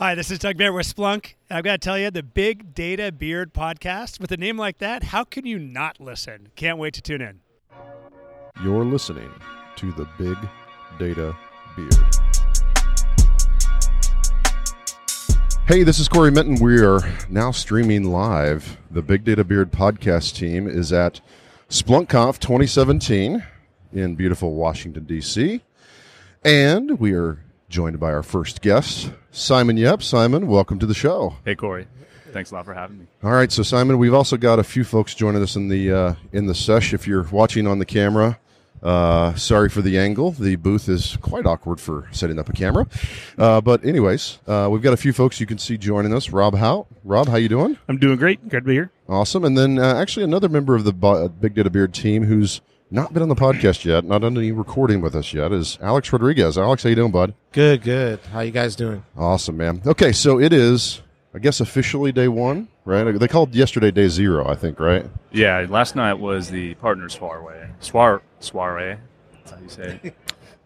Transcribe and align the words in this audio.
Hi, 0.00 0.14
this 0.14 0.30
is 0.30 0.38
Doug 0.38 0.56
Bear 0.56 0.72
with 0.72 0.86
Splunk. 0.86 1.34
I've 1.50 1.64
got 1.64 1.72
to 1.72 1.78
tell 1.78 1.98
you, 1.98 2.08
the 2.12 2.22
Big 2.22 2.72
Data 2.72 3.10
Beard 3.10 3.52
podcast, 3.52 4.20
with 4.20 4.30
a 4.30 4.36
name 4.36 4.56
like 4.56 4.78
that, 4.78 5.02
how 5.02 5.24
can 5.24 5.44
you 5.44 5.58
not 5.58 5.98
listen? 5.98 6.50
Can't 6.54 6.78
wait 6.78 6.94
to 6.94 7.02
tune 7.02 7.20
in. 7.20 7.40
You're 8.62 8.84
listening 8.84 9.28
to 9.74 9.90
the 9.90 10.06
Big 10.16 10.36
Data 11.00 11.36
Beard. 11.74 11.96
Hey, 15.66 15.82
this 15.82 15.98
is 15.98 16.08
Cory 16.08 16.30
Minton. 16.30 16.64
We 16.64 16.80
are 16.80 17.00
now 17.28 17.50
streaming 17.50 18.04
live. 18.04 18.76
The 18.92 19.02
Big 19.02 19.24
Data 19.24 19.42
Beard 19.42 19.72
podcast 19.72 20.36
team 20.36 20.68
is 20.68 20.92
at 20.92 21.20
SplunkConf 21.70 22.38
2017 22.38 23.42
in 23.92 24.14
beautiful 24.14 24.54
Washington, 24.54 25.06
D.C. 25.06 25.60
And 26.44 27.00
we 27.00 27.14
are 27.14 27.42
joined 27.68 28.00
by 28.00 28.12
our 28.12 28.22
first 28.22 28.62
guest, 28.62 29.12
Simon 29.30 29.76
Yep. 29.76 30.02
Simon, 30.02 30.46
welcome 30.46 30.78
to 30.78 30.86
the 30.86 30.94
show. 30.94 31.36
Hey, 31.44 31.54
Cory. 31.54 31.86
Thanks 32.32 32.50
a 32.50 32.54
lot 32.54 32.64
for 32.66 32.74
having 32.74 32.98
me. 32.98 33.06
All 33.22 33.30
right, 33.32 33.50
so 33.50 33.62
Simon, 33.62 33.98
we've 33.98 34.12
also 34.14 34.36
got 34.36 34.58
a 34.58 34.64
few 34.64 34.84
folks 34.84 35.14
joining 35.14 35.42
us 35.42 35.56
in 35.56 35.68
the 35.68 35.90
uh, 35.92 36.14
in 36.32 36.46
the 36.46 36.54
sesh. 36.54 36.92
If 36.92 37.06
you're 37.06 37.22
watching 37.24 37.66
on 37.66 37.78
the 37.78 37.86
camera, 37.86 38.38
uh, 38.82 39.34
sorry 39.34 39.70
for 39.70 39.80
the 39.80 39.98
angle. 39.98 40.32
The 40.32 40.56
booth 40.56 40.90
is 40.90 41.16
quite 41.22 41.46
awkward 41.46 41.80
for 41.80 42.06
setting 42.12 42.38
up 42.38 42.48
a 42.50 42.52
camera. 42.52 42.86
Uh, 43.38 43.62
but 43.62 43.82
anyways, 43.84 44.38
uh, 44.46 44.68
we've 44.70 44.82
got 44.82 44.92
a 44.92 44.96
few 44.98 45.14
folks 45.14 45.40
you 45.40 45.46
can 45.46 45.56
see 45.56 45.78
joining 45.78 46.12
us. 46.14 46.28
Rob 46.28 46.54
Hout. 46.54 46.86
Rob, 47.02 47.28
how 47.28 47.36
you 47.36 47.48
doing? 47.48 47.78
I'm 47.88 47.96
doing 47.96 48.18
great. 48.18 48.46
Good 48.48 48.64
to 48.64 48.66
be 48.68 48.74
here. 48.74 48.90
Awesome. 49.08 49.42
And 49.44 49.56
then 49.56 49.78
uh, 49.78 49.94
actually 49.94 50.24
another 50.24 50.50
member 50.50 50.74
of 50.74 50.84
the 50.84 50.92
Bo- 50.92 51.28
Big 51.28 51.54
Data 51.54 51.70
Beard 51.70 51.94
team 51.94 52.24
who's 52.24 52.60
not 52.90 53.12
been 53.12 53.22
on 53.22 53.28
the 53.28 53.34
podcast 53.34 53.84
yet, 53.84 54.04
not 54.04 54.24
on 54.24 54.36
any 54.36 54.52
recording 54.52 55.00
with 55.00 55.14
us 55.14 55.32
yet, 55.34 55.52
is 55.52 55.78
Alex 55.80 56.12
Rodriguez. 56.12 56.56
Alex, 56.56 56.82
how 56.82 56.88
you 56.88 56.94
doing, 56.94 57.10
bud? 57.12 57.34
Good, 57.52 57.82
good. 57.82 58.20
How 58.32 58.40
you 58.40 58.50
guys 58.50 58.76
doing? 58.76 59.04
Awesome, 59.16 59.56
man. 59.56 59.82
Okay, 59.86 60.12
so 60.12 60.40
it 60.40 60.52
is, 60.52 61.02
I 61.34 61.38
guess, 61.38 61.60
officially 61.60 62.12
day 62.12 62.28
one, 62.28 62.68
right? 62.84 63.04
They 63.18 63.28
called 63.28 63.54
yesterday 63.54 63.90
day 63.90 64.08
zero, 64.08 64.48
I 64.48 64.54
think, 64.54 64.80
right? 64.80 65.04
Yeah, 65.32 65.66
last 65.68 65.96
night 65.96 66.14
was 66.14 66.48
the 66.50 66.74
partner 66.76 67.08
soiree. 67.08 67.66
Soir- 67.80 68.22
soiree. 68.40 68.96
That's 69.32 69.50
how 69.50 69.58
you 69.60 69.68
say. 69.68 70.00
it. 70.02 70.14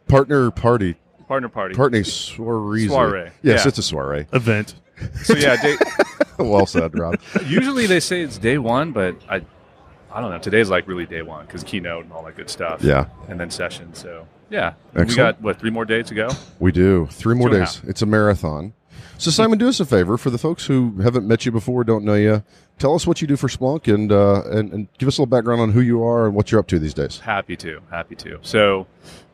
Partner 0.08 0.50
party. 0.50 0.94
partner 1.26 1.48
party. 1.48 1.74
Partner 1.74 2.04
soiree. 2.04 2.86
Soiree. 2.86 3.30
Yes, 3.42 3.62
Yeah. 3.64 3.68
it's 3.68 3.78
a 3.78 3.82
soiree. 3.82 4.26
Event. 4.34 4.74
so 5.22 5.34
yeah, 5.34 5.56
day, 5.60 5.74
well 6.38 6.66
said, 6.66 6.96
Rob. 6.98 7.18
usually 7.46 7.86
they 7.86 7.98
say 7.98 8.20
it's 8.20 8.36
day 8.36 8.58
one, 8.58 8.92
but 8.92 9.16
I, 9.30 9.40
I 10.12 10.20
don't 10.20 10.30
know. 10.30 10.38
Today's 10.38 10.70
like 10.70 10.86
really 10.86 11.06
day 11.06 11.22
one 11.22 11.46
because 11.46 11.62
keynote 11.64 12.04
and 12.04 12.12
all 12.12 12.22
that 12.24 12.36
good 12.36 12.50
stuff. 12.50 12.82
Yeah. 12.82 13.06
and 13.28 13.40
then 13.40 13.50
session. 13.50 13.94
So 13.94 14.26
yeah, 14.50 14.74
we 14.94 15.02
Excellent. 15.02 15.38
got 15.38 15.42
what 15.42 15.58
three 15.58 15.70
more 15.70 15.84
days 15.84 16.06
to 16.08 16.14
go. 16.14 16.28
We 16.60 16.72
do. 16.72 17.06
Three 17.10 17.34
more 17.34 17.48
Two 17.48 17.58
days. 17.58 17.80
It's 17.86 18.02
a 18.02 18.06
marathon. 18.06 18.74
So, 19.18 19.30
Simon, 19.30 19.56
do 19.56 19.68
us 19.68 19.78
a 19.78 19.84
favor 19.86 20.18
for 20.18 20.30
the 20.30 20.38
folks 20.38 20.66
who 20.66 21.00
haven't 21.00 21.28
met 21.28 21.46
you 21.46 21.52
before, 21.52 21.84
don't 21.84 22.04
know 22.04 22.14
you. 22.14 22.42
Tell 22.80 22.94
us 22.96 23.06
what 23.06 23.20
you 23.20 23.28
do 23.28 23.36
for 23.36 23.46
Splunk 23.46 23.92
and, 23.92 24.10
uh, 24.10 24.42
and 24.50 24.72
and 24.72 24.88
give 24.98 25.06
us 25.06 25.16
a 25.16 25.22
little 25.22 25.30
background 25.30 25.60
on 25.60 25.70
who 25.70 25.80
you 25.80 26.02
are 26.02 26.26
and 26.26 26.34
what 26.34 26.50
you're 26.50 26.58
up 26.58 26.66
to 26.68 26.80
these 26.80 26.92
days. 26.92 27.20
Happy 27.20 27.56
to, 27.58 27.80
happy 27.90 28.16
to. 28.16 28.40
So, 28.42 28.88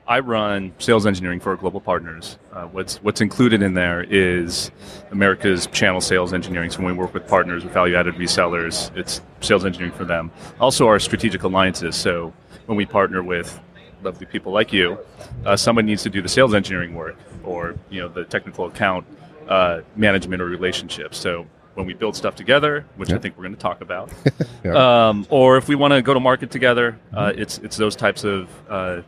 I 0.08 0.20
run 0.20 0.72
sales 0.78 1.06
engineering 1.06 1.38
for 1.38 1.50
our 1.50 1.56
global 1.56 1.82
partners. 1.82 2.38
Uh, 2.54 2.64
what's 2.64 2.96
what's 3.02 3.20
included 3.20 3.60
in 3.62 3.74
there 3.74 4.02
is 4.08 4.70
America's 5.10 5.66
channel 5.66 6.00
sales 6.00 6.32
engineering. 6.32 6.70
So 6.70 6.78
when 6.82 6.94
we 6.94 6.98
work 6.98 7.12
with 7.12 7.28
partners 7.28 7.62
with 7.62 7.74
value-added 7.74 8.14
resellers, 8.14 8.94
it's 8.96 9.20
sales 9.42 9.66
engineering 9.66 9.92
for 9.92 10.06
them. 10.06 10.30
Also, 10.60 10.86
our 10.86 10.98
strategic 10.98 11.42
alliances. 11.42 11.94
So 11.94 12.32
when 12.64 12.76
we 12.78 12.86
partner 12.86 13.22
with 13.22 13.60
lovely 14.02 14.24
people 14.26 14.50
like 14.50 14.72
you, 14.72 14.98
uh, 15.44 15.56
someone 15.56 15.84
needs 15.84 16.02
to 16.04 16.10
do 16.10 16.22
the 16.22 16.28
sales 16.28 16.54
engineering 16.54 16.94
work 16.94 17.16
or 17.44 17.74
you 17.90 18.00
know 18.00 18.08
the 18.08 18.24
technical 18.24 18.64
account 18.64 19.04
uh, 19.46 19.82
management 19.94 20.40
or 20.40 20.46
relationships. 20.46 21.18
So 21.18 21.46
when 21.74 21.86
we 21.86 21.92
build 21.92 22.16
stuff 22.16 22.34
together, 22.34 22.86
which 22.96 23.12
I 23.12 23.18
think 23.18 23.36
we're 23.36 23.44
going 23.44 23.54
to 23.56 23.60
talk 23.60 23.82
about, 23.82 24.10
Yeah. 24.64 25.08
um, 25.08 25.26
or 25.28 25.58
if 25.58 25.68
we 25.68 25.74
want 25.74 25.92
to 25.92 26.00
go 26.00 26.14
to 26.14 26.18
market 26.20 26.50
together, 26.50 26.98
uh, 27.12 27.32
it's 27.36 27.58
it's 27.58 27.76
those 27.76 27.94
types 27.94 28.24
of 28.24 28.48
uh, 28.70 29.02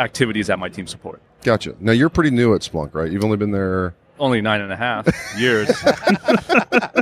activities 0.00 0.48
that 0.48 0.58
my 0.58 0.68
team 0.68 0.86
support. 0.86 1.20
Gotcha. 1.44 1.74
Now, 1.80 1.92
you're 1.92 2.08
pretty 2.10 2.30
new 2.30 2.54
at 2.54 2.62
Splunk, 2.62 2.94
right? 2.94 3.10
You've 3.10 3.24
only 3.24 3.36
been 3.36 3.50
there. 3.52 3.94
Only 4.18 4.42
nine 4.42 4.60
and 4.60 4.70
a 4.70 4.76
half 4.76 5.06
years. 5.38 5.68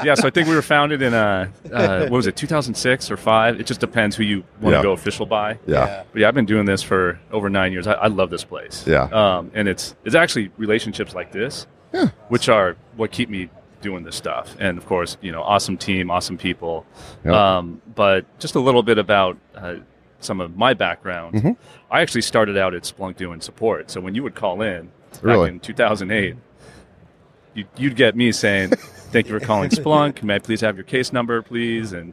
yeah, 0.05 0.15
so 0.15 0.29
I 0.29 0.31
think 0.31 0.47
we 0.49 0.55
were 0.55 0.63
founded 0.63 1.03
in 1.03 1.15
uh, 1.15 1.49
uh, 1.73 2.01
what 2.03 2.13
was 2.13 2.27
it, 2.29 2.37
2006 2.37 3.11
or 3.11 3.17
five? 3.17 3.59
It 3.59 3.67
just 3.67 3.81
depends 3.81 4.15
who 4.15 4.23
you 4.23 4.45
want 4.61 4.75
to 4.75 4.79
Yeah. 4.79 4.83
go 4.83 4.93
official 4.93 5.27
by. 5.27 5.59
Yeah. 5.67 6.05
But 6.13 6.21
yeah, 6.21 6.29
I've 6.29 6.35
been 6.35 6.47
doing 6.47 6.65
this 6.65 6.81
for 6.83 7.19
over 7.33 7.49
nine 7.51 7.73
years. 7.73 7.89
I, 7.89 7.95
I 7.95 8.07
love 8.07 8.31
this 8.31 8.45
place. 8.45 8.85
Yeah. 8.87 9.03
Um, 9.05 9.51
and 9.55 9.67
it's 9.67 9.97
it's 10.05 10.15
actually 10.15 10.51
relationships 10.59 11.13
like 11.15 11.33
this, 11.33 11.67
Yeah. 11.93 12.11
which 12.29 12.49
are 12.49 12.77
what 12.97 13.11
keep 13.11 13.29
me 13.29 13.51
doing 13.81 14.05
this 14.05 14.15
stuff. 14.15 14.55
And 14.61 14.79
of 14.79 14.87
course, 14.87 15.17
you 15.21 15.33
know, 15.33 15.43
awesome 15.43 15.77
team, 15.77 16.11
awesome 16.13 16.39
people. 16.39 16.87
Yeah. 17.25 17.57
Um, 17.59 17.83
but 17.97 18.27
just 18.39 18.55
a 18.55 18.61
little 18.61 18.85
bit 18.85 18.99
about 18.99 19.37
uh, 19.57 19.77
some 20.21 20.41
of 20.41 20.57
my 20.57 20.75
background. 20.75 21.35
Mhm. 21.35 21.57
I 21.91 22.01
actually 22.03 22.23
started 22.23 22.57
out 22.57 22.75
at 22.75 22.83
Splunk 22.83 23.17
doing 23.17 23.41
support. 23.41 23.91
So 23.91 24.01
when 24.01 24.15
you 24.15 24.23
would 24.23 24.35
call 24.35 24.61
in 24.63 24.91
back 25.13 25.23
Really? 25.23 25.49
in 25.51 25.61
2008, 25.61 26.37
you'd, 27.55 27.69
you'd 27.77 27.97
get 27.97 28.15
me 28.15 28.31
saying, 28.33 28.71
"Thank 29.11 29.29
you 29.29 29.39
for 29.39 29.45
calling 29.45 29.71
Splunk. 29.71 30.23
May 30.23 30.37
I 30.37 30.39
please 30.39 30.61
have 30.61 30.77
your 30.77 30.85
case 30.85 31.13
number, 31.13 31.41
please?" 31.43 31.93
And 31.93 32.13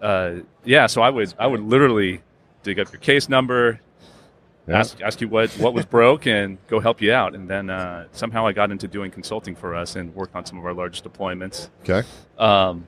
uh, 0.00 0.36
yeah, 0.64 0.86
so 0.86 1.02
I 1.02 1.10
was 1.10 1.34
I 1.38 1.46
would 1.46 1.60
literally 1.60 2.22
dig 2.62 2.78
up 2.78 2.92
your 2.92 3.00
case 3.00 3.28
number, 3.28 3.80
Yeah. 4.68 4.78
ask 4.78 5.00
ask 5.00 5.20
you 5.20 5.28
what 5.28 5.50
what 5.54 5.74
was 5.74 5.84
broke, 5.84 6.26
and 6.26 6.58
go 6.68 6.78
help 6.78 7.02
you 7.02 7.12
out. 7.12 7.34
And 7.34 7.48
then 7.48 7.68
uh, 7.68 8.06
somehow 8.12 8.46
I 8.46 8.52
got 8.52 8.70
into 8.70 8.86
doing 8.86 9.10
consulting 9.10 9.56
for 9.56 9.74
us 9.74 9.96
and 9.96 10.14
worked 10.14 10.36
on 10.36 10.46
some 10.46 10.58
of 10.58 10.64
our 10.64 10.72
largest 10.74 11.04
deployments. 11.04 11.68
Okay. 11.88 12.06
Um, 12.38 12.86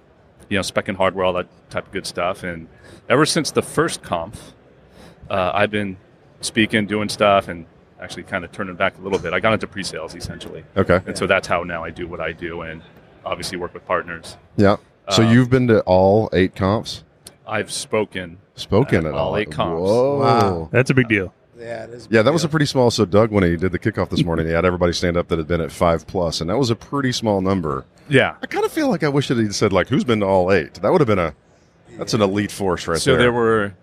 you 0.48 0.56
know, 0.56 0.62
spec 0.62 0.88
and 0.88 0.96
hardware, 0.96 1.26
all 1.26 1.32
that 1.34 1.48
type 1.68 1.86
of 1.86 1.92
good 1.92 2.06
stuff. 2.06 2.42
And 2.42 2.68
ever 3.08 3.26
since 3.26 3.50
the 3.50 3.60
first 3.60 4.02
conf, 4.02 4.54
uh, 5.28 5.50
I've 5.52 5.70
been 5.70 5.98
speaking, 6.40 6.86
doing 6.86 7.08
stuff, 7.08 7.48
and 7.48 7.66
actually 8.00 8.22
kind 8.22 8.44
of 8.44 8.52
turning 8.52 8.76
back 8.76 8.96
a 8.98 9.00
little 9.00 9.18
bit. 9.18 9.32
I 9.32 9.40
got 9.40 9.52
into 9.52 9.66
pre-sales 9.66 10.14
essentially, 10.14 10.64
Okay. 10.76 11.00
and 11.06 11.16
so 11.18 11.26
that's 11.26 11.48
how 11.48 11.62
now 11.64 11.82
I 11.84 11.90
do 11.90 12.06
what 12.06 12.20
I 12.20 12.32
do, 12.32 12.62
and 12.62 12.82
obviously 13.24 13.58
work 13.58 13.74
with 13.74 13.84
partners. 13.86 14.36
Yeah. 14.56 14.76
So, 15.10 15.22
Um, 15.24 15.32
you've 15.32 15.50
been 15.50 15.66
to 15.68 15.80
all 15.82 16.28
eight 16.32 16.54
confs? 16.54 17.02
I've 17.46 17.72
spoken. 17.72 18.38
Spoken 18.56 19.06
uh, 19.06 19.08
at 19.08 19.14
all 19.14 19.28
all. 19.30 19.36
eight 19.36 19.50
confs. 19.50 19.80
Whoa. 19.80 20.18
Wow. 20.20 20.68
That's 20.70 20.90
a 20.90 20.94
big 20.94 21.08
deal. 21.08 21.32
Yeah, 21.58 21.84
it 21.84 21.90
is. 21.90 22.08
Yeah, 22.10 22.22
that 22.22 22.32
was 22.32 22.44
a 22.44 22.48
pretty 22.48 22.66
small. 22.66 22.90
So 22.90 23.04
Doug, 23.04 23.32
when 23.32 23.42
he 23.42 23.56
did 23.56 23.72
the 23.72 23.78
kickoff 23.78 24.10
this 24.10 24.24
morning, 24.24 24.46
he 24.46 24.52
had 24.52 24.64
everybody 24.64 24.92
stand 24.92 25.16
up 25.16 25.26
that 25.28 25.38
had 25.38 25.48
been 25.48 25.60
at 25.60 25.72
five 25.72 26.06
plus, 26.06 26.40
and 26.40 26.48
that 26.50 26.56
was 26.58 26.70
a 26.70 26.76
pretty 26.76 27.10
small 27.10 27.40
number. 27.40 27.84
Yeah. 28.08 28.36
I 28.42 28.46
kind 28.46 28.64
of 28.64 28.70
feel 28.70 28.88
like 28.88 29.02
I 29.02 29.08
wish 29.08 29.28
that 29.28 29.38
he'd 29.38 29.54
said 29.54 29.72
like, 29.72 29.88
"Who's 29.88 30.04
been 30.04 30.20
to 30.20 30.26
all 30.26 30.52
eight? 30.52 30.74
That 30.74 30.92
would 30.92 31.00
have 31.00 31.08
been 31.08 31.18
a 31.18 31.34
that's 31.96 32.14
an 32.14 32.22
elite 32.22 32.52
force 32.52 32.86
right 32.86 32.98
so 32.98 33.10
there. 33.12 33.18
So 33.18 33.22
there 33.22 33.32
were. 33.32 33.74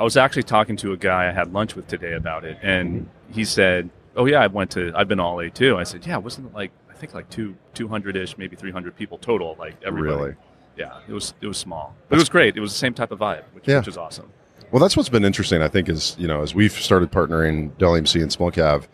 I 0.00 0.02
was 0.02 0.16
actually 0.16 0.44
talking 0.44 0.76
to 0.78 0.92
a 0.92 0.96
guy 0.96 1.28
I 1.28 1.32
had 1.32 1.52
lunch 1.52 1.76
with 1.76 1.86
today 1.86 2.14
about 2.14 2.44
it, 2.46 2.56
and 2.62 3.06
he 3.30 3.44
said, 3.44 3.90
"Oh 4.16 4.24
yeah, 4.24 4.40
I 4.40 4.46
went 4.46 4.70
to. 4.72 4.92
I've 4.96 5.08
been 5.08 5.20
all 5.20 5.38
A 5.40 5.50
too." 5.50 5.76
I 5.76 5.82
said, 5.84 6.06
"Yeah, 6.06 6.16
wasn't 6.16 6.46
it 6.48 6.54
like 6.54 6.70
I 6.90 6.94
think 6.94 7.12
like 7.12 7.28
two 7.28 7.54
two 7.74 7.86
hundred 7.86 8.16
ish, 8.16 8.38
maybe 8.38 8.56
three 8.56 8.72
hundred 8.72 8.96
people 8.96 9.18
total, 9.18 9.56
like 9.58 9.74
everybody." 9.84 10.16
Really? 10.16 10.34
Yeah, 10.78 11.00
it 11.06 11.12
was 11.12 11.34
it 11.42 11.46
was 11.46 11.58
small, 11.58 11.94
but 12.08 12.16
it 12.16 12.18
was 12.22 12.30
great. 12.30 12.56
It 12.56 12.60
was 12.60 12.72
the 12.72 12.78
same 12.78 12.94
type 12.94 13.10
of 13.12 13.18
vibe, 13.18 13.42
which, 13.52 13.68
Yeah. 13.68 13.78
which 13.80 13.88
is 13.88 13.98
awesome. 13.98 14.30
Well, 14.70 14.80
that's 14.80 14.96
what's 14.96 15.10
been 15.10 15.24
interesting. 15.26 15.60
I 15.60 15.68
think 15.68 15.90
is 15.90 16.16
you 16.18 16.26
know 16.26 16.40
as 16.40 16.54
we've 16.54 16.72
started 16.72 17.12
partnering 17.12 17.76
Dell 17.76 17.92
EMC 17.92 18.22
and 18.22 18.30
Splunk 18.30 18.54
have. 18.54 18.88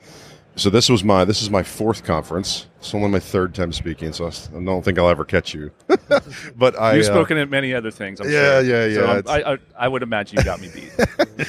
So 0.56 0.70
this 0.70 0.88
was 0.88 1.04
my 1.04 1.24
this 1.26 1.42
is 1.42 1.50
my 1.50 1.62
fourth 1.62 2.02
conference. 2.02 2.66
It's 2.78 2.94
only 2.94 3.08
my 3.08 3.20
third 3.20 3.54
time 3.54 3.72
speaking, 3.72 4.12
so 4.14 4.26
I 4.26 4.30
don't 4.64 4.82
think 4.82 4.98
I'll 4.98 5.08
ever 5.10 5.24
catch 5.24 5.52
you. 5.52 5.70
but 6.56 6.80
I, 6.80 6.94
You've 6.94 7.04
uh, 7.04 7.12
spoken 7.12 7.36
at 7.36 7.50
many 7.50 7.74
other 7.74 7.90
things. 7.90 8.20
I'm 8.20 8.30
Yeah, 8.30 8.62
sure. 8.62 8.88
yeah, 8.88 8.94
So 8.94 9.04
yeah, 9.04 9.10
I'm- 9.12 9.24
I, 9.28 9.52
I 9.52 9.58
I 9.80 9.88
would 9.88 10.02
imagine 10.02 10.38
you 10.38 10.44
got 10.44 10.60
me 10.60 10.70
beat. 10.74 10.92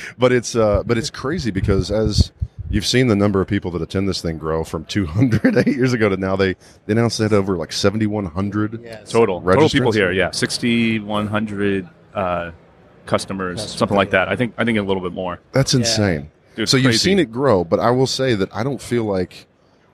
but 0.17 0.33
it's 0.33 0.55
uh, 0.57 0.83
but 0.85 0.97
it's 0.97 1.09
crazy 1.09 1.51
because 1.51 1.89
as 1.89 2.33
you've 2.69 2.85
seen 2.85 3.07
the 3.07 3.15
number 3.15 3.39
of 3.39 3.47
people 3.47 3.71
that 3.71 3.81
attend 3.81 4.09
this 4.09 4.21
thing 4.21 4.37
grow 4.37 4.65
from 4.65 4.83
200 4.85 5.57
eight 5.65 5.67
years 5.67 5.93
ago 5.93 6.09
to 6.09 6.17
now, 6.17 6.35
they, 6.35 6.53
they 6.85 6.91
announced 6.91 7.21
it 7.21 7.31
over 7.31 7.55
like 7.55 7.71
7,100. 7.71 8.83
Yeah, 8.83 8.97
total 9.05 9.41
total 9.41 9.69
people 9.69 9.93
here. 9.93 10.11
Yeah, 10.11 10.31
sixty 10.31 10.99
one 10.99 11.27
hundred 11.27 11.87
uh, 12.13 12.51
customers, 13.05 13.61
Customers, 13.61 13.79
something 13.79 13.95
like 13.95 14.09
yeah. 14.09 14.25
that. 14.25 14.29
I 14.29 14.35
think 14.35 14.53
I 14.57 14.65
think 14.65 14.77
a 14.77 14.81
little 14.81 15.01
bit 15.03 15.13
more. 15.13 15.39
That's 15.53 15.73
insane. 15.73 16.29
It's 16.57 16.71
so 16.71 16.77
you've 16.77 16.95
seen 16.95 17.19
it 17.19 17.31
grow, 17.31 17.63
but 17.63 17.79
I 17.79 17.91
will 17.91 18.07
say 18.07 18.33
that 18.35 18.49
I 18.53 18.63
don't 18.63 18.81
feel 18.81 19.03
like 19.03 19.47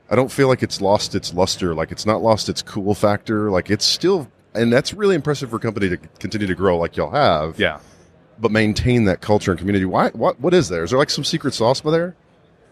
I 0.10 0.16
don't 0.16 0.32
feel 0.32 0.48
like 0.48 0.64
it's 0.64 0.82
lost 0.82 1.16
its 1.16 1.34
luster. 1.34 1.74
Like 1.74 1.92
it's 1.92 2.06
not 2.06 2.22
lost 2.22 2.50
its 2.50 2.62
cool 2.62 2.94
factor. 2.94 3.50
Like 3.50 3.70
it's 3.70 3.86
still, 3.86 4.30
and 4.54 4.72
that's 4.72 4.94
really 4.94 5.16
impressive 5.16 5.50
for 5.50 5.56
a 5.58 5.60
company 5.60 5.90
to 5.90 5.98
continue 5.98 6.48
to 6.48 6.56
grow 6.56 6.78
like 6.78 6.96
y'all 6.98 7.12
have. 7.12 7.60
Yeah. 7.60 7.80
But 8.40 8.52
maintain 8.52 9.06
that 9.06 9.22
culture 9.22 9.52
and 9.52 9.60
community. 9.60 9.86
Why? 9.86 10.10
What? 10.10 10.40
What 10.40 10.54
is 10.54 10.70
there? 10.70 10.84
Is 10.84 10.90
there 10.92 11.00
like 11.00 11.10
some 11.10 11.24
secret 11.24 11.54
sauce 11.54 11.82
by 11.82 11.92
there? 11.92 12.16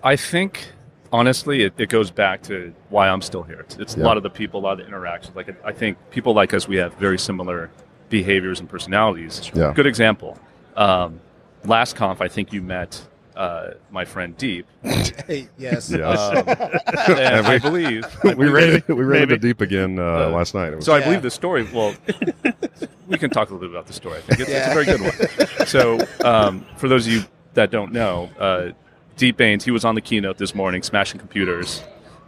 I 0.03 0.15
think 0.15 0.67
honestly, 1.13 1.63
it, 1.63 1.73
it 1.77 1.89
goes 1.89 2.09
back 2.11 2.41
to 2.43 2.73
why 2.89 3.09
I'm 3.09 3.21
still 3.21 3.43
here. 3.43 3.59
It's, 3.61 3.75
it's 3.77 3.97
Yeah. 3.97 4.03
a 4.03 4.05
lot 4.05 4.17
of 4.17 4.23
the 4.23 4.29
people, 4.29 4.59
a 4.59 4.63
lot 4.63 4.71
of 4.73 4.77
the 4.79 4.85
interactions. 4.87 5.35
Like 5.35 5.53
I 5.65 5.71
think 5.71 5.97
people 6.09 6.33
like 6.33 6.53
us, 6.53 6.67
we 6.67 6.77
have 6.77 6.93
very 6.95 7.19
similar 7.19 7.69
behaviors 8.09 8.59
and 8.59 8.67
personalities. 8.69 9.51
Yeah. 9.53 9.73
Good 9.73 9.85
example. 9.87 10.37
Um, 10.75 11.19
last 11.65 11.95
conf, 11.95 12.21
I 12.21 12.27
think 12.27 12.53
you 12.53 12.61
met 12.61 13.05
uh, 13.41 13.73
my 13.89 14.05
friend 14.05 14.37
Deep. 14.37 14.65
Hey, 15.27 15.47
yes. 15.57 15.89
Yes. 15.89 16.19
Um, 16.19 16.43
and 17.17 17.47
I 17.47 17.57
believe 17.57 18.03
I 18.23 18.29
we 18.29 18.33
believe- 18.45 18.83
ran, 18.87 18.97
we 18.97 19.03
ran 19.03 19.21
into 19.23 19.33
Maybe. 19.35 19.47
deep 19.47 19.61
again 19.61 19.97
uh, 19.99 20.03
Uh, 20.03 20.29
last 20.29 20.53
night. 20.53 20.73
It 20.73 20.75
was- 20.77 20.85
So 20.85 20.93
I 20.93 20.99
Yeah. 20.99 21.05
believe 21.05 21.21
the 21.21 21.31
story. 21.31 21.63
Well, 21.73 21.93
we 23.07 23.17
can 23.17 23.29
talk 23.29 23.49
a 23.49 23.53
little 23.53 23.59
bit 23.67 23.71
about 23.71 23.87
the 23.87 23.93
story. 23.93 24.17
I 24.17 24.21
think 24.21 24.39
it's, 24.41 24.49
it's 24.49 24.67
a 24.67 24.73
very 24.73 24.85
good 24.85 25.01
one. 25.01 25.67
So, 25.67 25.99
um, 26.25 26.65
for 26.77 26.87
those 26.87 27.07
of 27.07 27.13
you 27.13 27.21
that 27.53 27.71
don't 27.71 27.91
know, 27.93 28.29
uh, 28.39 28.71
Deep 29.17 29.37
Baines, 29.37 29.63
he 29.63 29.71
was 29.71 29.85
on 29.85 29.95
the 29.95 30.01
keynote 30.01 30.37
this 30.37 30.53
morning, 30.55 30.81
smashing 30.83 31.19
computers. 31.19 31.83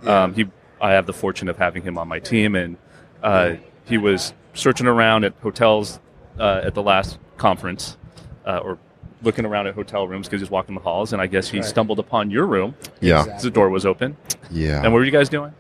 Um, 0.06 0.34
he, 0.34 0.46
I 0.82 0.92
have 0.92 1.06
the 1.06 1.14
fortune 1.14 1.48
of 1.50 1.58
having 1.58 1.84
him 1.84 1.98
on 1.98 2.08
my 2.08 2.20
team, 2.20 2.56
and 2.56 2.78
uh, 3.22 3.56
he 3.86 3.98
was 3.98 4.34
searching 4.54 4.88
around 4.88 5.24
at 5.26 5.34
hotels 5.42 6.00
uh, 6.40 6.62
at 6.64 6.74
the 6.76 6.84
last 6.84 7.18
conference, 7.38 7.98
uh, 8.46 8.58
or 8.64 8.78
looking 9.24 9.46
around 9.46 9.68
at 9.68 9.76
hotel 9.76 10.08
rooms 10.08 10.28
because 10.28 10.42
he 10.42 10.44
was 10.44 10.52
walking 10.52 10.76
the 10.76 10.82
halls, 10.82 11.14
and 11.14 11.22
I 11.22 11.28
guess 11.28 11.50
he 11.50 11.58
Right. 11.60 11.66
stumbled 11.66 12.00
upon 12.00 12.30
your 12.32 12.46
room. 12.46 12.76
yeah, 13.02 13.22
Exactly. 13.22 13.50
The 13.50 13.54
door 13.54 13.70
was 13.70 13.86
open, 13.86 14.18
yeah. 14.52 14.82
and 14.84 14.92
what 14.94 15.00
were 15.00 15.06
you 15.06 15.12
guys 15.12 15.30
doing? 15.30 15.54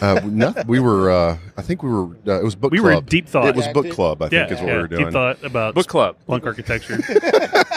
Uh, 0.00 0.20
no, 0.24 0.54
we 0.68 0.78
were. 0.78 1.10
Uh, 1.10 1.36
I 1.56 1.62
think 1.62 1.82
we 1.82 1.90
were. 1.90 2.04
Uh, 2.26 2.38
it 2.40 2.44
was 2.44 2.54
book 2.54 2.70
We 2.70 2.78
club. 2.78 2.94
were 3.04 3.10
deep 3.10 3.26
thought. 3.28 3.46
It 3.48 3.56
was 3.56 3.66
book 3.68 3.90
club. 3.90 4.22
I 4.22 4.26
yeah, 4.30 4.46
think 4.46 4.52
is 4.52 4.58
what 4.60 4.68
yeah, 4.68 4.74
we 4.76 4.80
were 4.82 4.86
doing. 4.88 5.04
Deep 5.06 5.12
thought 5.12 5.42
about 5.42 5.74
Book 5.74 5.88
club. 5.88 6.16
Splunk 6.28 6.46
architecture. 6.46 6.98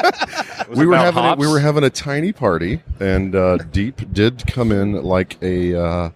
We 0.69 0.85
were 0.87 0.93
about 0.93 1.13
having 1.13 1.23
a, 1.31 1.35
we 1.35 1.47
were 1.51 1.59
having 1.59 1.83
a 1.83 1.89
tiny 1.89 2.31
party, 2.31 2.81
and 2.99 3.35
uh, 3.35 3.57
Deep 3.57 4.11
did 4.13 4.45
come 4.47 4.71
in 4.71 4.93
like 5.03 5.37
a 5.41 5.75
uh, 5.75 6.09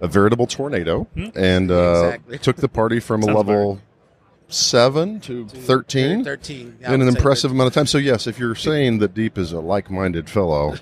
a 0.00 0.08
veritable 0.08 0.46
tornado, 0.46 1.06
and 1.34 1.70
uh, 1.70 2.04
Exactly. 2.14 2.38
took 2.38 2.56
the 2.56 2.68
party 2.68 2.98
from 3.00 3.22
a 3.22 3.26
Sounds 3.26 3.36
level 3.36 3.80
seven 4.52 5.20
to 5.20 5.46
thirteen 5.46 6.24
13. 6.24 6.78
yeah, 6.80 6.92
in 6.92 7.02
an 7.02 7.08
impressive 7.08 7.50
13. 7.50 7.56
amount 7.56 7.66
of 7.68 7.74
time. 7.74 7.86
So 7.86 7.98
yes, 7.98 8.26
if 8.26 8.38
you're 8.38 8.54
saying 8.54 8.98
that 8.98 9.14
Deep 9.14 9.38
is 9.38 9.52
a 9.52 9.60
like-minded 9.60 10.28
fellow 10.30 10.74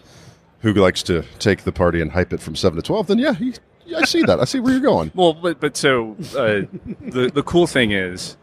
who 0.61 0.72
likes 0.75 1.02
to 1.05 1.22
take 1.38 1.62
the 1.64 1.72
party 1.72 2.00
and 2.00 2.12
hype 2.12 2.32
it 2.32 2.40
from 2.40 2.56
seven 2.56 2.76
to 2.76 2.82
twelve, 2.82 3.06
then 3.06 3.19
yeah, 3.19 3.34
he, 3.34 3.55
I 3.96 4.05
see 4.05 4.22
that. 4.22 4.40
I 4.40 4.44
see 4.44 4.61
where 4.61 4.72
you're 4.72 4.81
going. 4.82 5.11
Well, 5.14 5.32
but 5.34 5.61
but 5.61 5.76
so 5.76 6.17
uh, 6.37 6.62
the 7.00 7.31
the 7.32 7.43
cool 7.43 7.67
thing 7.67 7.93
is, 7.93 8.37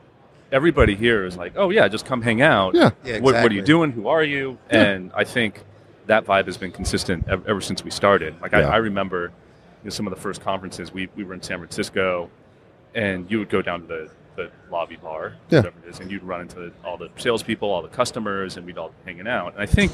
everybody 0.52 0.96
here 0.96 1.26
is 1.26 1.38
like, 1.38 1.54
oh 1.56 1.70
yeah, 1.70 1.88
just 1.88 2.06
come 2.06 2.22
hang 2.22 2.42
out. 2.42 2.74
Yeah. 2.76 2.92
Yeah, 3.04 3.20
What, 3.20 3.36
what 3.36 3.52
are 3.52 3.56
you 3.56 3.62
doing? 3.62 3.92
Who 3.92 4.08
are 4.08 4.24
you? 4.24 4.58
And 4.70 5.12
I 5.16 5.24
think 5.24 5.64
that 6.08 6.26
vibe 6.26 6.46
has 6.46 6.58
been 6.58 6.72
consistent 6.72 7.26
ever, 7.28 7.44
ever 7.50 7.62
since 7.62 7.84
we 7.84 7.92
started. 7.92 8.40
Like 8.42 8.54
Yeah. 8.54 8.70
I, 8.70 8.76
I 8.76 8.78
remember 8.78 9.24
you 9.84 9.86
know, 9.86 9.90
some 9.90 10.08
of 10.08 10.14
the 10.16 10.20
first 10.20 10.42
conferences 10.42 10.94
we, 10.94 11.10
we 11.16 11.24
were 11.26 11.34
in 11.34 11.42
San 11.42 11.60
Francisco, 11.60 12.30
and 12.96 13.30
you 13.30 13.40
would 13.40 13.50
go 13.50 13.62
down 13.62 13.82
to 13.82 13.88
the, 13.88 14.10
the 14.38 14.50
lobby 14.72 14.96
bar, 14.96 15.34
Yeah. 15.50 15.60
whatever 15.60 15.76
it 15.86 15.90
is, 15.90 16.00
and 16.00 16.10
you'd 16.10 16.24
run 16.24 16.42
into 16.42 16.72
all 16.86 16.96
the 16.98 17.10
salespeople, 17.18 17.70
all 17.70 17.82
the 17.82 17.90
customers, 17.90 18.56
and 18.56 18.66
we'd 18.66 18.78
all 18.78 18.90
be 18.90 19.12
hanging 19.12 19.28
out. 19.28 19.54
And 19.54 19.62
I 19.62 19.66
think 19.66 19.92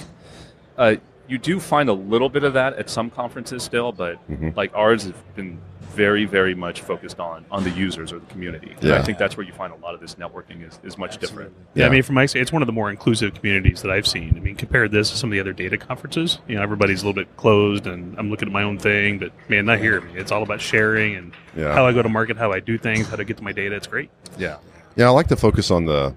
uh, 0.78 0.96
you 1.28 1.38
do 1.38 1.60
find 1.60 1.90
a 1.90 1.94
little 1.94 2.30
bit 2.30 2.44
of 2.44 2.54
that 2.54 2.74
at 2.74 2.90
some 2.90 3.10
conferences 3.10 3.64
still, 3.64 3.92
but 3.92 4.18
Mhm. 4.30 4.56
like 4.56 4.72
ours 4.76 5.04
has 5.04 5.14
been 5.36 5.58
very, 5.96 6.26
very 6.26 6.56
much 6.56 6.82
focused 6.82 7.20
on 7.20 7.46
on 7.52 7.64
the 7.64 7.70
users 7.70 8.12
or 8.12 8.18
the 8.18 8.26
community. 8.26 8.76
Yeah. 8.82 8.96
I 8.96 9.04
think 9.04 9.20
that's 9.20 9.38
where 9.38 9.46
you 9.46 9.54
find 9.54 9.72
a 9.72 9.76
lot 9.76 9.94
of 9.94 10.00
this 10.02 10.16
networking 10.16 10.68
is, 10.68 10.80
is 10.84 10.98
much 10.98 11.20
different. 11.20 11.52
Yeah, 11.76 11.84
Yeah. 11.84 11.88
I 11.88 11.92
mean, 11.92 12.02
from 12.02 12.16
my 12.16 12.24
it's 12.24 12.52
one 12.52 12.64
of 12.64 12.66
the 12.66 12.72
more 12.74 12.90
inclusive 12.90 13.36
communities 13.36 13.84
that 13.84 13.92
I've 13.92 14.08
seen. 14.08 14.34
I 14.36 14.40
mean, 14.40 14.56
compare 14.56 14.88
this 14.90 15.12
to 15.12 15.18
some 15.18 15.30
of 15.30 15.34
the 15.34 15.40
other 15.40 15.54
data 15.54 15.78
conferences. 15.78 16.40
You 16.48 16.56
know, 16.56 16.64
everybody's 16.64 17.04
a 17.04 17.06
little 17.06 17.22
bit 17.22 17.28
closed, 17.38 17.86
and 17.86 18.16
I'm 18.18 18.32
looking 18.32 18.48
at 18.48 18.52
my 18.52 18.64
own 18.64 18.80
thing. 18.80 19.20
But 19.20 19.32
man, 19.50 19.66
not 19.68 19.78
here. 19.80 20.02
I 20.02 20.04
mean, 20.04 20.18
it's 20.18 20.32
all 20.32 20.42
about 20.42 20.62
sharing 20.62 21.16
and 21.16 21.32
Yeah. 21.56 21.74
how 21.74 21.86
I 21.86 21.94
go 21.94 22.02
to 22.02 22.10
market, 22.10 22.38
how 22.38 22.52
I 22.52 22.60
do 22.60 22.78
things, 22.80 23.08
how 23.08 23.16
to 23.16 23.24
get 23.24 23.38
to 23.38 23.44
my 23.44 23.52
data. 23.52 23.76
It's 23.76 23.88
great. 23.88 24.10
Yeah. 24.40 24.56
Yeah, 24.96 25.06
I 25.08 25.10
like 25.10 25.28
to 25.28 25.36
focus 25.36 25.70
on 25.70 25.86
the 25.86 26.16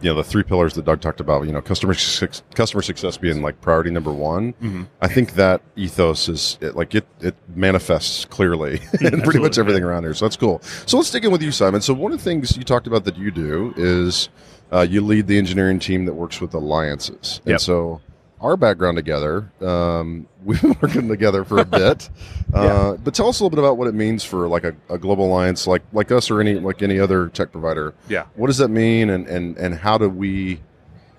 you 0.00 0.08
know 0.10 0.14
the 0.14 0.24
three 0.24 0.42
pillars 0.42 0.74
that 0.74 0.84
Doug 0.84 1.00
talked 1.00 1.20
about. 1.20 1.46
You 1.46 1.52
know, 1.52 1.60
customer 1.60 1.94
success, 1.94 2.42
customer 2.54 2.82
success 2.82 3.16
being 3.16 3.42
like 3.42 3.60
priority 3.60 3.90
number 3.90 4.12
one. 4.12 4.52
Mm-hmm. 4.54 4.84
I 5.00 5.08
think 5.08 5.34
that 5.34 5.62
ethos 5.76 6.28
is 6.28 6.58
it, 6.60 6.76
like 6.76 6.94
it 6.94 7.06
it 7.20 7.34
manifests 7.54 8.24
clearly 8.24 8.80
in 9.00 9.20
pretty 9.22 9.40
much 9.40 9.58
everything 9.58 9.82
around 9.82 10.04
here. 10.04 10.14
So 10.14 10.24
that's 10.24 10.36
cool. 10.36 10.60
So 10.86 10.96
let's 10.96 11.10
dig 11.10 11.24
in 11.24 11.32
with 11.32 11.42
you, 11.42 11.50
Simon. 11.52 11.80
So 11.80 11.94
one 11.94 12.12
of 12.12 12.18
the 12.18 12.24
things 12.24 12.56
you 12.56 12.64
talked 12.64 12.86
about 12.86 13.04
that 13.04 13.16
you 13.16 13.30
do 13.30 13.74
is 13.76 14.28
uh, 14.72 14.80
you 14.88 15.00
lead 15.00 15.26
the 15.26 15.38
engineering 15.38 15.78
team 15.78 16.04
that 16.04 16.14
works 16.14 16.40
with 16.40 16.54
alliances. 16.54 17.40
And 17.44 17.52
Yep. 17.52 17.60
so 17.60 18.00
our 18.40 18.56
background 18.56 18.96
together, 18.96 19.50
um, 19.60 20.26
we've 20.44 20.60
been 20.62 20.76
working 20.80 21.08
together 21.08 21.44
for 21.44 21.58
a 21.58 21.64
bit. 21.82 22.08
uh, 22.54 22.94
but 22.94 23.14
tell 23.14 23.28
us 23.28 23.40
a 23.40 23.44
little 23.44 23.50
bit 23.50 23.58
about 23.58 23.76
what 23.76 23.88
it 23.88 23.94
means 23.94 24.24
for 24.24 24.48
like 24.48 24.64
a, 24.64 24.74
a 24.88 24.98
global 24.98 25.26
alliance, 25.26 25.66
like 25.66 25.82
like 25.92 26.10
us 26.12 26.30
or 26.30 26.40
any 26.40 26.54
like 26.54 26.82
any 26.82 26.98
other 26.98 27.28
tech 27.28 27.52
provider. 27.52 27.94
Yeah. 28.08 28.26
What 28.36 28.46
does 28.48 28.58
that 28.58 28.68
mean, 28.68 29.10
and 29.10 29.26
and 29.26 29.56
and 29.56 29.74
how 29.74 29.98
do 29.98 30.08
we, 30.08 30.60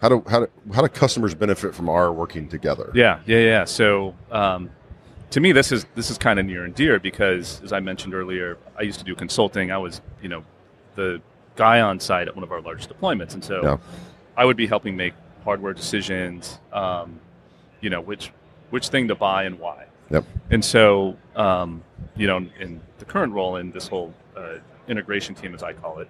how 0.01 0.09
do 0.09 0.23
how 0.27 0.39
do 0.41 0.49
how 0.73 0.81
do 0.81 0.87
customers 0.87 1.35
benefit 1.35 1.75
from 1.75 1.89
our 1.89 2.11
working 2.13 2.47
together? 2.47 2.91
Yeah, 2.95 3.19
yeah, 3.25 3.39
yeah. 3.39 3.65
So 3.65 4.15
um, 4.31 4.69
to 5.31 5.39
me, 5.39 5.51
this 5.51 5.71
is 5.71 5.85
this 5.95 6.09
is 6.09 6.17
kind 6.17 6.39
of 6.39 6.45
near 6.45 6.63
and 6.63 6.73
dear 6.73 6.99
because, 6.99 7.61
as 7.63 7.73
I 7.73 7.79
mentioned 7.81 8.13
earlier, 8.13 8.57
I 8.77 8.83
used 8.83 8.99
to 8.99 9.05
do 9.05 9.13
consulting. 9.15 9.71
I 9.71 9.77
was, 9.77 10.01
you 10.21 10.29
know, 10.29 10.43
the 10.95 11.21
guy 11.55 11.81
on 11.81 11.99
site 11.99 12.27
at 12.29 12.35
one 12.35 12.43
of 12.43 12.51
our 12.53 12.61
largest 12.61 12.89
deployments, 12.89 13.33
and 13.33 13.43
so 13.43 13.61
Yeah. 13.61 13.77
I 14.37 14.45
would 14.45 14.55
be 14.55 14.65
helping 14.67 14.95
make 14.95 15.13
hardware 15.43 15.73
decisions. 15.73 16.59
Um, 16.73 17.19
you 17.81 17.89
know, 17.89 18.01
which 18.01 18.31
which 18.71 18.89
thing 18.89 19.07
to 19.07 19.15
buy 19.15 19.43
and 19.43 19.57
why. 19.59 19.85
Yep. 20.11 20.25
And 20.51 20.63
so, 20.65 21.15
um, 21.35 21.83
you 22.15 22.27
know, 22.27 22.37
in 22.59 22.81
the 22.97 23.05
current 23.05 23.33
role 23.33 23.55
in 23.57 23.71
this 23.71 23.87
whole 23.87 24.13
uh, 24.35 24.55
integration 24.87 25.33
team, 25.35 25.53
as 25.55 25.63
I 25.63 25.73
call 25.73 25.99
it, 25.99 26.09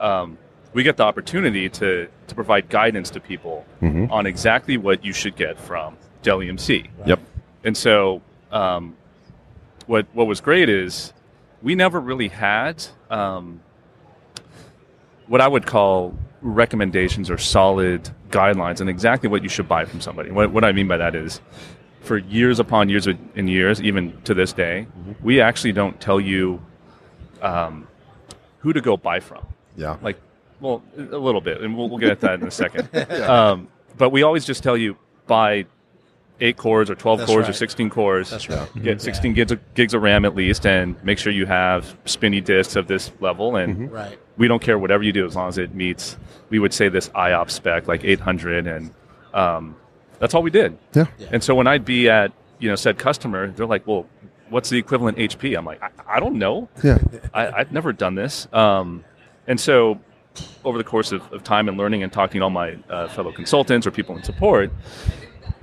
um, 0.00 0.36
we 0.72 0.82
get 0.82 0.96
the 0.96 1.04
opportunity 1.04 1.68
to 1.68 2.08
to 2.26 2.34
provide 2.34 2.68
guidance 2.68 3.10
to 3.10 3.20
people 3.20 3.64
Mhm. 3.82 4.10
on 4.10 4.26
exactly 4.26 4.76
what 4.76 5.04
you 5.04 5.12
should 5.12 5.36
get 5.36 5.58
from 5.58 5.96
Dell 6.22 6.38
EMC. 6.42 6.88
Yep. 7.06 7.20
And 7.64 7.76
so, 7.76 8.20
um, 8.50 8.96
what 9.86 10.06
what 10.14 10.26
was 10.26 10.40
great 10.40 10.68
is 10.68 11.12
we 11.62 11.74
never 11.74 12.00
really 12.00 12.28
had 12.28 12.84
um, 13.10 13.60
what 15.26 15.40
I 15.40 15.48
would 15.48 15.64
call 15.66 16.14
recommendations 16.42 17.30
or 17.30 17.38
solid 17.38 18.10
guidelines 18.34 18.80
on 18.80 18.88
exactly 18.88 19.28
what 19.28 19.42
you 19.42 19.48
should 19.48 19.68
buy 19.68 19.84
from 19.84 20.00
somebody. 20.00 20.30
What, 20.30 20.50
what 20.52 20.64
I 20.64 20.72
mean 20.72 20.88
by 20.88 20.96
that 20.96 21.14
is, 21.14 21.40
for 22.02 22.18
years 22.18 22.58
upon 22.58 22.88
years 22.88 23.06
and 23.06 23.48
years, 23.48 23.80
even 23.80 24.20
to 24.22 24.34
this 24.34 24.52
day, 24.52 24.86
we 25.22 25.40
actually 25.40 25.72
don't 25.72 25.98
tell 26.00 26.20
you 26.20 26.60
um, 27.40 27.86
who 28.58 28.72
to 28.72 28.80
go 28.80 28.96
buy 28.96 29.20
from 29.20 29.46
Yeah. 29.76 29.96
like 30.02 30.18
well 30.60 30.82
a 30.96 31.00
little 31.18 31.40
bit 31.40 31.60
and 31.60 31.76
we'll, 31.76 31.88
we'll 31.88 31.98
get 31.98 32.10
at 32.10 32.20
that 32.20 32.40
in 32.40 32.46
a 32.46 32.50
second 32.50 32.88
um, 33.22 33.68
but 33.98 34.10
we 34.10 34.22
always 34.22 34.44
just 34.46 34.62
tell 34.62 34.76
you 34.76 34.96
buy 35.26 35.66
eight 36.40 36.56
cores 36.56 36.90
or 36.90 36.94
12 36.94 37.20
That's 37.20 37.30
cores 37.30 37.48
or 37.48 37.52
16 37.52 37.90
cores 37.90 38.30
That's 38.30 38.48
right. 38.48 38.68
get 38.82 39.00
16 39.00 39.34
gigs 39.34 39.52
of, 39.52 39.74
gigs 39.74 39.94
of 39.94 40.02
ram 40.02 40.24
at 40.24 40.34
least 40.34 40.66
and 40.66 41.02
make 41.04 41.18
sure 41.18 41.32
you 41.32 41.46
have 41.46 41.96
spinny 42.06 42.40
disks 42.40 42.74
of 42.76 42.88
this 42.88 43.12
level 43.20 43.54
and 43.56 43.90
Right. 43.92 44.18
we 44.36 44.48
don't 44.48 44.60
care 44.60 44.76
whatever 44.78 45.02
you 45.04 45.12
do 45.12 45.24
as 45.26 45.36
long 45.36 45.48
as 45.48 45.58
it 45.58 45.74
meets 45.74 46.16
we 46.50 46.58
would 46.58 46.74
say 46.74 46.88
this 46.88 47.08
IOP 47.10 47.50
spec 47.50 47.86
like 47.86 48.02
800 48.04 48.66
and 48.66 48.90
um, 49.32 49.76
that's 50.18 50.34
all 50.34 50.42
we 50.42 50.50
did 50.50 50.76
Yeah. 50.92 51.06
Yeah. 51.18 51.28
and 51.32 51.42
so 51.42 51.54
when 51.54 51.66
I'd 51.68 51.84
be 51.84 52.08
at 52.10 52.32
you 52.58 52.68
know 52.68 52.74
said 52.76 52.98
customer 52.98 53.48
they're 53.52 53.66
like 53.66 53.86
well 53.86 54.06
what's 54.50 54.70
the 54.70 54.78
equivalent 54.78 55.18
HP 55.18 55.56
I'm 55.56 55.64
like 55.64 55.80
I, 55.82 56.16
I 56.16 56.20
don't 56.20 56.36
know 56.38 56.68
Yeah. 56.82 56.98
I, 57.32 57.48
I've 57.60 57.72
never 57.72 57.92
done 57.92 58.14
this. 58.16 58.48
Um, 58.52 59.04
and 59.46 59.60
so, 59.60 60.00
over 60.64 60.78
the 60.78 60.84
course 60.84 61.12
of, 61.12 61.20
of 61.32 61.44
time 61.44 61.68
and 61.68 61.76
learning 61.76 62.02
and 62.02 62.10
talking 62.12 62.40
to 62.40 62.44
all 62.44 62.50
my 62.50 62.76
uh, 62.88 63.08
fellow 63.08 63.30
consultants 63.30 63.86
or 63.86 63.90
people 63.90 64.16
in 64.16 64.22
support, 64.22 64.72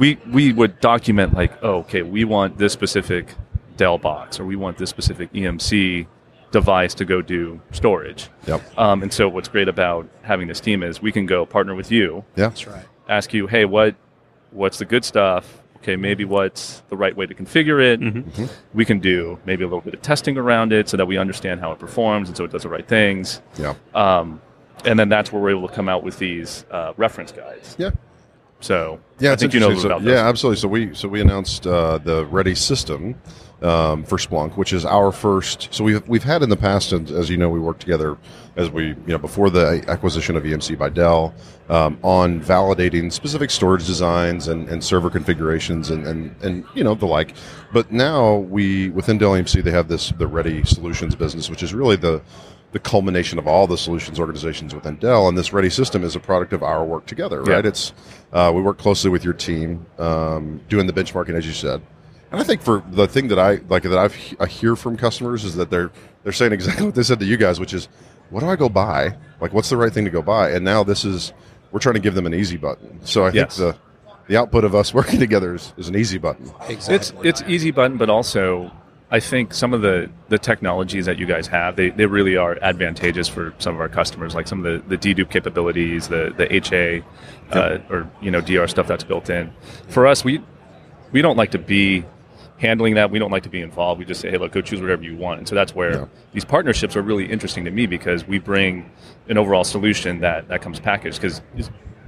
we 0.02 0.18
we 0.32 0.52
would 0.52 0.80
document 0.80 1.36
like, 1.36 1.54
oh, 1.64 1.76
okay, 1.82 2.02
we 2.02 2.26
want 2.26 2.58
this 2.58 2.74
specific 2.74 3.36
Dell 3.78 4.00
box 4.00 4.40
or 4.40 4.46
we 4.46 4.56
want 4.56 4.80
this 4.80 4.90
specific 4.90 5.32
EMC 5.32 6.08
device 6.50 6.96
to 6.96 7.06
go 7.06 7.22
do 7.22 7.62
storage. 7.72 8.30
Yep. 8.48 8.80
Um, 8.80 9.04
and 9.04 9.14
so, 9.14 9.30
what's 9.30 9.48
great 9.48 9.68
about 9.68 10.10
having 10.24 10.48
this 10.48 10.60
team 10.60 10.82
is 10.82 11.04
we 11.04 11.12
can 11.12 11.28
go 11.28 11.46
partner 11.46 11.76
with 11.76 11.92
you, 11.92 12.26
Yeah. 12.36 12.50
That's 12.50 12.66
right. 12.66 12.86
ask 13.08 13.32
you, 13.32 13.46
hey, 13.46 13.66
what 13.66 13.96
what's 14.50 14.80
the 14.80 14.86
good 14.86 15.06
stuff? 15.06 15.62
Okay, 15.78 15.96
maybe 15.96 16.26
what's 16.26 16.82
the 16.90 16.98
right 16.98 17.16
way 17.16 17.28
to 17.28 17.36
configure 17.36 17.80
it? 17.82 18.00
Mm-hmm. 18.00 18.46
We 18.74 18.86
can 18.86 19.00
do 19.00 19.38
maybe 19.46 19.64
a 19.64 19.68
little 19.68 19.82
bit 19.82 19.94
of 19.94 20.02
testing 20.02 20.36
around 20.36 20.74
it 20.74 20.90
so 20.90 20.98
that 20.98 21.06
we 21.06 21.18
understand 21.18 21.60
how 21.60 21.72
it 21.74 21.80
performs 21.80 22.28
and 22.28 22.36
so 22.36 22.44
it 22.44 22.52
does 22.52 22.64
the 22.64 22.70
right 22.70 22.88
things. 22.88 23.42
Yeah. 23.58 23.76
Um, 23.94 24.42
and 24.84 24.98
then 24.98 25.10
that's 25.10 25.32
where 25.32 25.42
we're 25.42 25.52
able 25.52 25.68
to 25.68 25.74
come 25.74 25.88
out 25.90 26.04
with 26.04 26.18
these 26.18 26.66
uh, 26.72 26.94
reference 26.98 27.32
guides. 27.32 27.76
Yeah. 27.80 27.92
So 28.62 29.00
Yeah, 29.20 29.34
I 29.34 29.36
think 29.36 29.54
you 29.54 29.60
know 29.60 29.76
So- 29.76 29.88
about 29.88 30.04
yeah, 30.04 30.28
absolutely. 30.28 30.60
So 30.60 30.68
we 30.68 30.94
so 30.96 31.08
we 31.08 31.20
announced 31.22 31.68
uh, 31.68 31.98
the 31.98 32.26
Ready 32.26 32.56
system 32.56 33.16
um, 33.62 34.04
for 34.04 34.18
Splunk, 34.18 34.58
which 34.58 34.74
is 34.74 34.86
our 34.86 35.12
first. 35.12 35.68
So 35.72 35.84
we've 35.84 36.08
we've 36.08 36.24
had 36.24 36.42
in 36.42 36.50
the 36.50 36.58
past, 36.58 36.94
and 36.94 37.10
as 37.12 37.30
you 37.30 37.38
know, 37.38 37.50
we 37.50 37.60
worked 37.60 37.82
together 37.82 38.18
as 38.56 38.70
we 38.70 38.88
you 38.88 38.98
know 39.08 39.18
before 39.18 39.50
the 39.50 39.84
acquisition 39.88 40.36
of 40.36 40.44
EMC 40.44 40.78
by 40.78 40.90
Dell 40.90 41.34
um, 41.70 41.98
on 42.04 42.42
validating 42.42 43.12
specific 43.12 43.50
storage 43.52 43.86
designs 43.86 44.48
and, 44.48 44.68
and 44.70 44.84
server 44.84 45.10
configurations 45.10 45.90
and, 45.92 46.06
and 46.08 46.36
and 46.42 46.66
you 46.74 46.84
know 46.84 46.96
the 46.96 47.06
like. 47.06 47.36
But 47.72 47.92
now 47.92 48.38
we 48.38 48.90
within 48.90 49.18
Dell 49.20 49.32
EMC 49.32 49.64
they 49.64 49.72
have 49.72 49.88
this 49.88 50.10
the 50.18 50.28
Ready 50.28 50.64
Solutions 50.64 51.16
business, 51.16 51.50
which 51.50 51.62
is 51.64 51.74
really 51.74 51.96
the 51.96 52.22
the 52.72 52.80
culmination 52.80 53.38
of 53.38 53.48
all 53.48 53.68
the 53.68 53.78
solutions 53.78 54.20
organizations 54.20 54.74
within 54.74 54.96
Dell, 54.96 55.28
and 55.28 55.38
this 55.38 55.52
Ready 55.52 55.70
system 55.70 56.04
is 56.04 56.16
a 56.16 56.20
product 56.20 56.54
of 56.54 56.64
our 56.64 56.86
work 56.86 57.06
together, 57.06 57.42
right? 57.44 57.64
Yeah. 57.64 57.70
It's 57.70 57.94
uh, 58.32 58.52
we 58.56 58.62
work 58.62 58.78
closely 58.78 59.10
with 59.10 59.24
your 59.24 59.34
team 59.34 59.86
um, 60.00 60.62
doing 60.70 60.88
the 60.88 60.94
benchmarking, 60.94 61.36
as 61.36 61.46
you 61.46 61.54
said. 61.54 61.82
And 62.32 62.40
I 62.40 62.44
think 62.46 62.62
for 62.62 62.82
the 62.92 63.08
thing 63.08 63.28
that 63.28 63.40
I 63.40 63.56
like 63.68 63.84
that 63.84 63.98
I've, 63.98 64.16
I 64.40 64.46
hear 64.46 64.78
from 64.78 64.96
customers 64.96 65.44
is 65.44 65.56
that 65.56 65.70
they're 65.70 65.92
they're 66.24 66.32
saying 66.32 66.54
exactly 66.54 66.86
what 66.88 66.96
they 66.96 67.04
said 67.04 67.20
to 67.20 67.26
you 67.26 67.36
guys, 67.36 67.60
which 67.60 67.74
is, 67.74 67.90
what 68.30 68.40
do 68.40 68.48
I 68.48 68.56
go 68.56 68.70
buy? 68.70 69.18
Like, 69.42 69.52
what's 69.54 69.70
the 69.70 69.76
right 69.78 69.92
thing 69.92 70.06
to 70.06 70.12
go 70.12 70.22
buy? 70.22 70.52
And 70.52 70.64
now 70.64 70.84
this 70.84 71.04
is 71.04 71.34
we're 71.72 71.80
trying 71.80 71.96
to 71.96 72.02
give 72.02 72.16
them 72.16 72.26
an 72.26 72.34
easy 72.34 72.58
button. 72.58 73.06
So 73.06 73.26
I 73.26 73.32
Yes. 73.32 73.58
think 73.58 73.74
the 73.74 73.80
the 74.28 74.38
output 74.38 74.64
of 74.64 74.76
us 74.76 74.94
working 75.00 75.20
together 75.20 75.56
is, 75.56 75.74
is 75.76 75.90
an 75.90 75.96
easy 75.98 76.18
button. 76.20 76.50
Exactly. 76.70 76.96
It's 77.28 77.42
it's 77.42 77.50
easy 77.50 77.72
button, 77.72 77.98
but 77.98 78.10
also 78.10 78.72
I 79.14 79.20
think 79.20 79.54
some 79.54 79.74
of 79.74 79.82
the, 79.82 80.10
the 80.30 80.40
technologies 80.40 81.06
that 81.06 81.20
you 81.20 81.26
guys 81.26 81.46
have, 81.48 81.76
they, 81.76 81.90
they 81.90 82.06
really 82.06 82.38
are 82.38 82.58
advantageous 82.62 83.28
for 83.28 83.54
some 83.60 83.76
of 83.76 83.82
our 83.82 83.90
customers, 83.90 84.34
like 84.34 84.48
some 84.48 84.66
of 84.66 84.88
the, 84.88 84.96
the 84.96 85.14
dedupe 85.14 85.30
capabilities, 85.30 86.08
the, 86.08 86.34
the 86.38 86.52
HA 86.56 87.04
uh, 87.52 87.80
or 87.90 88.10
you 88.22 88.32
know 88.32 88.40
DR 88.40 88.68
stuff 88.70 88.88
that's 88.88 89.04
built 89.04 89.30
in. 89.30 89.52
For 89.90 90.08
us, 90.08 90.24
we 90.24 90.42
we 91.12 91.22
don't 91.22 91.36
like 91.36 91.52
to 91.52 91.60
be 91.60 92.06
handling 92.58 92.94
that. 92.94 93.12
We 93.12 93.20
don't 93.20 93.32
like 93.32 93.44
to 93.44 93.50
be 93.50 93.60
involved. 93.62 94.00
We 94.00 94.06
just 94.06 94.22
say, 94.22 94.30
hey, 94.32 94.38
look, 94.38 94.54
go 94.54 94.62
choose 94.62 94.80
whatever 94.80 95.04
you 95.04 95.18
want. 95.18 95.40
And 95.40 95.48
so 95.50 95.56
that's 95.56 95.76
where 95.76 95.92
Yeah. 95.94 96.06
these 96.32 96.46
partnerships 96.46 96.96
are 96.96 97.02
really 97.02 97.26
interesting 97.30 97.66
to 97.66 97.72
me 97.72 97.88
because 97.88 98.26
we 98.26 98.40
bring 98.40 98.90
an 99.28 99.38
overall 99.38 99.64
solution 99.66 100.20
that, 100.22 100.48
that 100.48 100.62
comes 100.62 100.80
packaged. 100.80 101.20
Because 101.20 101.42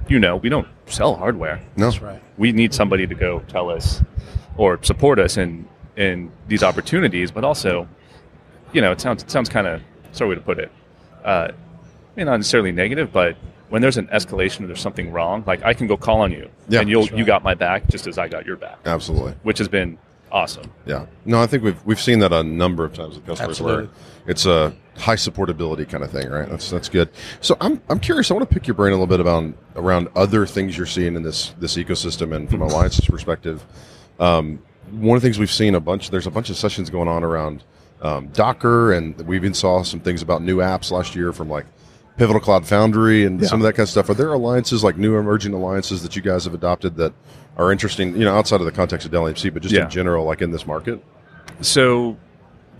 you 0.08 0.18
know, 0.20 0.36
we 0.36 0.48
don't 0.48 0.68
sell 0.86 1.16
hardware 1.16 1.60
No, 1.76 1.86
That's 1.86 2.00
right. 2.00 2.22
we 2.38 2.52
need 2.52 2.72
somebody 2.72 3.06
to 3.06 3.14
go 3.14 3.40
tell 3.48 3.68
us 3.68 4.00
or 4.56 4.78
support 4.82 5.18
us 5.18 5.36
in 5.36 5.68
in 5.96 6.30
these 6.48 6.62
opportunities, 6.62 7.30
but 7.30 7.44
also, 7.44 7.88
you 8.72 8.80
know, 8.80 8.92
it 8.92 9.00
sounds 9.00 9.22
it 9.22 9.30
sounds 9.30 9.48
kind 9.48 9.66
of 9.66 9.80
sorry 10.12 10.30
way 10.30 10.34
to 10.36 10.40
put 10.40 10.58
it, 10.58 10.70
uh, 11.24 11.48
maybe 12.16 12.26
not 12.26 12.36
necessarily 12.36 12.72
negative, 12.72 13.12
but 13.12 13.36
when 13.68 13.82
there's 13.82 13.96
an 13.96 14.06
escalation 14.08 14.62
or 14.62 14.66
there's 14.68 14.80
something 14.80 15.10
wrong, 15.10 15.42
like 15.46 15.62
I 15.64 15.74
can 15.74 15.86
go 15.86 15.96
call 15.96 16.20
on 16.20 16.30
you, 16.30 16.48
Yeah. 16.68 16.80
and 16.80 16.88
you'll 16.88 17.02
right. 17.02 17.16
you 17.18 17.24
got 17.24 17.42
my 17.42 17.54
back 17.54 17.88
just 17.88 18.06
as 18.06 18.18
I 18.18 18.28
got 18.28 18.46
your 18.46 18.56
back, 18.56 18.78
absolutely. 18.86 19.34
which 19.42 19.58
has 19.58 19.68
been 19.68 19.98
awesome. 20.30 20.70
Yeah. 20.86 21.06
No, 21.24 21.40
I 21.40 21.46
think 21.46 21.62
we've 21.62 21.84
we've 21.86 22.00
seen 22.00 22.18
that 22.20 22.32
a 22.32 22.42
number 22.42 22.84
of 22.84 22.92
times 22.92 23.14
with 23.16 23.26
customers 23.26 23.60
Absolutely. 23.60 23.86
where 23.86 23.94
it's 24.26 24.46
a 24.46 24.74
high 24.96 25.16
supportability 25.16 25.88
kind 25.88 26.04
of 26.04 26.10
thing, 26.10 26.28
right? 26.28 26.48
That's 26.48 26.70
that's 26.70 26.88
good. 26.88 27.08
So 27.40 27.56
I'm 27.60 27.80
I'm 27.88 28.00
curious. 28.00 28.30
I 28.30 28.34
want 28.34 28.48
to 28.48 28.52
pick 28.52 28.66
your 28.66 28.74
brain 28.74 28.92
a 28.92 28.96
little 28.96 29.06
bit 29.06 29.20
about 29.20 29.52
around 29.76 30.08
other 30.14 30.46
things 30.46 30.76
you're 30.76 30.86
seeing 30.86 31.16
in 31.16 31.22
this 31.22 31.54
this 31.58 31.76
ecosystem 31.76 32.34
and 32.34 32.50
from 32.50 32.62
Alliance's 32.66 33.06
perspective. 33.06 33.64
Um, 34.20 34.62
one 35.00 35.16
of 35.16 35.22
the 35.22 35.26
things 35.26 35.38
we've 35.38 35.50
seen 35.50 35.74
a 35.74 35.80
bunch. 35.80 36.10
There's 36.10 36.26
a 36.26 36.30
bunch 36.30 36.50
of 36.50 36.56
sessions 36.56 36.90
going 36.90 37.08
on 37.08 37.24
around 37.24 37.62
um, 38.02 38.28
Docker, 38.28 38.92
and 38.92 39.16
we 39.26 39.36
even 39.36 39.54
saw 39.54 39.82
some 39.82 40.00
things 40.00 40.22
about 40.22 40.42
new 40.42 40.58
apps 40.58 40.90
last 40.90 41.14
year 41.14 41.32
from 41.32 41.48
like 41.48 41.66
Pivotal 42.16 42.40
Cloud 42.40 42.66
Foundry 42.66 43.24
and 43.24 43.44
some 43.46 43.60
of 43.60 43.64
that 43.64 43.72
kind 43.72 43.84
of 43.84 43.90
stuff. 43.90 44.08
Are 44.08 44.14
there 44.14 44.32
alliances 44.32 44.84
like 44.84 44.96
new 44.96 45.16
emerging 45.16 45.52
alliances 45.54 46.02
that 46.02 46.14
you 46.16 46.22
guys 46.22 46.44
have 46.44 46.54
adopted 46.54 46.96
that 46.96 47.12
are 47.56 47.72
interesting? 47.72 48.16
You 48.16 48.24
know, 48.24 48.34
outside 48.36 48.60
of 48.60 48.66
the 48.66 48.72
context 48.72 49.04
of 49.06 49.12
Dell 49.12 49.24
EMC, 49.24 49.52
but 49.52 49.62
just 49.62 49.74
Yeah. 49.74 49.84
in 49.84 49.90
general, 49.90 50.24
like 50.24 50.42
in 50.42 50.50
this 50.50 50.66
market. 50.66 51.02
So, 51.60 52.16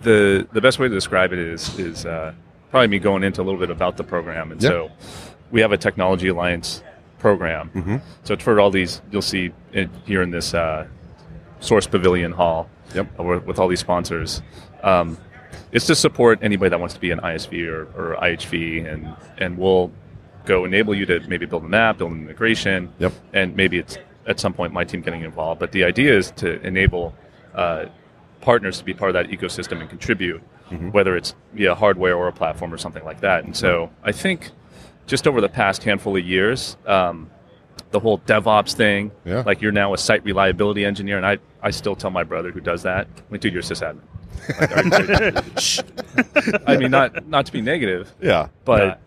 the 0.03 0.47
the 0.53 0.61
best 0.61 0.79
way 0.79 0.89
to 0.89 0.95
describe 0.95 1.33
it 1.33 1.39
is 1.39 1.79
is 1.79 2.05
uh, 2.07 2.33
probably 2.71 2.89
me 2.89 2.99
going 2.99 3.25
into 3.25 3.41
a 3.41 3.45
little 3.45 3.61
bit 3.61 3.71
about 3.71 3.97
the 3.97 4.05
program. 4.05 4.53
And 4.53 4.63
Yeah. 4.63 4.69
so, 4.71 4.91
we 5.51 5.61
have 5.61 5.73
a 5.73 5.79
technology 5.79 6.29
alliance 6.29 6.83
program. 7.19 7.71
Mhm. 7.75 8.01
So 8.25 8.35
it's 8.35 8.43
for 8.45 8.61
all 8.61 8.71
these. 8.71 9.01
You'll 9.11 9.23
see 9.23 9.53
it 9.73 9.89
here 10.05 10.21
in 10.23 10.31
this 10.31 10.53
uh, 10.53 10.87
Source 11.65 11.87
Pavilion 11.87 12.33
Hall. 12.33 12.69
Yep. 12.95 13.19
uh, 13.19 13.23
with, 13.25 13.45
with 13.45 13.59
all 13.59 13.67
these 13.69 13.81
sponsors. 13.81 14.43
Um, 14.83 15.19
it's 15.73 15.87
to 15.87 15.95
support 15.95 16.39
anybody 16.43 16.69
that 16.71 16.79
wants 16.79 16.95
to 16.95 17.01
be 17.01 17.11
an 17.11 17.19
ISV 17.21 17.67
or, 17.69 17.83
or 17.97 18.17
IHV, 18.17 18.93
and 18.93 19.17
and 19.39 19.59
we'll 19.59 19.91
go 20.45 20.65
enable 20.65 20.95
you 20.95 21.07
to 21.07 21.21
maybe 21.27 21.47
build 21.47 21.65
an 21.65 21.75
app, 21.75 21.99
build 21.99 22.13
an 22.13 22.23
integration, 22.23 22.93
Yep. 22.99 23.13
and 23.33 23.57
maybe 23.57 23.79
it's 23.79 23.97
at 24.27 24.39
some 24.39 24.53
point 24.53 24.73
my 24.73 24.85
team 24.85 25.01
getting 25.01 25.23
involved. 25.23 25.59
But 25.59 25.73
the 25.73 25.85
idea 25.85 26.17
is 26.17 26.31
to 26.33 26.61
enable 26.65 27.15
uh, 27.55 27.87
partners 28.43 28.79
to 28.79 28.85
be 28.85 28.93
part 28.95 29.11
of 29.11 29.15
that 29.15 29.29
ecosystem 29.37 29.81
and 29.81 29.89
contribute, 29.89 30.43
Mm-hmm. 30.71 30.91
whether 30.93 31.15
it's 31.17 31.35
via 31.53 31.75
hardware 31.75 32.17
or 32.17 32.27
a 32.29 32.33
platform 32.33 32.73
or 32.73 32.79
something 32.79 33.05
like 33.05 33.21
that. 33.21 33.45
And 33.45 33.55
so 33.55 33.91
I 34.03 34.13
think 34.13 34.51
just 35.07 35.27
over 35.29 35.43
the 35.43 35.49
past 35.49 35.83
handful 35.85 36.17
of 36.17 36.25
years, 36.25 36.79
um, 36.87 37.29
the 37.95 38.01
whole 38.01 38.19
DevOps 38.19 38.75
thing, 38.75 39.13
Yeah. 39.25 39.45
like 39.47 39.63
you're 39.63 39.71
now 39.73 39.95
a 39.95 39.99
site 39.99 40.25
reliability 40.25 40.85
engineer, 40.85 41.17
and 41.17 41.25
I, 41.25 41.39
I 41.63 41.71
still 41.71 41.95
tell 41.95 42.11
my 42.11 42.25
brother 42.25 42.51
who 42.51 42.61
does 42.61 42.83
that, 42.83 43.07
like, 43.31 43.41
dude, 43.41 43.53
you're 43.55 43.63
a 43.63 43.65
sysadmin. 43.65 44.01
Like, 44.61 44.73
are- 45.37 45.43
shh. 45.61 45.79
I 46.67 46.77
mean, 46.77 46.91
not 46.91 47.27
not 47.29 47.47
to 47.47 47.53
be 47.53 47.61
negative, 47.61 48.13
Yeah. 48.21 48.49
but 48.65 48.99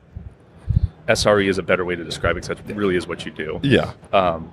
SRE 1.07 1.47
is 1.49 1.57
a 1.57 1.63
better 1.63 1.83
way 1.83 1.95
to 1.97 2.03
describe 2.03 2.37
it 2.37 2.47
because 2.47 2.63
that 2.65 2.75
really 2.75 2.95
is 2.95 3.07
what 3.07 3.25
you 3.25 3.31
do. 3.31 3.59
Yeah. 3.61 3.91
Um, 4.13 4.51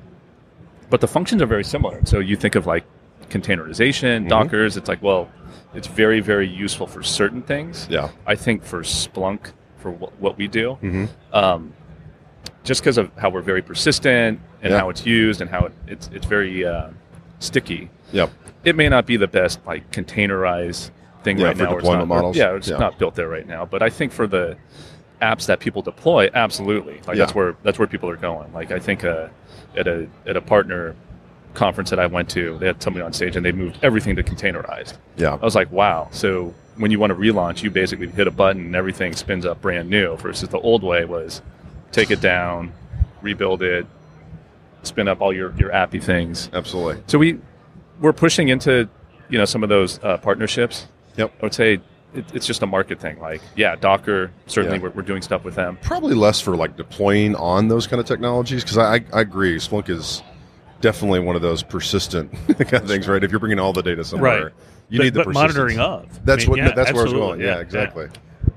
but 0.91 1.01
the 1.01 1.09
functions 1.09 1.41
are 1.41 1.47
very 1.47 1.65
similar. 1.65 2.05
So 2.05 2.19
you 2.19 2.35
think 2.37 2.57
of 2.57 2.67
like 2.67 2.85
containerization, 3.31 4.21
Mm-hmm. 4.23 4.29
Dockers. 4.29 4.77
It's 4.77 4.89
like, 4.89 5.01
well, 5.03 5.29
it's 5.75 5.87
very, 5.87 6.19
very 6.21 6.49
useful 6.49 6.87
for 6.89 7.03
certain 7.05 7.43
things. 7.43 7.87
Yeah. 7.91 8.11
I 8.27 8.35
think 8.35 8.65
for 8.65 8.83
Splunk, 8.83 9.53
for 9.79 9.93
wh- 9.93 10.21
what 10.21 10.37
we 10.37 10.47
do, 10.49 10.77
Mhm. 10.83 11.09
um, 11.33 11.73
just 12.65 12.81
because 12.81 12.99
of 12.99 13.11
how 13.17 13.29
we're 13.31 13.43
very 13.43 13.63
persistent 13.63 14.41
and 14.63 14.73
Yeah. 14.73 14.79
how 14.81 14.89
it's 14.91 15.07
used 15.07 15.41
and 15.41 15.49
how 15.51 15.67
it, 15.67 15.73
it's 15.87 16.11
it's 16.13 16.27
very 16.27 16.65
uh, 16.67 16.89
sticky. 17.39 17.91
Yep. 18.13 18.31
It 18.65 18.75
may 18.77 18.89
not 18.89 19.07
be 19.07 19.17
the 19.17 19.27
best 19.29 19.61
like 19.67 19.91
containerized 19.93 20.91
thing 21.23 21.39
Yeah, 21.39 21.47
right 21.49 21.57
now. 21.57 21.65
or 21.67 21.79
it's 21.79 21.83
deployment 21.85 22.09
not, 22.09 22.15
or- 22.15 22.19
models. 22.19 22.37
yeah, 22.37 22.55
it's 22.57 22.69
Yeah. 22.69 22.79
not 22.79 22.99
built 22.99 23.15
there 23.15 23.29
right 23.29 23.47
now. 23.47 23.65
But 23.65 23.83
I 23.83 23.91
think 23.91 24.13
for 24.13 24.27
the 24.27 24.57
apps 25.23 25.47
that 25.47 25.61
people 25.61 25.83
deploy, 25.83 26.29
absolutely. 26.35 27.01
Like 27.07 27.17
that's 27.19 27.35
where 27.35 27.57
that's 27.63 27.79
where 27.79 27.89
people 27.89 28.09
are 28.11 28.17
going. 28.17 28.53
Like 28.53 28.73
I 28.73 28.79
think 28.79 29.05
uh, 29.05 29.29
at 29.77 29.87
a 29.87 30.09
at 30.27 30.37
a 30.37 30.41
partner 30.41 30.97
conference 31.53 31.91
that 31.91 32.01
I 32.01 32.07
went 32.07 32.29
to, 32.31 32.59
they 32.59 32.67
had 32.67 32.83
somebody 32.83 33.05
on 33.05 33.13
stage 33.13 33.37
and 33.37 33.45
they 33.47 33.53
moved 33.53 33.79
everything 33.83 34.17
to 34.17 34.23
containerized. 34.25 34.95
Yeah. 35.17 35.35
I 35.35 35.45
was 35.45 35.55
like, 35.55 35.71
wow. 35.71 36.09
So 36.11 36.53
when 36.79 36.91
you 36.91 36.99
want 36.99 37.11
to 37.11 37.15
relaunch, 37.15 37.63
you 37.63 37.71
basically 37.71 38.09
hit 38.09 38.27
a 38.27 38.33
button 38.33 38.63
and 38.67 38.75
everything 38.75 39.13
spins 39.15 39.47
up 39.47 39.61
brand 39.63 39.89
new. 39.89 40.17
Versus 40.17 40.49
the 40.49 40.59
old 40.59 40.83
way 40.83 41.05
was 41.05 41.43
take 41.95 42.11
it 42.11 42.21
down, 42.21 42.73
rebuild 43.23 43.63
it, 43.63 43.87
spin 44.83 45.09
up 45.09 45.21
all 45.21 45.33
your 45.33 45.55
your 45.57 45.73
appy 45.73 46.01
things. 46.01 46.51
Absolutely. 46.53 47.03
So 47.07 47.19
we 47.19 47.39
we're 48.01 48.13
pushing 48.13 48.49
into 48.49 48.89
you 49.29 49.39
know 49.39 49.45
some 49.45 49.63
of 49.63 49.69
those 49.69 49.99
uh, 50.03 50.19
partnerships. 50.19 50.87
Yep. 51.17 51.33
I 51.41 51.45
would 51.45 51.55
say 51.55 51.75
it, 52.15 52.25
it's 52.35 52.47
just 52.47 52.63
a 52.63 52.67
market 52.67 53.01
thing. 53.01 53.19
Like 53.21 53.41
yeah, 53.57 53.77
Docker 53.77 54.31
certainly 54.47 54.79
Yeah. 54.79 54.83
we're, 54.85 54.91
we're 54.91 55.03
doing 55.03 55.23
stuff 55.23 55.45
with 55.45 55.55
them. 55.55 55.79
Probably 55.83 56.15
less 56.15 56.41
for 56.41 56.57
like 56.57 56.77
deploying 56.77 57.35
on 57.37 57.69
those 57.69 57.87
kind 57.87 58.01
of 58.01 58.07
technologies 58.07 58.63
because 58.65 58.79
I, 58.79 58.97
I, 58.97 59.05
I 59.13 59.21
agree. 59.21 59.57
Splunk 59.57 59.89
is 59.89 60.23
definitely 60.81 61.21
one 61.21 61.37
of 61.37 61.43
those 61.43 61.63
persistent 61.63 62.31
kind 62.59 62.75
of 62.75 62.87
things, 62.89 63.09
right? 63.09 63.23
If 63.25 63.31
you're 63.31 63.41
bringing 63.41 63.59
all 63.59 63.73
the 63.73 63.83
data 63.83 64.05
somewhere, 64.05 64.43
Right. 64.45 64.53
you 64.91 64.99
but, 64.99 65.05
need 65.05 65.15
the 65.15 65.21
but 65.21 65.27
persistence. 65.29 65.55
monitoring 65.57 65.79
of. 65.79 66.25
That's 66.27 66.43
I 66.43 66.47
mean, 66.47 66.51
what. 66.51 66.59
yeah, 66.59 66.73
that's 66.75 66.93
where 66.93 67.01
I 67.01 67.05
was 67.05 67.13
absolutely. 67.15 67.39
going. 67.39 67.41
Yeah, 67.41 67.61
exactly. 67.61 68.09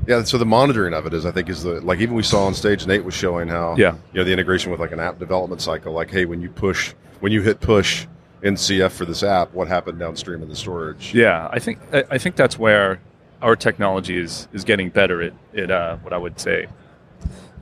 Yeah. 0.08 0.24
So 0.24 0.38
the 0.38 0.46
monitoring 0.46 0.94
of 0.94 1.06
it 1.06 1.14
is, 1.14 1.26
I 1.26 1.32
think, 1.32 1.50
is 1.50 1.64
the 1.64 1.82
like 1.82 2.00
even 2.00 2.16
we 2.16 2.24
saw 2.24 2.46
on 2.46 2.54
stage. 2.54 2.88
Nate 2.88 3.04
was 3.04 3.14
showing 3.14 3.48
how, 3.50 3.76
Yeah. 3.78 3.94
you 4.14 4.20
know, 4.20 4.24
the 4.24 4.32
integration 4.32 4.72
with 4.72 4.80
like 4.80 4.92
an 4.92 5.00
app 5.00 5.20
development 5.20 5.62
cycle. 5.62 5.94
Like, 5.94 6.10
hey, 6.10 6.26
when 6.26 6.42
you 6.42 6.50
push, 6.50 6.94
when 7.20 7.32
you 7.32 7.42
hit 7.42 7.60
push 7.60 8.08
in 8.42 8.56
CF 8.56 8.92
for 8.92 9.06
this 9.06 9.24
app, 9.24 9.54
what 9.54 9.68
happened 9.68 10.00
downstream 10.00 10.42
in 10.42 10.50
the 10.50 10.56
storage? 10.56 11.14
Yeah, 11.14 11.50
I 11.52 11.60
think 11.60 11.80
I 12.12 12.18
think 12.18 12.36
that's 12.36 12.58
where 12.58 13.00
our 13.42 13.56
technology 13.56 14.18
is 14.18 14.48
is 14.54 14.64
getting 14.64 14.90
better 14.90 15.22
at, 15.22 15.34
at 15.56 15.70
uh, 15.72 15.98
what 15.98 16.14
I 16.14 16.18
would 16.18 16.40
say 16.40 16.68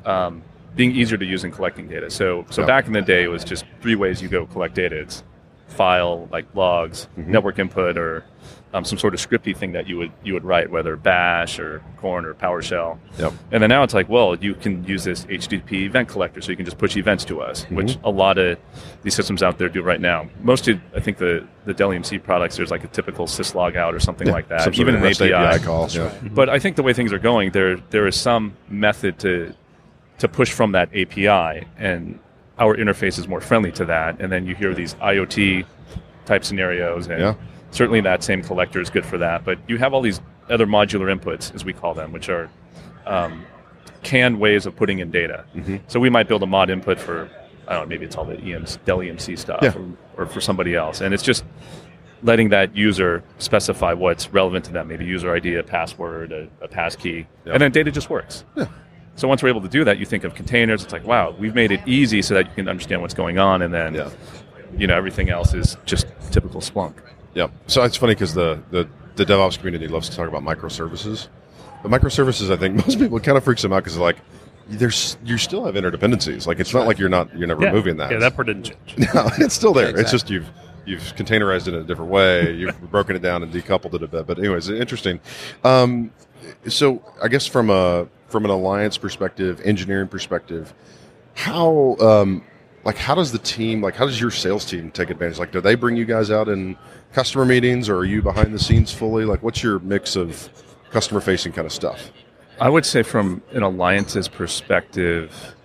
um, 0.06 0.42
being 0.76 0.92
easier 0.92 1.18
to 1.18 1.26
use 1.26 1.44
in 1.44 1.52
collecting 1.52 1.88
data. 1.88 2.10
So 2.10 2.46
so 2.50 2.62
Yeah. 2.62 2.68
back 2.68 2.88
in 2.88 2.94
the 2.94 3.02
day, 3.02 3.24
it 3.24 3.28
was 3.30 3.44
just 3.44 3.66
three 3.82 3.96
ways 3.96 4.22
you 4.22 4.28
go 4.28 4.46
collect 4.46 4.76
data. 4.76 4.98
It's 5.00 5.24
file 5.68 6.28
like 6.32 6.46
logs, 6.54 7.08
Mm-hmm. 7.18 7.32
network 7.32 7.60
input, 7.60 7.98
or 7.98 8.24
um, 8.76 8.84
some 8.84 8.98
sort 8.98 9.14
of 9.14 9.20
scripty 9.22 9.56
thing 9.56 9.72
that 9.72 9.88
you 9.88 9.98
would 9.98 10.12
you 10.24 10.34
would 10.34 10.44
write, 10.44 10.70
whether 10.70 10.96
Bash 10.98 11.60
or 11.60 11.82
Korn 11.98 12.26
or 12.26 12.34
PowerShell. 12.34 12.98
Yep. 13.18 13.34
And 13.54 13.64
then 13.64 13.70
now 13.70 13.84
it's 13.84 13.94
like, 13.94 14.10
well, 14.10 14.36
you 14.36 14.54
can 14.54 14.84
use 14.84 15.04
this 15.06 15.24
HTTP 15.26 15.84
event 15.86 16.10
collector, 16.10 16.42
so 16.42 16.52
you 16.52 16.58
can 16.58 16.66
just 16.66 16.78
push 16.78 16.98
events 16.98 17.24
to 17.26 17.40
us, 17.42 17.64
Mm-hmm. 17.66 17.76
which 17.76 17.98
a 18.04 18.10
lot 18.10 18.38
of 18.38 18.58
these 19.04 19.16
systems 19.16 19.42
out 19.42 19.58
there 19.58 19.70
do 19.70 19.82
right 19.82 20.02
now. 20.02 20.28
Most 20.44 20.68
of, 20.68 20.80
I 20.94 21.00
think 21.00 21.18
the 21.18 21.48
the 21.64 21.74
Dell 21.74 21.90
EMC 21.90 22.22
products, 22.24 22.58
there's 22.58 22.70
like 22.72 22.84
a 22.84 22.88
typical 22.90 23.26
syslog 23.28 23.76
out 23.78 23.96
or 23.96 24.00
something 24.00 24.28
like 24.28 24.50
that, 24.50 24.62
Some 24.62 24.74
even 24.76 24.96
an 24.96 25.02
REST 25.02 25.22
API. 25.22 25.64
call. 25.64 25.88
Yeah. 25.90 26.12
But 26.32 26.50
I 26.50 26.60
think 26.60 26.76
the 26.76 26.84
way 26.84 26.92
things 26.94 27.14
are 27.14 27.20
going, 27.20 27.52
there 27.52 27.78
there 27.92 28.08
is 28.08 28.16
some 28.20 28.56
method 28.70 29.18
to 29.20 29.54
to 30.20 30.28
push 30.28 30.52
from 30.52 30.74
that 30.74 30.90
API, 30.96 31.66
and 31.78 32.20
our 32.60 32.76
interface 32.76 33.18
is 33.20 33.28
more 33.28 33.42
friendly 33.42 33.72
to 33.74 33.86
that. 33.86 34.20
And 34.22 34.32
then 34.32 34.46
you 34.46 34.54
hear 34.56 34.74
these 34.74 34.94
IoT 34.96 35.66
type 36.26 36.44
scenarios, 36.44 37.08
and 37.08 37.20
Yeah. 37.22 37.34
Certainly 37.76 38.02
that 38.02 38.24
same 38.24 38.42
collector 38.42 38.80
is 38.80 38.90
good 38.90 39.06
for 39.06 39.18
that. 39.18 39.44
But 39.44 39.60
you 39.68 39.78
have 39.78 39.94
all 39.94 40.02
these 40.02 40.22
other 40.50 40.66
modular 40.66 41.14
inputs, 41.16 41.54
as 41.54 41.66
we 41.66 41.74
call 41.74 41.94
them, 41.94 42.12
which 42.12 42.30
are 42.30 42.50
um, 43.06 43.46
canned 44.04 44.40
ways 44.40 44.66
of 44.66 44.76
putting 44.76 45.00
in 45.00 45.12
data. 45.12 45.46
Mm-hmm. 45.56 45.78
So 45.88 46.00
we 46.00 46.10
might 46.10 46.28
build 46.28 46.44
a 46.44 46.48
mod 46.48 46.70
input 46.70 47.00
for 47.00 47.30
I 47.68 47.74
don't 47.74 47.84
know, 47.84 47.90
maybe 47.90 48.06
it's 48.06 48.16
all 48.16 48.26
the 48.26 48.36
EMC, 48.38 48.86
Dell 48.86 49.00
EMC 49.00 49.40
stuff, 49.40 49.60
Yeah. 49.64 49.74
or, 50.16 50.24
or 50.24 50.26
for 50.28 50.40
somebody 50.40 50.76
else, 50.76 51.02
and 51.02 51.14
it's 51.16 51.24
just 51.24 51.44
letting 52.22 52.50
that 52.50 52.76
user 52.76 53.24
specify 53.40 53.92
what's 53.94 54.32
relevant 54.32 54.66
to 54.66 54.72
them, 54.72 54.88
maybe 54.88 55.04
user 55.04 55.34
ID, 55.36 55.56
a 55.56 55.64
password, 55.64 56.32
a, 56.32 56.48
a 56.62 56.68
pass 56.68 56.96
key, 56.96 57.26
Yeah. 57.44 57.54
and 57.54 57.62
then 57.62 57.72
data 57.72 57.90
just 57.92 58.08
works. 58.10 58.46
So 59.16 59.28
once 59.28 59.42
we're 59.42 59.50
able 59.50 59.62
to 59.62 59.68
do 59.68 59.84
that, 59.84 59.98
you 59.98 60.06
think 60.06 60.26
of 60.26 60.36
containers. 60.36 60.84
It's 60.84 60.94
like, 60.94 61.06
wow, 61.08 61.34
we've 61.40 61.56
made 61.56 61.72
it 61.72 61.80
easy 61.88 62.22
so 62.22 62.36
that 62.36 62.46
you 62.48 62.54
can 62.54 62.68
understand 62.68 63.02
what's 63.02 63.14
going 63.16 63.40
on, 63.40 63.64
and 63.64 63.74
then 63.74 63.96
Yeah. 63.96 64.10
you 64.78 64.86
know 64.86 64.96
everything 64.96 65.30
else 65.32 65.56
is 65.56 65.76
just 65.86 66.06
typical 66.32 66.62
Splunk. 66.62 66.94
Yeah. 67.36 67.50
So 67.68 67.84
it's 67.84 67.98
funny 67.98 68.16
because 68.16 68.34
the, 68.34 68.62
the 68.72 68.88
the 69.16 69.26
DevOps 69.26 69.58
community 69.58 69.88
loves 69.88 70.10
to 70.10 70.16
talk 70.16 70.28
about 70.28 70.44
microservices. 70.44 71.28
But 71.84 71.92
microservices, 71.92 72.52
I 72.52 72.58
think 72.58 72.76
most 72.88 72.98
people 72.98 73.20
kind 73.20 73.38
of 73.38 73.44
freaks 73.44 73.62
them 73.62 73.74
out 73.74 73.84
because 73.84 73.98
like 73.98 74.18
there's 74.68 75.18
you 75.24 75.38
still 75.38 75.66
have 75.66 75.76
interdependencies. 75.76 76.48
Like 76.48 76.60
it's 76.60 76.74
not 76.74 76.88
like 76.88 76.98
you're 76.98 77.10
not 77.10 77.36
you're 77.38 77.48
never 77.48 77.62
yeah. 77.62 77.70
removing 77.70 77.98
that. 77.98 78.12
Yeah, 78.12 78.18
that 78.20 78.36
part 78.36 78.48
didn't 78.48 78.64
change. 78.64 78.98
no, 79.14 79.30
it's 79.38 79.54
still 79.54 79.74
there. 79.74 79.92
Yeah, 79.92 80.02
It's 80.02 80.12
just 80.12 80.30
you've 80.30 80.50
you've 80.86 81.02
containerized 81.16 81.68
it 81.68 81.74
in 81.74 81.82
a 81.82 81.84
different 81.84 82.12
way. 82.12 82.52
You've 82.56 82.92
broken 82.92 83.16
it 83.16 83.22
down 83.22 83.44
and 83.44 83.52
decoupled 83.52 83.94
it 83.96 84.04
a 84.04 84.08
bit. 84.08 84.28
But 84.28 84.38
anyways, 84.38 84.70
interesting. 84.70 85.20
Um, 85.64 86.12
so 86.68 87.04
I 87.22 87.28
guess 87.28 87.48
from 87.48 87.70
a 87.70 88.08
from 88.28 88.46
an 88.46 88.52
alliance 88.52 88.98
perspective, 88.98 89.62
engineering 89.64 90.08
perspective, 90.08 90.74
how 91.34 91.96
um, 92.00 92.44
like 92.86 92.98
how 92.98 93.16
does 93.16 93.32
the 93.32 93.40
team 93.40 93.82
like 93.82 93.96
how 93.96 94.06
does 94.06 94.22
your 94.22 94.32
sales 94.32 94.64
team 94.64 94.92
take 94.92 95.10
advantage? 95.10 95.40
Like, 95.40 95.52
do 95.52 95.60
they 95.60 95.76
bring 95.76 95.98
you 95.98 96.06
guys 96.06 96.32
out 96.32 96.48
in 96.48 96.78
customer 97.14 97.44
meetings, 97.46 97.90
or 97.90 97.98
are 97.98 98.06
you 98.06 98.22
behind 98.22 98.54
the 98.54 98.60
scenes 98.60 98.94
fully? 98.94 99.26
Like, 99.26 99.44
what's 99.44 99.62
your 99.64 99.80
mix 99.80 100.16
of 100.16 100.50
customer 100.92 101.20
facing 101.20 101.52
kind 101.52 101.66
of 101.66 101.74
stuff? 101.74 102.12
I 102.62 102.70
would 102.70 102.86
say 102.86 103.04
from 103.04 103.42
an 103.52 103.64
alliance's 103.64 104.28
perspective, 104.30 105.56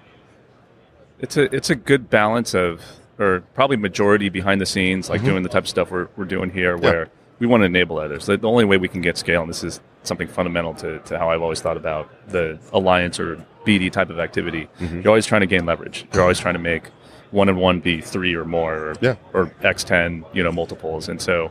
it's 1.21 1.37
a 1.37 1.55
it's 1.55 1.71
a 1.71 1.75
good 1.77 2.09
balance 2.11 2.55
of, 2.55 2.83
or 3.19 3.43
probably 3.55 3.77
majority 3.77 4.29
behind 4.29 4.61
the 4.61 4.67
scenes, 4.67 5.09
like 5.11 5.23
doing 5.23 5.43
the 5.43 5.49
type 5.49 5.65
of 5.65 5.69
stuff 5.69 5.91
we're, 5.91 6.09
we're 6.17 6.25
doing 6.25 6.51
here, 6.51 6.75
Mm-hmm. 6.77 6.85
Yeah. 6.85 6.91
where 6.91 7.09
we 7.39 7.47
want 7.47 7.63
to 7.63 7.67
enable 7.67 7.99
others. 7.99 8.27
The, 8.27 8.37
the 8.37 8.49
only 8.49 8.65
way 8.67 8.77
we 8.77 8.89
can 8.89 9.01
get 9.03 9.17
scale, 9.17 9.41
and 9.43 9.49
this 9.49 9.65
is 9.65 9.81
something 10.03 10.29
fundamental 10.29 10.75
to, 10.75 10.99
to 11.01 11.19
how 11.19 11.31
I've 11.31 11.41
always 11.43 11.61
thought 11.61 11.77
about 11.77 12.11
the 12.29 12.59
alliance 12.73 13.19
or 13.21 13.45
BD 13.67 13.91
type 13.91 14.11
of 14.11 14.19
activity. 14.19 14.69
Mm-hmm. 14.79 15.01
You're 15.03 15.09
always 15.09 15.27
trying 15.27 15.41
to 15.43 15.47
gain 15.47 15.65
leverage. 15.67 16.07
You're 16.13 16.23
always 16.23 16.39
trying 16.39 16.55
to 16.55 16.61
make 16.61 16.85
one 17.31 17.49
and 17.49 17.59
one 17.59 17.81
be 17.81 18.01
three 18.01 18.35
or 18.35 18.45
more, 18.45 18.75
or, 18.75 18.95
Yeah. 19.01 19.17
or 19.33 19.53
X 19.63 19.85
ten, 19.85 20.25
you 20.33 20.43
know, 20.43 20.53
multiples, 20.53 21.09
and 21.09 21.21
so 21.21 21.51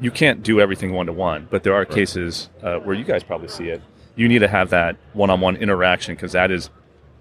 you 0.00 0.10
can't 0.10 0.42
do 0.42 0.60
everything 0.60 0.92
one 0.92 1.06
to 1.06 1.12
one, 1.12 1.46
but 1.50 1.62
there 1.62 1.74
are 1.74 1.84
cases 1.84 2.50
uh, 2.62 2.76
where 2.78 2.94
you 2.96 3.04
guys 3.04 3.22
probably 3.22 3.48
see 3.48 3.68
it. 3.68 3.80
You 4.16 4.26
need 4.28 4.40
to 4.40 4.48
have 4.48 4.70
that 4.70 4.96
one-on-one 5.12 5.56
interaction 5.56 6.14
because 6.14 6.32
that 6.32 6.50
is 6.50 6.70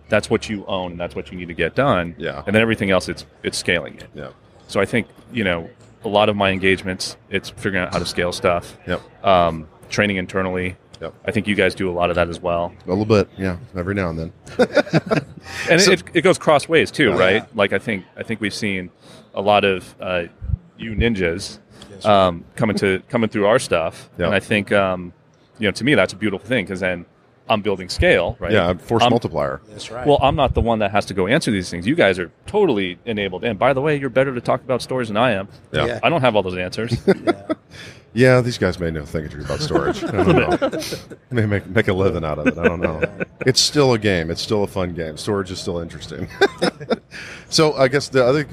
that's 0.09 0.29
what 0.29 0.49
you 0.49 0.65
own 0.67 0.91
and 0.91 0.99
that's 0.99 1.15
what 1.15 1.31
you 1.31 1.37
need 1.37 1.47
to 1.47 1.53
get 1.53 1.75
done. 1.75 2.13
Yeah. 2.17 2.43
And 2.45 2.53
then 2.55 2.61
everything 2.61 2.89
else, 2.91 3.09
it's 3.09 3.25
it's 3.43 3.57
scaling 3.57 3.95
it. 3.95 4.09
Yeah. 4.15 4.29
So 4.67 4.79
I 4.79 4.85
think 4.85 5.07
you 5.31 5.43
know 5.43 5.69
a 6.03 6.07
lot 6.09 6.29
of 6.29 6.35
my 6.35 6.49
engagements, 6.49 7.15
it's 7.29 7.49
figuring 7.49 7.77
out 7.85 7.93
how 7.93 7.99
to 7.99 8.05
scale 8.05 8.31
stuff, 8.31 8.77
Yep. 8.87 9.25
um, 9.25 9.67
training 9.89 10.17
internally. 10.17 10.75
Yep. 11.03 11.13
I 11.25 11.31
think 11.31 11.47
you 11.47 11.55
guys 11.55 11.75
do 11.75 11.89
a 11.89 11.95
lot 11.99 12.09
of 12.09 12.15
that 12.15 12.29
as 12.29 12.39
well, 12.39 12.73
A 12.85 12.89
little 12.89 13.03
bit. 13.05 13.27
Yeah. 13.37 13.57
Every 13.75 13.93
now 13.93 14.09
and 14.09 14.17
then. 14.19 14.33
and 15.69 15.81
So- 15.81 15.91
it, 15.91 16.03
it 16.13 16.21
goes 16.21 16.37
cross 16.37 16.67
ways 16.69 16.91
too, 16.91 17.09
Yeah. 17.09 17.17
right? 17.19 17.55
Like 17.55 17.73
I 17.73 17.79
think 17.79 18.05
I 18.17 18.23
think 18.23 18.39
we've 18.41 18.53
seen 18.53 18.89
a 19.33 19.41
lot 19.41 19.63
of 19.65 19.95
uh, 19.99 20.23
you 20.77 20.91
ninjas 20.95 21.59
um, 22.05 22.45
coming 22.55 22.75
to 22.77 23.01
coming 23.09 23.29
through 23.29 23.45
our 23.47 23.59
stuff, 23.59 24.09
Yeah. 24.17 24.27
and 24.27 24.35
I 24.35 24.39
think 24.39 24.71
um, 24.71 25.11
you 25.59 25.67
know 25.67 25.71
to 25.71 25.83
me 25.83 25.93
that's 25.95 26.13
a 26.13 26.15
beautiful 26.15 26.47
thing 26.47 26.65
because 26.65 26.79
then 26.79 27.05
I'm 27.49 27.61
building 27.61 27.89
scale, 27.89 28.37
right? 28.39 28.51
Yeah. 28.51 28.73
Force 28.73 29.03
I'm- 29.03 29.11
multiplier. 29.11 29.61
That's 29.69 29.91
right. 29.91 30.07
Well, 30.07 30.19
I'm 30.21 30.35
not 30.35 30.53
the 30.53 30.61
one 30.61 30.79
that 30.79 30.91
has 30.91 31.05
to 31.07 31.13
go 31.13 31.27
answer 31.27 31.51
these 31.51 31.69
things. 31.69 31.85
You 31.85 31.95
guys 31.95 32.17
are 32.19 32.31
totally 32.45 32.97
enabled. 33.05 33.43
And 33.43 33.59
by 33.59 33.73
the 33.73 33.81
way, 33.81 33.97
you're 33.97 34.09
better 34.09 34.33
to 34.33 34.41
talk 34.41 34.61
about 34.61 34.81
stories 34.81 35.09
than 35.09 35.17
I 35.17 35.31
am. 35.31 35.49
Yeah. 35.71 35.85
Yeah. 35.85 35.99
I 36.01 36.09
don't 36.09 36.21
have 36.21 36.35
all 36.35 36.43
those 36.43 36.57
answers. 36.57 36.95
Yeah, 38.15 38.41
these 38.41 38.59
guys 38.59 38.79
may 38.79 38.91
know 38.91 39.05
thing 39.05 39.25
or 39.25 39.27
two 39.27 39.41
about 39.41 39.59
storage. 39.59 40.03
I 40.03 40.11
don't 40.11 40.27
know. 40.35 40.79
may 41.31 41.45
make 41.47 41.65
make 41.67 41.87
a 41.87 41.93
living 41.93 42.23
out 42.23 42.37
of 42.37 42.45
it. 42.47 42.57
I 42.59 42.63
don't 42.63 42.79
know. 42.79 43.01
It's 43.45 43.59
still 43.59 43.93
a 43.93 43.97
game. 43.97 44.29
It's 44.29 44.41
still 44.41 44.63
a 44.63 44.67
fun 44.67 44.93
game. 44.93 45.17
Storage 45.17 45.49
is 45.49 45.59
still 45.59 45.79
interesting. 45.79 46.27
so 47.49 47.73
I 47.73 47.87
guess 47.87 48.09
the 48.09 48.23
other 48.23 48.45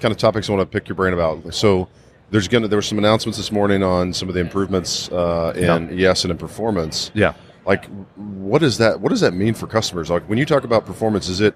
kind 0.00 0.12
of 0.12 0.18
topics 0.18 0.48
I 0.48 0.52
want 0.52 0.70
to 0.70 0.72
pick 0.72 0.88
your 0.88 0.94
brain 0.94 1.14
about. 1.14 1.52
So 1.52 1.88
there's 2.30 2.46
gonna 2.46 2.68
there 2.68 2.78
were 2.78 2.82
some 2.82 2.98
announcements 2.98 3.38
this 3.38 3.50
morning 3.50 3.82
on 3.82 4.12
some 4.12 4.28
of 4.28 4.36
the 4.36 4.40
improvements 4.40 5.10
uh, 5.10 5.52
in 5.56 5.98
ES 5.98 6.24
and 6.24 6.30
in 6.30 6.38
performance. 6.38 7.10
yeah. 7.14 7.34
Like, 7.68 7.84
what 8.16 8.60
does 8.62 8.78
that 8.78 9.00
what 9.02 9.10
does 9.10 9.20
that 9.20 9.34
mean 9.34 9.52
for 9.52 9.66
customers? 9.66 10.08
Like 10.10 10.22
when 10.26 10.38
you 10.38 10.46
talk 10.46 10.64
about 10.64 10.86
performance, 10.86 11.28
is 11.28 11.42
it 11.42 11.54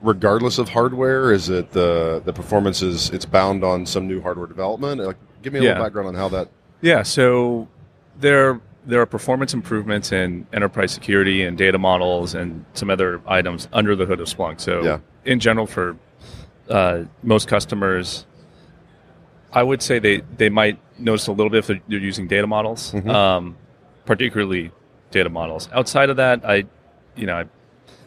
regardless 0.00 0.58
of 0.58 0.68
hardware? 0.68 1.32
Is 1.32 1.48
it 1.48 1.72
the 1.72 2.22
the 2.24 2.32
performance 2.32 2.80
is 2.80 3.10
it's 3.10 3.24
bound 3.26 3.64
on 3.64 3.84
some 3.86 4.06
new 4.06 4.20
hardware 4.22 4.46
development? 4.46 5.00
Like, 5.00 5.16
give 5.42 5.52
me 5.52 5.58
a 5.58 5.62
Yeah. 5.62 5.68
little 5.70 5.84
background 5.84 6.08
on 6.08 6.14
how 6.14 6.28
that. 6.28 6.48
Yeah. 6.80 7.02
So 7.02 7.66
there, 8.20 8.60
there 8.86 9.00
are 9.00 9.06
performance 9.06 9.52
improvements 9.52 10.12
in 10.12 10.46
enterprise 10.52 10.92
security 10.92 11.42
and 11.42 11.58
data 11.58 11.76
models 11.78 12.34
and 12.36 12.64
some 12.74 12.88
other 12.88 13.20
items 13.26 13.66
under 13.72 13.96
the 13.96 14.06
hood 14.06 14.20
of 14.20 14.28
Splunk. 14.28 14.60
So 14.60 14.84
Yeah. 14.84 14.98
in 15.24 15.40
general, 15.40 15.66
for 15.66 15.96
uh, 16.68 17.02
most 17.24 17.48
customers, 17.48 18.26
I 19.52 19.62
would 19.64 19.82
say 19.82 19.98
they, 19.98 20.22
they 20.36 20.50
might 20.50 20.78
notice 20.98 21.26
a 21.26 21.32
little 21.32 21.50
bit 21.50 21.58
if 21.58 21.66
they're, 21.66 21.80
they're 21.88 21.98
using 21.98 22.28
data 22.28 22.46
models, 22.46 22.92
Mhm. 22.92 23.08
um, 23.08 23.56
particularly 24.04 24.70
data 25.16 25.30
models. 25.30 25.68
Outside 25.72 26.10
of 26.10 26.16
that, 26.16 26.44
I, 26.44 26.64
you 27.16 27.26
know, 27.26 27.36
I'm 27.36 27.50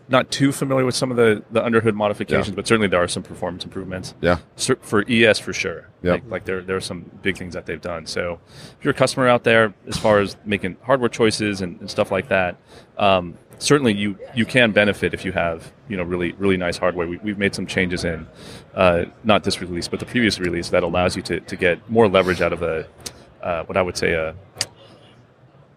not 0.09 0.29
too 0.31 0.51
familiar 0.51 0.85
with 0.85 0.95
some 0.95 1.11
of 1.11 1.17
the, 1.17 1.43
the 1.51 1.63
underhood 1.63 1.95
modifications, 1.95 2.49
Yeah. 2.49 2.55
but 2.55 2.67
certainly 2.67 2.87
there 2.87 3.01
are 3.01 3.07
some 3.07 3.23
performance 3.23 3.63
improvements 3.63 4.13
Yeah. 4.21 4.37
for 4.81 5.03
ES 5.09 5.39
for 5.39 5.53
sure. 5.53 5.87
Yep. 6.03 6.13
Like, 6.13 6.23
like 6.31 6.45
there, 6.45 6.61
there 6.61 6.75
are 6.75 6.81
some 6.91 7.09
big 7.21 7.37
things 7.37 7.53
that 7.55 7.65
they've 7.65 7.81
done. 7.81 8.05
So 8.05 8.39
if 8.77 8.83
you're 8.83 8.91
a 8.91 8.97
customer 8.97 9.27
out 9.27 9.43
there, 9.43 9.73
as 9.87 9.97
far 9.97 10.19
as 10.19 10.37
making 10.45 10.77
hardware 10.83 11.09
choices 11.09 11.61
and, 11.61 11.79
and 11.79 11.89
stuff 11.89 12.11
like 12.11 12.29
that, 12.29 12.55
um, 12.97 13.37
certainly 13.59 13.93
you 13.93 14.17
you 14.33 14.45
can 14.45 14.71
benefit 14.71 15.13
if 15.13 15.25
you 15.25 15.33
have 15.33 15.73
you 15.89 15.97
know 15.97 16.03
really 16.03 16.31
really 16.33 16.55
nice 16.57 16.77
hardware. 16.77 17.05
We, 17.07 17.17
we've 17.17 17.37
made 17.37 17.53
some 17.53 17.67
changes 17.67 18.05
in 18.05 18.25
uh, 18.73 19.05
not 19.25 19.43
this 19.43 19.59
release, 19.61 19.87
but 19.89 19.99
the 19.99 20.05
previous 20.05 20.39
release 20.39 20.69
that 20.69 20.81
allows 20.83 21.15
you 21.17 21.21
to, 21.23 21.39
to 21.41 21.55
get 21.57 21.75
more 21.89 22.07
leverage 22.07 22.41
out 22.41 22.53
of 22.53 22.61
a 22.63 22.87
uh, 23.43 23.63
what 23.65 23.77
I 23.77 23.81
would 23.81 23.97
say 23.97 24.13
a 24.13 24.33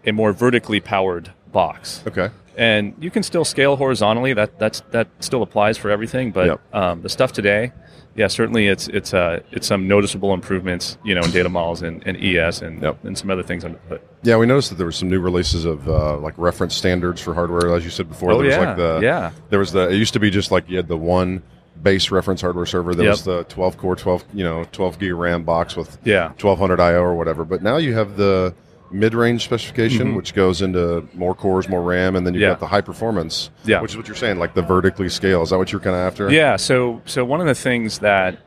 a 0.06 0.12
more 0.12 0.32
vertically 0.32 0.80
powered 0.80 1.32
box 1.52 2.02
Okay. 2.06 2.30
and 2.56 2.94
you 3.00 3.10
can 3.10 3.22
still 3.22 3.44
scale 3.44 3.76
horizontally. 3.76 4.32
That 4.34 4.58
that's 4.58 4.80
that 4.90 5.08
still 5.20 5.42
applies 5.42 5.76
for 5.78 5.90
everything. 5.90 6.30
But 6.30 6.46
Yep. 6.46 6.60
um, 6.74 7.02
the 7.02 7.08
stuff 7.08 7.32
today, 7.32 7.72
yeah, 8.14 8.26
certainly 8.26 8.68
it's 8.68 8.88
it's 8.88 9.12
uh, 9.14 9.40
it's 9.50 9.66
some 9.66 9.86
noticeable 9.88 10.32
improvements, 10.34 10.98
you 11.04 11.14
know, 11.14 11.22
in 11.22 11.30
data 11.30 11.48
models 11.48 11.82
and, 11.82 12.02
and 12.06 12.16
ES 12.16 12.62
and, 12.62 12.82
Yep. 12.82 13.04
and 13.04 13.16
some 13.18 13.30
other 13.30 13.42
things 13.42 13.62
hood. 13.64 14.00
Yeah, 14.22 14.36
we 14.36 14.46
noticed 14.46 14.70
that 14.70 14.76
there 14.76 14.86
were 14.86 14.92
some 14.92 15.08
new 15.10 15.20
releases 15.20 15.64
of 15.64 15.88
uh, 15.88 16.16
like 16.18 16.34
reference 16.36 16.74
standards 16.74 17.20
for 17.20 17.34
hardware, 17.34 17.74
as 17.74 17.84
you 17.84 17.90
said 17.90 18.08
before. 18.08 18.32
Oh, 18.32 18.38
there 18.38 18.46
was 18.46 18.54
yeah. 18.56 18.64
like 18.68 18.76
the 18.76 19.00
Yeah. 19.02 19.30
There 19.50 19.58
was 19.58 19.72
the. 19.72 19.88
It 19.90 19.96
used 19.96 20.12
to 20.14 20.20
be 20.20 20.30
just 20.30 20.50
like 20.50 20.68
you 20.68 20.76
had 20.76 20.88
the 20.88 20.96
one 20.96 21.42
base 21.82 22.10
reference 22.10 22.40
hardware 22.42 22.66
server. 22.66 22.94
There 22.94 23.06
Yep. 23.06 23.12
was 23.12 23.24
the 23.24 23.44
12 23.44 23.76
core, 23.76 23.96
12 23.96 24.24
you 24.34 24.44
know 24.44 24.64
12 24.72 24.98
gig 24.98 25.12
RAM 25.12 25.42
box 25.42 25.74
with 25.76 25.98
Yeah. 26.04 26.28
1200 26.38 26.80
IO 26.80 27.00
or 27.02 27.14
whatever. 27.14 27.44
But 27.44 27.62
now 27.62 27.76
you 27.78 27.94
have 27.94 28.16
the 28.16 28.54
mid-range 28.92 29.44
specification, 29.44 30.14
which 30.14 30.34
goes 30.34 30.62
into 30.62 31.06
more 31.14 31.34
cores, 31.34 31.68
more 31.68 31.82
RAM, 31.82 32.16
and 32.16 32.26
then 32.26 32.34
you've 32.34 32.42
Mm-hmm. 32.42 32.48
Yeah. 32.48 32.50
got 32.50 32.60
the 32.60 32.66
high 32.66 32.80
performance, 32.80 33.50
Yeah. 33.64 33.80
which 33.80 33.92
is 33.92 33.96
what 33.96 34.06
you're 34.08 34.16
saying, 34.16 34.38
like 34.38 34.54
the 34.54 34.62
vertically 34.62 35.08
scale. 35.08 35.42
Is 35.42 35.50
that 35.50 35.58
what 35.58 35.72
you're 35.72 35.80
kind 35.80 35.96
of 35.96 36.02
after? 36.02 36.30
Yeah. 36.30 36.56
So 36.56 37.00
so 37.04 37.24
one 37.24 37.40
of 37.40 37.46
the 37.46 37.54
things 37.54 38.00
that 38.00 38.38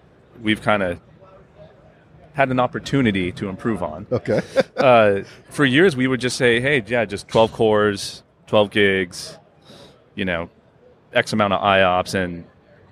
we've 0.42 0.62
kind 0.62 0.84
of 0.84 1.00
had 2.34 2.50
an 2.50 2.60
opportunity 2.60 3.32
to 3.32 3.48
improve 3.48 3.82
on 3.82 4.06
Okay. 4.12 4.42
uh, 4.78 5.22
for 5.50 5.64
years 5.66 5.96
we 5.96 6.06
would 6.08 6.20
just 6.20 6.36
say, 6.38 6.60
hey, 6.60 6.84
yeah, 6.86 7.06
just 7.06 7.28
12 7.30 7.52
cores, 7.54 8.24
12 8.48 8.72
gigs, 8.72 9.38
you 10.16 10.26
know, 10.26 10.50
X 11.14 11.32
amount 11.32 11.54
of 11.54 11.62
IOPS, 11.62 12.14
and 12.14 12.46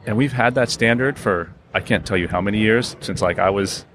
and 0.06 0.16
we've 0.18 0.32
had 0.34 0.56
that 0.56 0.70
standard 0.70 1.18
for 1.20 1.54
I 1.74 1.82
can't 1.82 2.06
tell 2.06 2.18
you 2.18 2.28
how 2.28 2.40
many 2.42 2.60
years 2.60 2.96
since 3.02 3.22
like 3.22 3.38
I 3.40 3.50
was 3.50 3.86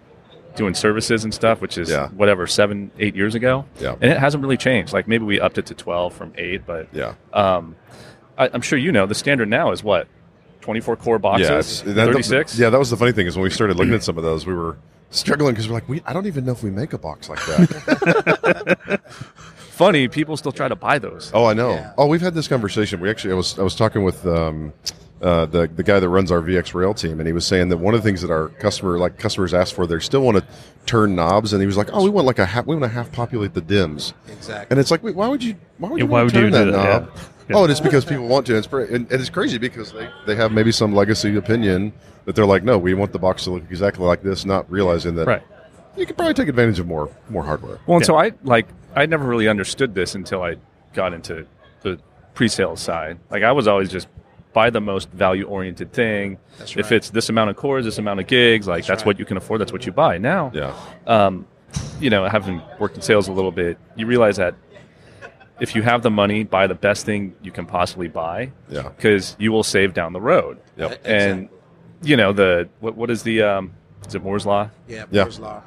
doing 0.59 0.75
services 0.75 1.25
and 1.25 1.33
stuff, 1.33 1.63
which 1.63 1.79
is 1.79 1.89
Yeah. 1.89 2.09
whatever 2.09 2.47
seven, 2.47 2.91
eight 2.99 3.17
years 3.17 3.35
ago, 3.35 3.65
Yeah. 3.81 3.95
and 4.01 4.13
it 4.13 4.19
hasn't 4.19 4.43
really 4.43 4.59
changed. 4.59 4.93
Like 4.93 5.09
maybe 5.09 5.25
we 5.25 5.41
upped 5.41 5.57
it 5.57 5.65
to 5.67 5.75
12 5.75 6.13
from 6.13 6.33
eight, 6.37 6.67
but 6.67 6.89
yeah. 6.93 7.15
um, 7.33 7.77
I, 8.37 8.51
I'm 8.53 8.61
sure 8.61 8.79
you 8.79 8.93
know 8.93 9.07
the 9.07 9.15
standard 9.15 9.49
now 9.49 9.73
is 9.73 9.83
what 9.83 10.07
24 10.61 10.97
core 10.97 11.19
boxes, 11.19 11.49
Yeah, 11.49 11.59
it's, 11.59 11.81
that- 11.83 11.95
36. 11.95 12.59
yeah, 12.59 12.69
that 12.69 12.79
was 12.79 12.91
the 12.91 12.97
funny 12.99 13.13
thing 13.13 13.27
is 13.27 13.37
when 13.37 13.45
we 13.45 13.51
started 13.51 13.79
looking 13.79 13.95
at 13.95 14.03
some 14.03 14.19
of 14.19 14.25
those, 14.25 14.45
we 14.47 14.53
were 14.53 14.77
struggling 15.11 15.55
because 15.55 15.69
we're 15.69 15.75
like, 15.75 15.89
we, 15.89 16.03
I 16.05 16.13
don't 16.13 16.27
even 16.27 16.45
know 16.45 16.53
if 16.53 16.63
we 16.63 16.71
make 16.71 16.93
a 16.93 16.99
box 16.99 17.31
like 17.31 17.39
that. 17.47 19.01
Funny, 19.71 20.09
people 20.09 20.37
still 20.37 20.51
try 20.53 20.67
to 20.69 20.75
buy 20.75 20.99
those. 20.99 21.31
oh, 21.33 21.45
I 21.47 21.55
know. 21.55 21.71
Yeah. 21.71 21.93
Oh, 21.97 22.07
we've 22.09 22.21
had 22.21 22.35
this 22.35 22.49
conversation. 22.49 22.99
We 23.01 23.09
actually, 23.09 23.33
I 23.33 23.37
was, 23.37 23.59
I 23.59 23.63
was 23.63 23.77
talking 23.77 24.03
with 24.03 24.27
um, 24.27 24.73
uh, 25.21 25.47
the 25.47 25.67
the 25.69 25.83
guy 25.83 25.99
that 26.01 26.09
runs 26.09 26.31
our 26.31 26.41
VX 26.41 26.75
Rail 26.75 26.95
team, 26.95 27.19
and 27.21 27.27
he 27.27 27.33
was 27.33 27.47
saying 27.47 27.69
that 27.71 27.79
one 27.79 27.95
of 27.95 28.03
the 28.03 28.09
things 28.09 28.23
that 28.23 28.31
our 28.31 28.49
customer, 28.49 28.99
like 28.99 29.19
customers, 29.19 29.53
ask 29.55 29.75
for, 29.75 29.87
they 29.87 29.99
still 29.99 30.21
want 30.23 30.37
to 30.39 30.45
turn 30.87 31.15
knobs, 31.17 31.53
and 31.53 31.61
he 31.61 31.67
was 31.67 31.77
like, 31.77 31.89
oh, 31.93 32.05
we 32.05 32.11
want 32.11 32.27
like 32.27 32.39
a 32.39 32.47
half, 32.47 32.67
we 32.67 32.75
want 32.77 32.85
to 32.91 32.95
half 32.95 33.11
populate 33.13 33.53
the 33.55 33.61
DIMMs, 33.61 34.15
Exactly. 34.29 34.67
and 34.71 34.79
it's 34.81 34.91
like, 34.91 35.03
wait, 35.03 35.15
why 35.17 35.27
would 35.29 35.43
you, 35.43 35.55
why 35.79 35.89
would 35.91 35.99
Yeah, 35.99 36.05
you, 36.05 36.11
why 36.11 36.23
would 36.23 36.33
turn 36.33 36.45
you 36.45 36.51
that 36.51 36.65
do 36.67 36.71
that? 36.73 37.03
knob? 37.03 37.11
Yeah. 37.49 37.57
Oh, 37.57 37.65
it's 37.65 37.81
because 37.81 38.05
people 38.05 38.27
want 38.29 38.47
to. 38.47 38.57
It's 38.57 38.67
pretty, 38.67 38.95
and, 38.95 39.11
and 39.11 39.21
it's 39.21 39.31
crazy 39.31 39.57
because 39.59 39.91
they, 39.93 40.09
they 40.27 40.35
have 40.37 40.53
maybe 40.53 40.71
some 40.71 40.95
legacy 40.95 41.35
opinion 41.37 41.93
that 42.27 42.35
they're 42.37 42.45
like, 42.47 42.63
no, 42.63 42.77
we 42.79 42.93
want 42.95 43.11
the 43.13 43.19
box 43.19 43.45
to 43.45 43.51
look 43.53 43.63
exactly 43.71 44.05
like 44.05 44.23
this, 44.23 44.45
not 44.45 44.71
realizing 44.71 45.15
that 45.15 45.27
Right. 45.27 45.43
you 45.97 46.05
could 46.05 46.17
probably 46.17 46.35
take 46.35 46.49
advantage 46.49 46.79
of 46.79 46.87
more 46.87 47.09
more 47.31 47.43
hardware. 47.43 47.79
Well, 47.87 47.97
and 47.97 48.07
so 48.07 48.17
I 48.17 48.33
like 48.45 48.69
I 48.95 49.07
never 49.07 49.27
really 49.27 49.49
understood 49.49 49.95
this 49.95 50.15
until 50.15 50.43
I 50.43 50.57
got 50.93 51.13
into 51.15 51.47
the 51.83 51.99
pre-sales 52.35 52.81
side. 52.81 53.19
Like 53.31 53.43
I 53.43 53.53
was 53.53 53.67
always 53.67 53.91
just 53.91 54.09
buy 54.53 54.71
the 54.71 54.81
most 54.81 55.11
value-oriented 55.11 55.93
thing. 55.93 56.39
That's 56.59 56.77
If 56.77 56.91
it's 56.93 57.11
this 57.11 57.29
amount 57.29 57.51
of 57.51 57.57
cores, 57.57 57.85
this 57.85 57.99
amount 57.99 58.21
of 58.21 58.27
gigs, 58.27 58.67
like 58.67 58.85
that's, 58.87 59.01
right. 59.03 59.07
what 59.07 59.19
you 59.19 59.25
can 59.25 59.37
afford. 59.37 59.61
That's 59.61 59.73
what 59.73 59.87
you 59.87 59.93
buy. 59.93 60.19
Now, 60.19 60.51
Yeah. 60.55 60.75
um, 61.07 61.47
you 62.01 62.11
know, 62.11 62.27
having 62.29 62.63
worked 62.79 62.97
in 62.97 63.03
sales 63.03 63.29
a 63.29 63.33
little 63.33 63.53
bit, 63.53 63.79
you 63.97 64.07
realize 64.07 64.37
that 64.37 64.55
if 65.61 65.75
you 65.75 65.83
have 65.83 66.03
the 66.03 66.11
money, 66.11 66.45
buy 66.45 66.67
the 66.67 66.75
best 66.75 67.05
thing 67.05 67.35
you 67.43 67.51
can 67.53 67.67
possibly 67.67 68.09
buy 68.09 68.51
Yeah. 68.69 68.89
because 68.97 69.37
you 69.39 69.53
will 69.53 69.65
save 69.65 69.93
down 69.93 70.13
the 70.13 70.21
road. 70.21 70.59
Yep. 70.77 71.01
And 71.05 71.49
you 72.03 72.17
know 72.17 72.33
the 72.33 72.69
what 72.81 72.97
what 72.97 73.11
is 73.11 73.23
the 73.25 73.43
um, 73.43 73.73
is 74.07 74.15
it 74.15 74.23
Moore's 74.23 74.47
law? 74.47 74.71
Yeah, 74.87 75.05
Yeah. 75.11 75.23
Moore's 75.25 75.41
law. 75.41 75.63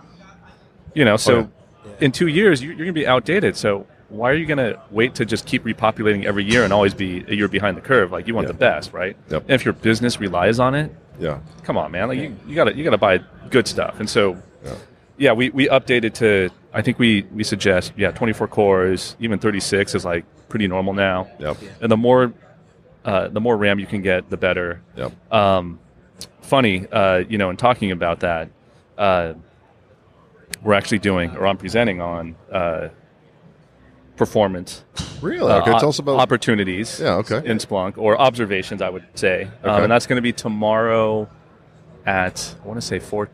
You 0.93 1.03
know, 1.05 1.17
so 1.17 1.35
Oh, 1.39 1.49
yeah. 1.85 1.91
in 2.05 2.11
two 2.13 2.27
years 2.27 2.61
you, 2.61 2.69
you're 2.69 2.77
going 2.77 2.87
to 2.87 2.93
be 2.93 3.05
outdated. 3.07 3.55
So 3.57 3.85
why 4.11 4.29
are 4.29 4.35
you 4.35 4.45
going 4.45 4.57
to 4.57 4.79
wait 4.91 5.15
to 5.15 5.25
just 5.25 5.45
keep 5.45 5.63
repopulating 5.63 6.25
every 6.25 6.43
year 6.43 6.63
and 6.63 6.73
always 6.73 6.93
be 6.93 7.23
a 7.27 7.33
year 7.33 7.47
behind 7.47 7.77
the 7.77 7.81
curve? 7.81 8.11
Like 8.11 8.27
you 8.27 8.35
want 8.35 8.45
Yeah. 8.47 8.51
the 8.53 8.57
best, 8.57 8.93
right? 8.93 9.15
Yep. 9.29 9.43
And 9.43 9.51
if 9.51 9.63
your 9.65 9.73
business 9.73 10.19
relies 10.19 10.59
on 10.59 10.75
it, 10.75 10.93
Yeah. 11.19 11.39
come 11.63 11.77
on, 11.77 11.91
man. 11.91 12.07
Like 12.09 12.19
you, 12.19 12.35
you 12.47 12.55
gotta 12.55 12.75
you 12.75 12.83
gotta 12.83 12.97
buy 12.97 13.19
good 13.49 13.67
stuff. 13.67 13.99
And 13.99 14.09
so, 14.09 14.37
Yeah. 14.63 14.75
yeah, 15.17 15.31
we, 15.33 15.49
we 15.49 15.67
updated 15.69 16.13
to 16.15 16.49
I 16.73 16.81
think 16.81 16.99
we 16.99 17.25
we 17.33 17.43
suggest 17.43 17.93
yeah 17.97 18.11
24 18.11 18.47
cores, 18.47 19.15
even 19.19 19.39
36 19.39 19.95
is 19.95 20.05
like 20.05 20.25
pretty 20.49 20.67
normal 20.67 20.93
now. 20.93 21.27
Yep. 21.39 21.57
And 21.81 21.91
the 21.91 21.97
more 21.97 22.33
uh, 23.05 23.29
the 23.29 23.39
more 23.41 23.57
RAM 23.57 23.79
you 23.79 23.87
can 23.87 24.01
get, 24.01 24.29
the 24.29 24.37
better. 24.37 24.81
Yep. 24.95 25.33
Um, 25.33 25.79
funny, 26.41 26.85
uh, 26.91 27.23
you 27.29 27.37
know, 27.39 27.49
in 27.49 27.57
talking 27.57 27.91
about 27.91 28.19
that, 28.19 28.49
uh, 28.97 29.33
we're 30.61 30.73
actually 30.73 30.99
doing 30.99 31.35
or 31.37 31.47
I'm 31.47 31.57
presenting 31.57 32.01
on 32.01 32.35
uh, 32.51 32.89
performance. 34.25 34.83
Really? 35.21 35.51
uh, 35.51 35.61
Okay. 35.61 35.71
op- 35.71 35.79
tell 35.79 35.89
us 35.89 35.97
about. 35.99 36.19
opportunities 36.19 36.99
Yeah, 36.99 37.15
okay. 37.23 37.41
in 37.43 37.57
Splunk 37.57 37.97
or 37.97 38.19
observations, 38.19 38.81
I 38.81 38.89
would 38.89 39.03
say, 39.15 39.45
um, 39.63 39.71
Okay. 39.71 39.83
and 39.83 39.91
that's 39.91 40.05
going 40.05 40.17
to 40.17 40.21
be 40.21 40.31
tomorrow 40.33 41.27
at 42.05 42.55
I 42.63 42.67
want 42.67 42.79
to 42.79 42.85
say 42.85 42.99
four 42.99 43.29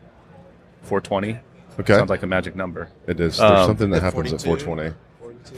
four 0.82 1.00
twenty. 1.02 1.38
okay. 1.80 1.94
Sounds 1.94 2.08
like 2.10 2.22
a 2.22 2.26
magic 2.26 2.56
number. 2.56 2.88
it 3.06 3.20
is. 3.20 3.36
There's 3.36 3.40
um, 3.40 3.66
something 3.66 3.90
that 3.90 3.98
At 3.98 4.14
happens 4.14 4.32
at 4.32 4.40
42. 4.42 4.64
420. 4.64 4.94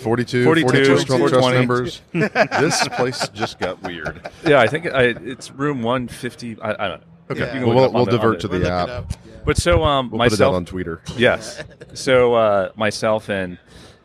42, 0.03 0.45
42, 0.45 0.45
42 0.45 0.95
Splunk 1.05 1.29
Trust 1.31 1.51
members. 1.51 2.03
this 2.13 2.89
place 2.89 3.29
just 3.31 3.59
got 3.59 3.83
weird. 3.83 4.29
Yeah, 4.47 4.61
I 4.61 4.67
think 4.69 4.87
I, 4.87 5.15
it's 5.33 5.51
room 5.53 5.83
one 5.83 6.07
fifty. 6.09 6.57
I, 6.61 6.71
I 6.85 6.89
don't 6.89 7.01
know. 7.01 7.07
Okay. 7.31 7.41
Yeah. 7.61 7.65
Well, 7.65 7.75
we'll, 7.75 7.93
we'll 7.93 8.05
the- 8.05 8.13
on 8.13 8.19
divert 8.19 8.41
the- 8.41 8.49
to 8.49 8.49
We'll 8.49 8.61
the 8.61 8.71
app. 8.73 8.89
Yeah. 8.89 9.17
But 9.45 9.57
so 9.57 9.83
um, 9.85 10.11
We'll 10.11 10.19
put 10.21 10.27
it 10.27 10.33
myself, 10.33 10.55
on 10.55 10.65
Twitter. 10.65 11.01
yes. 11.17 11.63
So 11.95 12.35
uh, 12.35 12.71
myself 12.77 13.29
and 13.31 13.59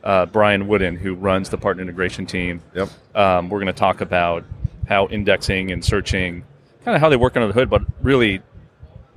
uh, 0.05 0.25
Brian 0.27 0.67
Wooden, 0.67 0.95
who 0.95 1.15
runs 1.15 1.49
the 1.49 1.57
partner 1.57 1.81
integration 1.83 2.25
team, 2.25 2.61
Yep. 2.75 2.89
um, 3.15 3.49
we're 3.49 3.59
going 3.59 3.67
to 3.67 3.73
talk 3.73 4.01
about 4.01 4.43
how 4.87 5.07
indexing 5.07 5.71
and 5.71 5.83
searching, 5.83 6.43
kind 6.83 6.95
of 6.95 7.01
how 7.01 7.09
they 7.09 7.15
work 7.17 7.35
under 7.35 7.47
the 7.47 7.53
hood, 7.53 7.69
but 7.69 7.81
really 8.01 8.41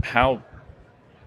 how 0.02 0.42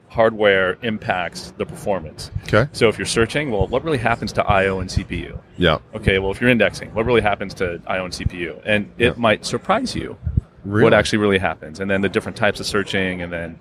hardware 0.10 0.78
impacts 0.82 1.54
the 1.58 1.66
performance. 1.66 2.32
Okay. 2.44 2.68
So 2.74 2.90
if 2.90 2.98
you're 2.98 3.06
searching, 3.06 3.50
well, 3.52 3.68
what 3.68 3.84
really 3.84 3.98
happens 4.00 4.34
to 4.34 4.46
I/O 4.46 4.80
and 4.80 4.90
CPU? 4.90 5.40
Yeah. 5.58 5.78
Okay, 5.96 6.20
well, 6.20 6.32
if 6.32 6.42
you're 6.42 6.50
indexing, 6.50 6.94
what 6.94 7.06
really 7.06 7.22
happens 7.22 7.54
to 7.56 7.80
I/O 7.88 8.06
and 8.06 8.14
CPU? 8.14 8.60
And 8.66 8.92
it 8.98 9.06
Yeah. 9.06 9.14
might 9.18 9.46
surprise 9.46 9.96
you 9.96 10.18
Really? 10.66 10.84
what 10.84 10.94
actually 10.94 11.20
really 11.20 11.38
happens, 11.38 11.80
and 11.80 11.90
then 11.90 12.02
the 12.02 12.10
different 12.10 12.36
types 12.36 12.60
of 12.60 12.66
searching, 12.66 13.22
and 13.22 13.32
then 13.32 13.60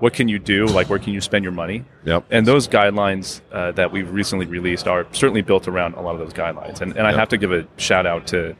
what 0.00 0.12
can 0.14 0.28
you 0.28 0.38
do? 0.38 0.66
Like 0.66 0.88
where 0.88 0.98
can 0.98 1.12
you 1.12 1.20
spend 1.20 1.42
your 1.44 1.52
money? 1.52 1.84
Yep. 2.04 2.24
And 2.30 2.46
those 2.46 2.68
guidelines 2.68 3.40
uh, 3.52 3.72
that 3.72 3.90
we've 3.92 4.10
recently 4.10 4.46
released 4.46 4.86
are 4.86 5.06
certainly 5.12 5.42
built 5.42 5.66
around 5.68 5.94
a 5.94 6.00
lot 6.00 6.12
of 6.14 6.20
those 6.20 6.32
guidelines. 6.32 6.80
And, 6.80 6.96
and 6.96 7.06
I 7.06 7.10
Yep. 7.10 7.18
have 7.18 7.28
to 7.30 7.36
give 7.38 7.52
a 7.52 7.66
shout 7.76 8.06
out 8.06 8.26
to 8.28 8.54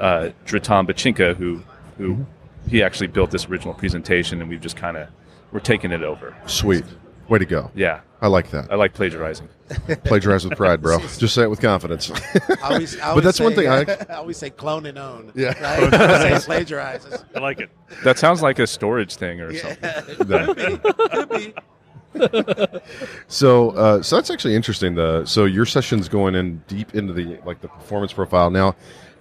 uh, 0.00 0.30
Dritan 0.46 0.86
Bitincka, 0.88 1.36
who 1.36 1.62
who 1.98 2.14
Mm-hmm. 2.14 2.70
he 2.70 2.82
actually 2.82 3.06
built 3.08 3.30
this 3.30 3.46
original 3.48 3.74
presentation, 3.74 4.40
and 4.40 4.48
we've 4.50 4.60
just 4.60 4.76
kind 4.76 4.96
of 4.96 5.08
we're 5.52 5.60
taking 5.60 5.92
it 5.92 6.02
over. 6.02 6.34
Sweet. 6.46 6.84
Way 7.28 7.38
to 7.38 7.44
go. 7.46 7.70
Yeah, 7.74 8.00
I 8.24 8.28
like 8.28 8.50
that. 8.52 8.72
I 8.72 8.76
like 8.76 8.94
plagiarizing. 8.94 9.50
Plagiarize 10.04 10.46
with 10.48 10.56
pride, 10.56 10.80
bro. 10.80 10.98
Just 11.18 11.34
say 11.34 11.42
it 11.42 11.50
with 11.50 11.60
confidence. 11.60 12.10
I 12.10 12.70
always, 12.72 12.98
I 12.98 13.08
always 13.10 13.22
that's 13.22 13.38
one 13.38 13.54
thing 13.54 13.68
I- 13.68 13.82
I 14.08 14.14
always 14.14 14.38
say 14.38 14.48
clone 14.48 14.86
and 14.86 14.96
own. 14.96 15.30
Yeah. 15.34 15.48
Right? 15.62 15.92
I 15.92 16.38
say 16.38 16.46
plagiarizes. 16.46 17.22
I 17.36 17.40
like 17.40 17.60
it. 17.60 17.68
That 18.02 18.18
sounds 18.18 18.40
like 18.40 18.58
a 18.60 18.66
storage 18.66 19.16
thing 19.16 19.42
or 19.42 19.52
something. 19.54 19.78
Yeah. 19.82 20.00
Could 20.00 21.28
be. 21.28 21.54
Could 22.14 22.46
be. 22.46 22.80
So, 23.28 23.72
uh, 23.72 24.00
so 24.00 24.16
that's 24.16 24.30
actually 24.30 24.54
interesting. 24.54 24.94
The 24.94 25.26
so 25.26 25.44
your 25.44 25.66
session's 25.66 26.08
going 26.08 26.34
in 26.34 26.62
deep 26.66 26.94
into 26.94 27.12
the 27.12 27.38
like 27.44 27.60
the 27.60 27.68
performance 27.68 28.14
profile. 28.14 28.48
Now, 28.50 28.74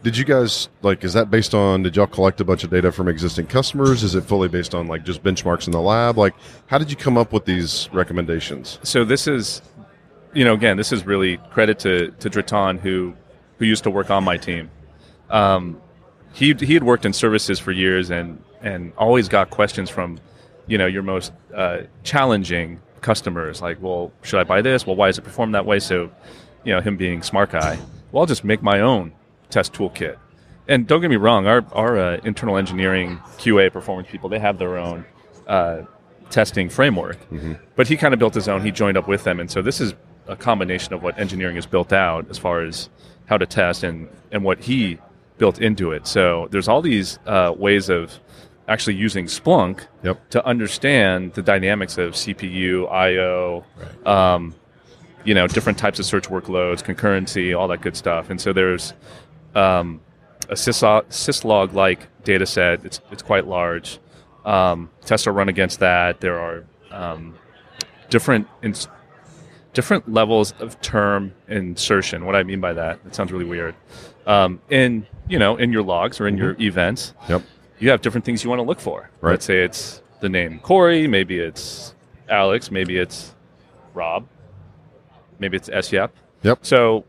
did 0.04 0.18
you 0.18 0.26
guys 0.26 0.70
like? 0.82 1.04
Is 1.04 1.14
that 1.14 1.32
based 1.32 1.54
on? 1.54 1.84
Did 1.84 1.96
y'all 1.96 2.08
collect 2.08 2.42
a 2.42 2.46
bunch 2.46 2.64
of 2.64 2.70
data 2.70 2.92
from 2.92 3.08
existing 3.08 3.48
customers? 3.48 4.04
Is 4.04 4.16
it 4.16 4.26
fully 4.26 4.50
based 4.50 4.76
on 4.76 4.88
like 4.88 5.06
just 5.06 5.24
benchmarks 5.24 5.66
in 5.66 5.72
the 5.72 5.82
lab? 5.82 6.18
Like, 6.18 6.36
how 6.68 6.78
did 6.78 6.92
you 6.92 6.98
come 6.98 7.18
up 7.18 7.32
with 7.32 7.46
these 7.46 7.90
recommendations? 7.94 8.80
so 8.84 9.04
this 9.06 9.28
is 9.28 9.62
you 10.34 10.44
know 10.44 10.54
again 10.54 10.78
this 10.78 10.92
is 10.92 11.06
really 11.06 11.38
credit 11.52 11.80
to 11.80 12.12
to 12.20 12.30
Dritan 12.30 12.80
who 12.80 13.14
who 13.58 13.66
used 13.66 13.84
to 13.84 13.90
work 13.90 14.10
on 14.10 14.24
my 14.24 14.38
team 14.38 14.70
um, 15.30 15.82
he 16.34 16.54
he 16.54 16.74
had 16.74 16.84
worked 16.84 17.06
in 17.06 17.14
services 17.14 17.60
for 17.60 17.72
years 17.72 18.10
and 18.12 18.44
and 18.62 18.92
always 18.98 19.30
got 19.30 19.50
questions 19.50 19.90
from 19.90 20.20
you 20.68 20.78
know 20.78 20.86
your 20.86 21.04
most 21.04 21.32
uh, 21.56 21.82
challenging 22.04 22.82
customers 23.02 23.62
like 23.62 23.82
well 23.82 24.12
should 24.22 24.40
I 24.40 24.44
buy 24.44 24.62
this 24.62 24.86
well 24.88 24.96
why 24.96 25.08
does 25.08 25.18
it 25.18 25.24
perform 25.24 25.52
that 25.52 25.66
way 25.66 25.80
so 25.80 26.10
you 26.64 26.74
know 26.74 26.82
him 26.82 26.98
being 26.98 27.22
smart 27.22 27.52
guy 27.52 27.78
well 28.12 28.22
I'll 28.22 28.28
just 28.28 28.44
make 28.44 28.62
my 28.64 28.80
own 28.80 29.14
test 29.54 29.74
toolkit 29.74 30.18
and 30.68 30.88
don't 30.88 31.02
get 31.02 31.10
me 31.10 31.16
wrong 31.26 31.46
our 31.48 31.64
our 31.74 31.98
uh, 31.98 32.18
internal 32.24 32.58
engineering 32.58 33.20
QA 33.38 33.72
performance 33.72 34.08
people 34.10 34.28
they 34.30 34.40
have 34.40 34.58
their 34.58 34.78
own 34.78 35.06
uh, 35.48 35.82
testing 36.30 36.70
framework 36.70 37.18
but 37.76 37.88
he 37.88 37.96
kind 37.98 38.14
of 38.14 38.20
built 38.20 38.34
his 38.34 38.48
own. 38.48 38.62
He 38.62 38.72
joined 38.72 38.98
up 38.98 39.08
with 39.08 39.24
them, 39.24 39.40
and 39.40 39.50
so 39.52 39.62
this 39.62 39.80
is 39.82 39.94
a 40.28 40.36
combination 40.36 40.94
of 40.94 41.04
what 41.04 41.20
engineering 41.20 41.56
has 41.56 41.66
built 41.66 41.92
out 41.94 42.30
as 42.30 42.38
far 42.38 42.62
as 42.62 42.90
how 43.28 43.38
to 43.38 43.46
test 43.46 43.84
and 43.84 44.08
and 44.32 44.44
what 44.44 44.58
he 44.60 44.98
built 45.38 45.60
into 45.60 45.92
it. 45.92 46.08
So 46.08 46.48
there's 46.52 46.68
all 46.68 46.82
these 46.82 47.20
uh, 47.26 47.54
ways 47.66 47.90
of 47.90 48.20
actually 48.68 48.96
using 48.96 49.26
Splunk 49.26 49.82
Yep. 50.04 50.30
to 50.30 50.40
understand 50.46 51.34
the 51.34 51.42
dynamics 51.42 51.98
of 51.98 52.14
CPU, 52.14 52.88
I/O, 52.90 53.64
um, 54.06 54.56
you 55.26 55.34
know, 55.34 55.46
different 55.48 55.78
types 55.78 56.00
of 56.00 56.06
search 56.06 56.28
workloads, 56.30 56.82
concurrency, 56.84 57.58
all 57.58 57.68
that 57.68 57.82
good 57.82 57.96
stuff. 57.98 58.30
And 58.30 58.40
so 58.40 58.54
there's 58.54 58.94
um, 59.56 60.02
a 60.50 60.54
syslog, 60.56 61.06
syslog 61.08 61.74
like 61.74 62.08
data 62.24 62.46
set. 62.46 62.86
It's, 62.86 63.02
it's 63.12 63.24
quite 63.24 63.48
large. 63.48 64.00
Um, 64.46 64.90
tests 65.06 65.26
are 65.28 65.32
run 65.34 65.50
against 65.50 65.80
that. 65.80 66.20
There 66.22 66.40
are 66.40 66.66
um, 66.92 67.36
different 68.10 68.48
ins- 68.62 68.88
different 69.74 70.12
levels 70.12 70.54
of 70.60 70.80
term 70.82 71.34
insertion. 71.48 72.26
What 72.26 72.36
I 72.36 72.44
mean 72.44 72.60
by 72.62 72.74
that, 72.74 73.00
it 73.06 73.16
sounds 73.16 73.32
really 73.32 73.46
weird. 73.46 73.76
Um, 74.26 74.62
in 74.70 75.08
you 75.28 75.40
know, 75.40 75.56
in 75.56 75.72
your 75.72 75.84
logs 75.84 76.20
or 76.20 76.28
in 76.28 76.38
your 76.38 76.56
events, 76.60 77.14
Yep. 77.30 77.42
you 77.80 77.90
have 77.90 78.02
different 78.02 78.26
things 78.26 78.44
you 78.44 78.50
want 78.50 78.60
to 78.60 78.64
look 78.64 78.80
for. 78.80 79.10
Right. 79.22 79.32
Let's 79.32 79.46
say 79.46 79.64
it's 79.64 80.02
the 80.20 80.30
name 80.30 80.60
Cory, 80.60 81.08
maybe 81.08 81.40
it's 81.40 81.96
Alex, 82.30 82.70
maybe 82.72 82.98
it's 82.98 83.34
Rob, 83.94 84.28
maybe 85.40 85.58
it's 85.58 85.70
Syep. 85.88 86.12
Yep. 86.44 86.60
So 86.66 87.06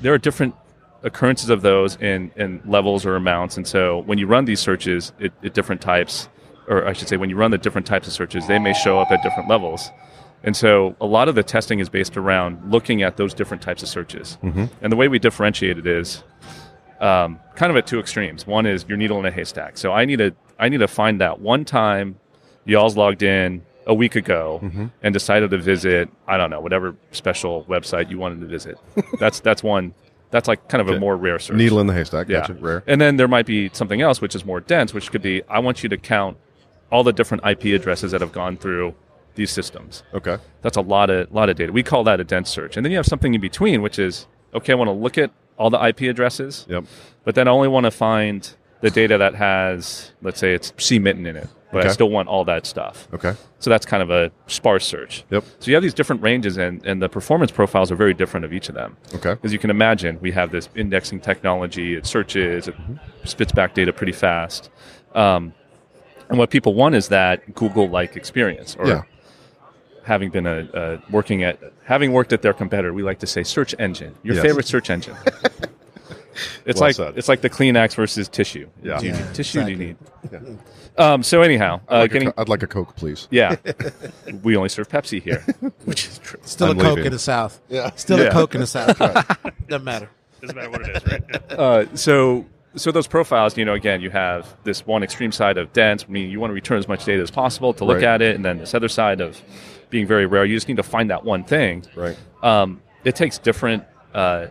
there 0.00 0.14
are 0.14 0.18
different 0.18 0.54
occurrences 1.02 1.50
of 1.50 1.62
those 1.62 1.96
in, 1.96 2.30
in 2.36 2.62
levels 2.64 3.04
or 3.04 3.16
amounts. 3.16 3.56
And 3.56 3.66
so 3.66 4.00
when 4.00 4.18
you 4.18 4.26
run 4.26 4.44
these 4.44 4.60
searches 4.60 5.12
at, 5.20 5.32
at 5.44 5.54
different 5.54 5.80
types, 5.80 6.28
or 6.68 6.86
I 6.86 6.92
should 6.92 7.08
say, 7.08 7.16
when 7.16 7.28
you 7.30 7.36
run 7.36 7.50
the 7.50 7.58
different 7.58 7.86
types 7.86 8.06
of 8.06 8.12
searches, 8.12 8.46
they 8.46 8.58
may 8.58 8.72
show 8.72 8.98
up 9.00 9.10
at 9.10 9.22
different 9.22 9.48
levels. 9.48 9.90
And 10.44 10.56
so 10.56 10.96
a 11.00 11.06
lot 11.06 11.28
of 11.28 11.34
the 11.34 11.42
testing 11.42 11.78
is 11.78 11.88
based 11.88 12.16
around 12.16 12.70
looking 12.70 13.02
at 13.02 13.16
those 13.16 13.32
different 13.34 13.62
types 13.62 13.82
of 13.82 13.88
searches. 13.88 14.38
And 14.80 14.92
the 14.92 14.96
way 14.96 15.08
we 15.08 15.18
differentiate 15.18 15.78
it 15.78 15.86
is 15.86 16.22
um, 17.00 17.40
kind 17.56 17.70
of 17.70 17.76
at 17.76 17.86
two 17.86 17.98
extremes. 18.00 18.46
One 18.46 18.66
is 18.66 18.84
your 18.88 18.96
needle 18.96 19.18
in 19.18 19.24
a 19.24 19.30
haystack. 19.30 19.76
So 19.78 19.92
I 19.92 20.04
need 20.04 20.16
to 20.18 20.34
I 20.58 20.68
need 20.68 20.78
to 20.78 20.88
find 20.88 21.20
that 21.20 21.40
one 21.40 21.64
time 21.64 22.18
y'all's 22.64 22.96
logged 22.96 23.22
in 23.22 23.62
a 23.86 23.94
week 23.94 24.14
ago 24.14 24.60
and 25.02 25.12
decided 25.12 25.50
to 25.50 25.58
visit 25.58 26.08
I 26.28 26.36
don't 26.36 26.50
know 26.50 26.60
whatever 26.60 26.94
special 27.10 27.64
website 27.64 28.10
you 28.10 28.18
wanted 28.18 28.40
to 28.40 28.46
visit. 28.46 28.78
that's 29.20 29.40
that's 29.40 29.62
one. 29.62 29.94
That's 30.32 30.48
like 30.48 30.66
kind 30.68 30.80
of 30.80 30.88
a 30.88 30.98
more 30.98 31.16
rare 31.16 31.38
search. 31.38 31.56
Needle 31.56 31.78
in 31.78 31.86
the 31.86 31.92
haystack. 31.92 32.28
Yeah. 32.28 32.40
Gotcha. 32.40 32.54
Rare. 32.54 32.82
And 32.88 33.00
then 33.00 33.16
there 33.18 33.28
might 33.28 33.46
be 33.46 33.70
something 33.72 34.00
else 34.00 34.20
which 34.20 34.34
is 34.34 34.44
more 34.44 34.60
dense, 34.60 34.92
which 34.92 35.12
could 35.12 35.22
be 35.22 35.42
I 35.48 35.60
want 35.60 35.82
you 35.84 35.88
to 35.90 35.96
count 35.96 36.36
all 36.90 37.04
the 37.04 37.12
different 37.12 37.44
IP 37.46 37.66
addresses 37.66 38.10
that 38.12 38.20
have 38.20 38.32
gone 38.32 38.56
through 38.56 38.94
these 39.34 39.50
systems. 39.50 40.02
Okay. 40.12 40.38
That's 40.62 40.76
a 40.76 40.80
lot 40.80 41.10
of 41.10 41.30
lot 41.32 41.48
of 41.48 41.56
data. 41.56 41.70
We 41.72 41.82
call 41.82 42.02
that 42.04 42.18
a 42.18 42.24
dense 42.24 42.50
search. 42.50 42.76
And 42.76 42.84
then 42.84 42.90
you 42.90 42.96
have 42.96 43.06
something 43.06 43.34
in 43.34 43.40
between, 43.40 43.82
which 43.82 43.98
is 43.98 44.26
okay. 44.54 44.72
I 44.72 44.76
want 44.76 44.88
to 44.88 44.92
look 44.92 45.16
at 45.18 45.30
all 45.58 45.70
the 45.70 45.86
IP 45.86 46.00
addresses, 46.02 46.66
Yep. 46.68 46.84
but 47.24 47.34
then 47.34 47.46
I 47.46 47.50
only 47.50 47.68
want 47.68 47.84
to 47.84 47.90
find 47.90 48.50
the 48.80 48.90
data 48.90 49.18
that 49.18 49.34
has, 49.36 50.12
let's 50.22 50.40
say, 50.40 50.54
it's 50.54 50.72
CMITN 50.72 51.26
in 51.26 51.36
it. 51.36 51.48
But 51.72 51.86
I 51.86 51.90
still 51.90 52.10
want 52.10 52.28
all 52.28 52.44
that 52.44 52.66
stuff. 52.66 53.08
Okay. 53.14 53.34
So 53.58 53.70
that's 53.70 53.86
kind 53.86 54.02
of 54.02 54.10
a 54.10 54.30
sparse 54.46 54.86
search. 54.86 55.24
Yep. 55.30 55.44
So 55.60 55.70
you 55.70 55.74
have 55.74 55.82
these 55.82 55.94
different 55.94 56.22
ranges, 56.22 56.56
and, 56.58 56.84
and 56.84 57.00
the 57.00 57.08
performance 57.08 57.50
profiles 57.50 57.90
are 57.90 57.96
very 57.96 58.12
different 58.14 58.44
of 58.44 58.52
each 58.52 58.68
of 58.68 58.74
them. 58.74 58.96
Okay. 59.14 59.36
As 59.42 59.52
you 59.52 59.58
can 59.58 59.70
imagine, 59.70 60.18
we 60.20 60.30
have 60.32 60.52
this 60.52 60.68
indexing 60.76 61.20
technology. 61.20 61.94
It 61.94 62.06
searches, 62.06 62.68
it 62.68 62.74
spits 63.24 63.52
back 63.52 63.74
data 63.74 63.92
pretty 63.92 64.12
fast. 64.12 64.70
Um, 65.14 65.54
and 66.28 66.38
what 66.38 66.50
people 66.50 66.74
want 66.74 66.94
is 66.94 67.08
that 67.08 67.54
Google-like 67.54 68.16
experience, 68.16 68.76
or 68.78 68.86
Yeah. 68.86 69.02
having 70.04 70.30
been 70.30 70.46
a, 70.46 70.68
a 70.74 71.02
working 71.10 71.42
at 71.42 71.58
having 71.84 72.12
worked 72.12 72.32
at 72.32 72.42
their 72.42 72.52
competitor, 72.54 72.92
we 72.92 73.02
like 73.02 73.18
to 73.20 73.26
say 73.26 73.42
search 73.42 73.74
engine. 73.78 74.14
Your 74.22 74.34
Yes. 74.36 74.44
favorite 74.44 74.66
search 74.66 74.88
engine. 74.90 75.16
it's 76.64 76.80
Well 76.80 76.88
like 76.88 76.94
said. 76.96 77.14
it's 77.18 77.28
like 77.28 77.40
the 77.42 77.50
Kleenex 77.50 77.94
versus 77.94 78.28
tissue. 78.28 78.68
Yeah. 78.82 78.98
Do 78.98 79.06
you 79.06 79.12
Yeah, 79.12 79.18
need 79.26 79.34
tissue? 79.34 79.64
Do 79.64 79.70
you 79.70 79.76
need? 79.76 79.96
exactly. 80.24 80.58
Um, 80.98 81.22
so 81.22 81.40
anyhow, 81.42 81.80
uh, 81.88 81.94
I'd, 81.94 81.98
like 82.00 82.10
a 82.10 82.12
getting 82.12 82.32
co- 82.32 82.42
I'd 82.42 82.48
like 82.48 82.62
a 82.62 82.66
Coke, 82.66 82.96
please. 82.96 83.28
yeah, 83.30 83.56
we 84.42 84.56
only 84.56 84.68
serve 84.68 84.88
Pepsi 84.88 85.22
here, 85.22 85.40
which 85.84 86.06
is 86.06 86.18
true. 86.18 86.38
Still 86.44 86.70
I'm 86.70 86.78
a 86.78 86.82
Coke 86.82 86.90
leaving. 86.96 87.06
in 87.06 87.12
the 87.12 87.18
South. 87.18 87.60
Yeah. 87.68 87.90
Still 87.96 88.18
Yeah. 88.18 88.24
a 88.26 88.32
Coke 88.32 88.54
in 88.54 88.60
the 88.60 88.66
South. 88.66 88.98
Doesn't 89.68 89.84
matter. 89.84 90.10
Doesn't 90.40 90.54
matter 90.56 90.70
what 90.70 90.82
it 90.82 90.96
is, 90.96 91.06
right? 91.10 91.52
Uh, 91.52 91.96
so 91.96 92.44
so 92.74 92.90
those 92.90 93.06
profiles, 93.06 93.56
you 93.56 93.64
know, 93.64 93.74
again, 93.74 94.00
you 94.00 94.10
have 94.10 94.54
this 94.64 94.86
one 94.86 95.02
extreme 95.02 95.30
side 95.32 95.56
of 95.58 95.72
dense, 95.72 96.08
meaning 96.08 96.30
you 96.30 96.40
want 96.40 96.50
to 96.50 96.54
return 96.54 96.78
as 96.78 96.88
much 96.88 97.04
data 97.04 97.22
as 97.22 97.30
possible 97.30 97.72
to 97.74 97.84
look 97.84 97.96
Right. 97.96 98.04
at 98.04 98.22
it, 98.22 98.34
and 98.36 98.44
then 98.44 98.58
this 98.58 98.74
other 98.74 98.88
side 98.88 99.20
of 99.20 99.40
being 99.90 100.06
very 100.06 100.26
rare. 100.26 100.44
You 100.44 100.56
just 100.56 100.68
need 100.68 100.78
to 100.78 100.82
find 100.82 101.10
that 101.10 101.24
one 101.24 101.44
thing. 101.44 101.84
Right. 101.94 102.16
Um, 102.42 102.82
it 103.04 103.14
takes 103.16 103.38
different 103.38 103.84
uh, 104.14 104.46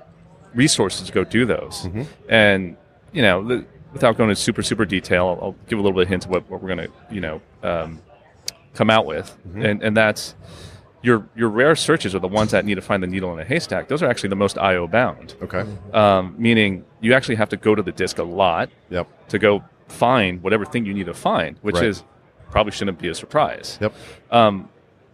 resources 0.53 1.07
to 1.07 1.13
go 1.13 1.23
do 1.23 1.45
those, 1.45 1.81
Mm-hmm. 1.83 2.01
and 2.29 2.77
you 3.11 3.21
know, 3.21 3.43
the, 3.47 3.65
without 3.93 4.17
going 4.17 4.29
into 4.29 4.41
super 4.41 4.63
super 4.63 4.85
detail, 4.85 5.27
I'll, 5.41 5.47
I'll 5.47 5.55
give 5.67 5.79
a 5.79 5.81
little 5.81 5.95
bit 5.95 6.03
of 6.03 6.09
hint 6.09 6.25
of 6.25 6.31
what, 6.31 6.49
what 6.49 6.61
we're 6.61 6.75
going 6.75 6.87
to 6.89 6.93
you 7.13 7.21
know 7.21 7.41
um, 7.63 7.99
come 8.73 8.89
out 8.89 9.05
with, 9.05 9.35
Mm-hmm. 9.47 9.65
and 9.65 9.83
and 9.83 9.97
that's. 9.97 10.35
Your, 11.03 11.27
your 11.35 11.49
rare 11.49 11.75
searches 11.75 12.13
are 12.13 12.19
the 12.19 12.27
ones 12.27 12.51
that 12.51 12.63
need 12.63 12.75
to 12.75 12.81
find 12.83 13.01
the 13.01 13.07
needle 13.07 13.33
in 13.33 13.39
a 13.39 13.43
haystack. 13.43 13.87
Those 13.87 14.03
are 14.03 14.07
actually 14.07 14.29
the 14.29 14.35
most 14.35 14.59
I/O 14.59 14.85
bound 14.87 15.33
Okay. 15.41 15.65
um, 15.93 16.35
meaning 16.37 16.85
you 16.99 17.15
actually 17.15 17.37
have 17.37 17.49
to 17.49 17.57
go 17.57 17.73
to 17.73 17.81
the 17.81 17.91
disk 17.91 18.19
a 18.19 18.23
lot 18.23 18.69
Yep. 18.91 19.07
to 19.29 19.39
go 19.39 19.63
find 19.87 20.43
whatever 20.43 20.63
thing 20.63 20.85
you 20.85 20.93
need 20.93 21.07
to 21.07 21.15
find, 21.15 21.57
which 21.63 21.77
Right. 21.77 21.85
is 21.85 22.03
probably 22.51 22.71
shouldn't 22.71 22.99
be 22.99 23.07
a 23.07 23.15
surprise. 23.15 23.79
Yep. 23.81 23.93
Um, 24.29 24.69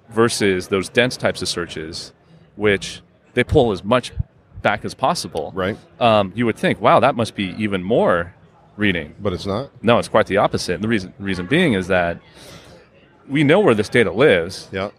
versus 0.09 0.67
those 0.67 0.89
dense 0.89 1.15
types 1.15 1.41
of 1.41 1.47
searches, 1.47 2.11
which 2.57 3.01
they 3.33 3.45
pull 3.45 3.71
as 3.71 3.81
much 3.81 4.11
back 4.61 4.83
as 4.83 4.93
possible. 4.93 5.53
Right. 5.55 5.77
Um, 6.01 6.33
you 6.35 6.45
would 6.45 6.57
think, 6.57 6.81
wow, 6.81 6.99
that 6.99 7.15
must 7.15 7.33
be 7.33 7.55
even 7.57 7.81
more 7.81 8.33
reading. 8.77 9.13
But 9.19 9.33
it's 9.33 9.45
not. 9.45 9.71
No, 9.83 9.97
it's 9.99 10.07
quite 10.07 10.27
the 10.27 10.37
opposite. 10.37 10.75
And 10.75 10.83
the 10.83 10.87
reason 10.87 11.13
reason 11.19 11.45
being 11.47 11.73
is 11.73 11.87
that 11.87 12.19
we 13.27 13.43
know 13.43 13.59
where 13.59 13.73
this 13.75 13.89
data 13.89 14.11
lives, 14.11 14.69
Yeah. 14.71 14.89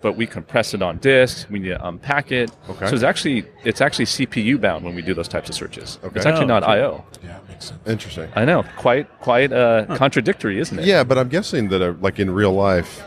but 0.00 0.16
we 0.16 0.26
compress 0.26 0.74
it 0.74 0.82
on 0.82 0.98
disk. 0.98 1.48
We 1.50 1.58
need 1.60 1.68
to 1.68 1.86
unpack 1.86 2.32
it. 2.32 2.50
Okay. 2.68 2.88
So 2.88 2.94
it's 2.94 3.04
actually 3.04 3.44
it's 3.64 3.80
actually 3.80 4.06
CPU 4.06 4.60
bound 4.60 4.84
when 4.84 4.94
we 4.94 5.02
do 5.02 5.14
those 5.14 5.28
types 5.28 5.48
of 5.48 5.54
searches. 5.54 5.98
Okay. 6.02 6.16
It's 6.16 6.26
actually 6.26 6.44
Oh, 6.44 6.48
not 6.48 6.62
okay. 6.64 6.72
I/O. 6.72 7.04
Yeah, 7.22 7.38
makes 7.48 7.66
sense. 7.66 7.80
Interesting. 7.86 8.28
I 8.34 8.44
know, 8.44 8.64
quite 8.76 9.06
quite 9.20 9.52
uh, 9.52 9.86
contradictory, 9.96 10.58
isn't 10.58 10.78
it? 10.78 10.84
Yeah, 10.86 11.04
but 11.04 11.18
I'm 11.18 11.28
guessing 11.28 11.68
that, 11.68 11.82
uh, 11.82 11.94
like 12.00 12.18
in 12.18 12.30
real 12.30 12.52
life, 12.52 13.02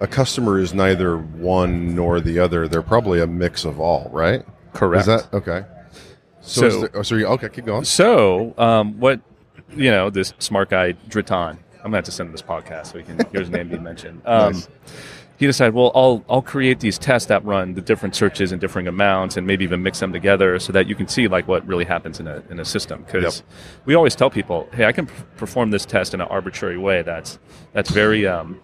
a 0.00 0.06
customer 0.06 0.58
is 0.58 0.74
neither 0.74 1.16
one 1.18 1.94
nor 1.94 2.20
the 2.20 2.38
other. 2.38 2.66
They're 2.68 2.82
probably 2.82 3.20
a 3.20 3.26
mix 3.26 3.64
of 3.64 3.78
all, 3.80 4.10
right? 4.12 4.42
correct. 4.74 5.00
Is 5.00 5.06
that 5.06 5.32
okay? 5.34 5.64
So, 6.42 6.66
is 6.66 6.74
So- 6.74 6.80
there, 6.80 6.90
oh, 6.94 7.02
so 7.02 7.14
you, 7.16 7.26
okay, 7.28 7.48
keep 7.48 7.64
going. 7.64 7.84
so? 7.84 8.52
Um, 8.58 9.00
what 9.00 9.20
you 9.74 9.90
know, 9.90 10.10
this 10.10 10.32
smart 10.38 10.70
guy 10.70 10.92
Dritan. 11.08 11.58
I'm 11.78 11.90
gonna 11.92 11.98
have 11.98 12.04
to 12.06 12.10
send 12.10 12.26
him 12.28 12.32
this 12.32 12.42
podcast 12.42 12.88
so 12.92 12.98
he 12.98 13.04
can 13.04 13.18
hear 13.30 13.40
his 13.40 13.50
name 13.50 13.68
being 13.68 13.82
mentioned. 13.82 14.22
Um, 14.26 14.52
Nice. 14.54 14.68
He 15.38 15.46
decided, 15.46 15.74
well, 15.74 15.92
I'll 15.94 16.24
I'll 16.30 16.40
create 16.42 16.80
these 16.80 16.96
tests 16.98 17.28
that 17.28 17.44
run 17.44 17.74
the 17.74 17.82
different 17.82 18.16
searches 18.16 18.52
in 18.52 18.58
differing 18.58 18.88
amounts, 18.88 19.36
and 19.36 19.46
maybe 19.46 19.64
even 19.64 19.82
mix 19.82 20.00
them 20.00 20.10
together 20.10 20.58
so 20.58 20.72
that 20.72 20.86
you 20.88 20.94
can 20.94 21.08
see 21.08 21.28
like 21.28 21.46
what 21.46 21.66
really 21.66 21.84
happens 21.84 22.18
in 22.20 22.26
a 22.26 22.42
in 22.48 22.58
a 22.58 22.64
system. 22.64 23.02
Because 23.04 23.36
Yep. 23.40 23.46
we 23.84 23.94
always 23.94 24.16
tell 24.16 24.30
people, 24.30 24.66
hey, 24.72 24.86
I 24.86 24.92
can 24.92 25.06
p- 25.06 25.12
perform 25.36 25.70
this 25.72 25.84
test 25.84 26.14
in 26.14 26.22
an 26.22 26.26
arbitrary 26.28 26.78
way. 26.78 27.02
That's 27.02 27.38
that's 27.74 27.90
very 27.90 28.26
um, 28.26 28.60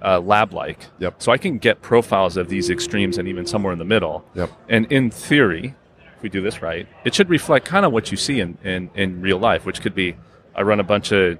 uh, 0.00 0.20
lab-like. 0.20 0.78
Yep. 1.00 1.20
So 1.20 1.32
I 1.32 1.38
can 1.38 1.58
get 1.58 1.82
profiles 1.82 2.36
of 2.36 2.48
these 2.48 2.70
extremes 2.70 3.18
and 3.18 3.26
even 3.26 3.44
somewhere 3.44 3.72
in 3.72 3.80
the 3.80 3.84
middle. 3.84 4.24
Yep. 4.34 4.50
And 4.68 4.90
in 4.92 5.10
theory, 5.10 5.74
if 6.20 6.22
we 6.22 6.28
do 6.28 6.42
this 6.42 6.60
right, 6.60 6.86
it 7.04 7.14
should 7.14 7.30
reflect 7.30 7.64
kind 7.64 7.86
of 7.86 7.92
what 7.92 8.10
you 8.10 8.16
see 8.18 8.40
in, 8.40 8.58
in, 8.62 8.90
in 8.94 9.22
real 9.22 9.38
life, 9.38 9.64
which 9.64 9.80
could 9.80 9.94
be 9.94 10.14
I 10.54 10.60
run 10.62 10.78
a 10.78 10.84
bunch 10.84 11.12
of 11.12 11.38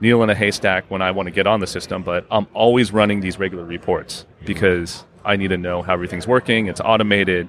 needle 0.00 0.24
in 0.24 0.30
a 0.30 0.34
haystack 0.34 0.90
when 0.90 1.00
I 1.00 1.12
want 1.12 1.28
to 1.28 1.30
get 1.30 1.46
on 1.46 1.60
the 1.60 1.68
system, 1.68 2.02
but 2.02 2.26
I'm 2.28 2.48
always 2.52 2.92
running 2.92 3.20
these 3.20 3.38
regular 3.38 3.64
reports 3.64 4.26
because 4.44 5.04
I 5.24 5.36
need 5.36 5.48
to 5.48 5.56
know 5.56 5.82
how 5.82 5.92
everything's 5.92 6.26
working. 6.26 6.66
It's 6.66 6.80
automated. 6.80 7.48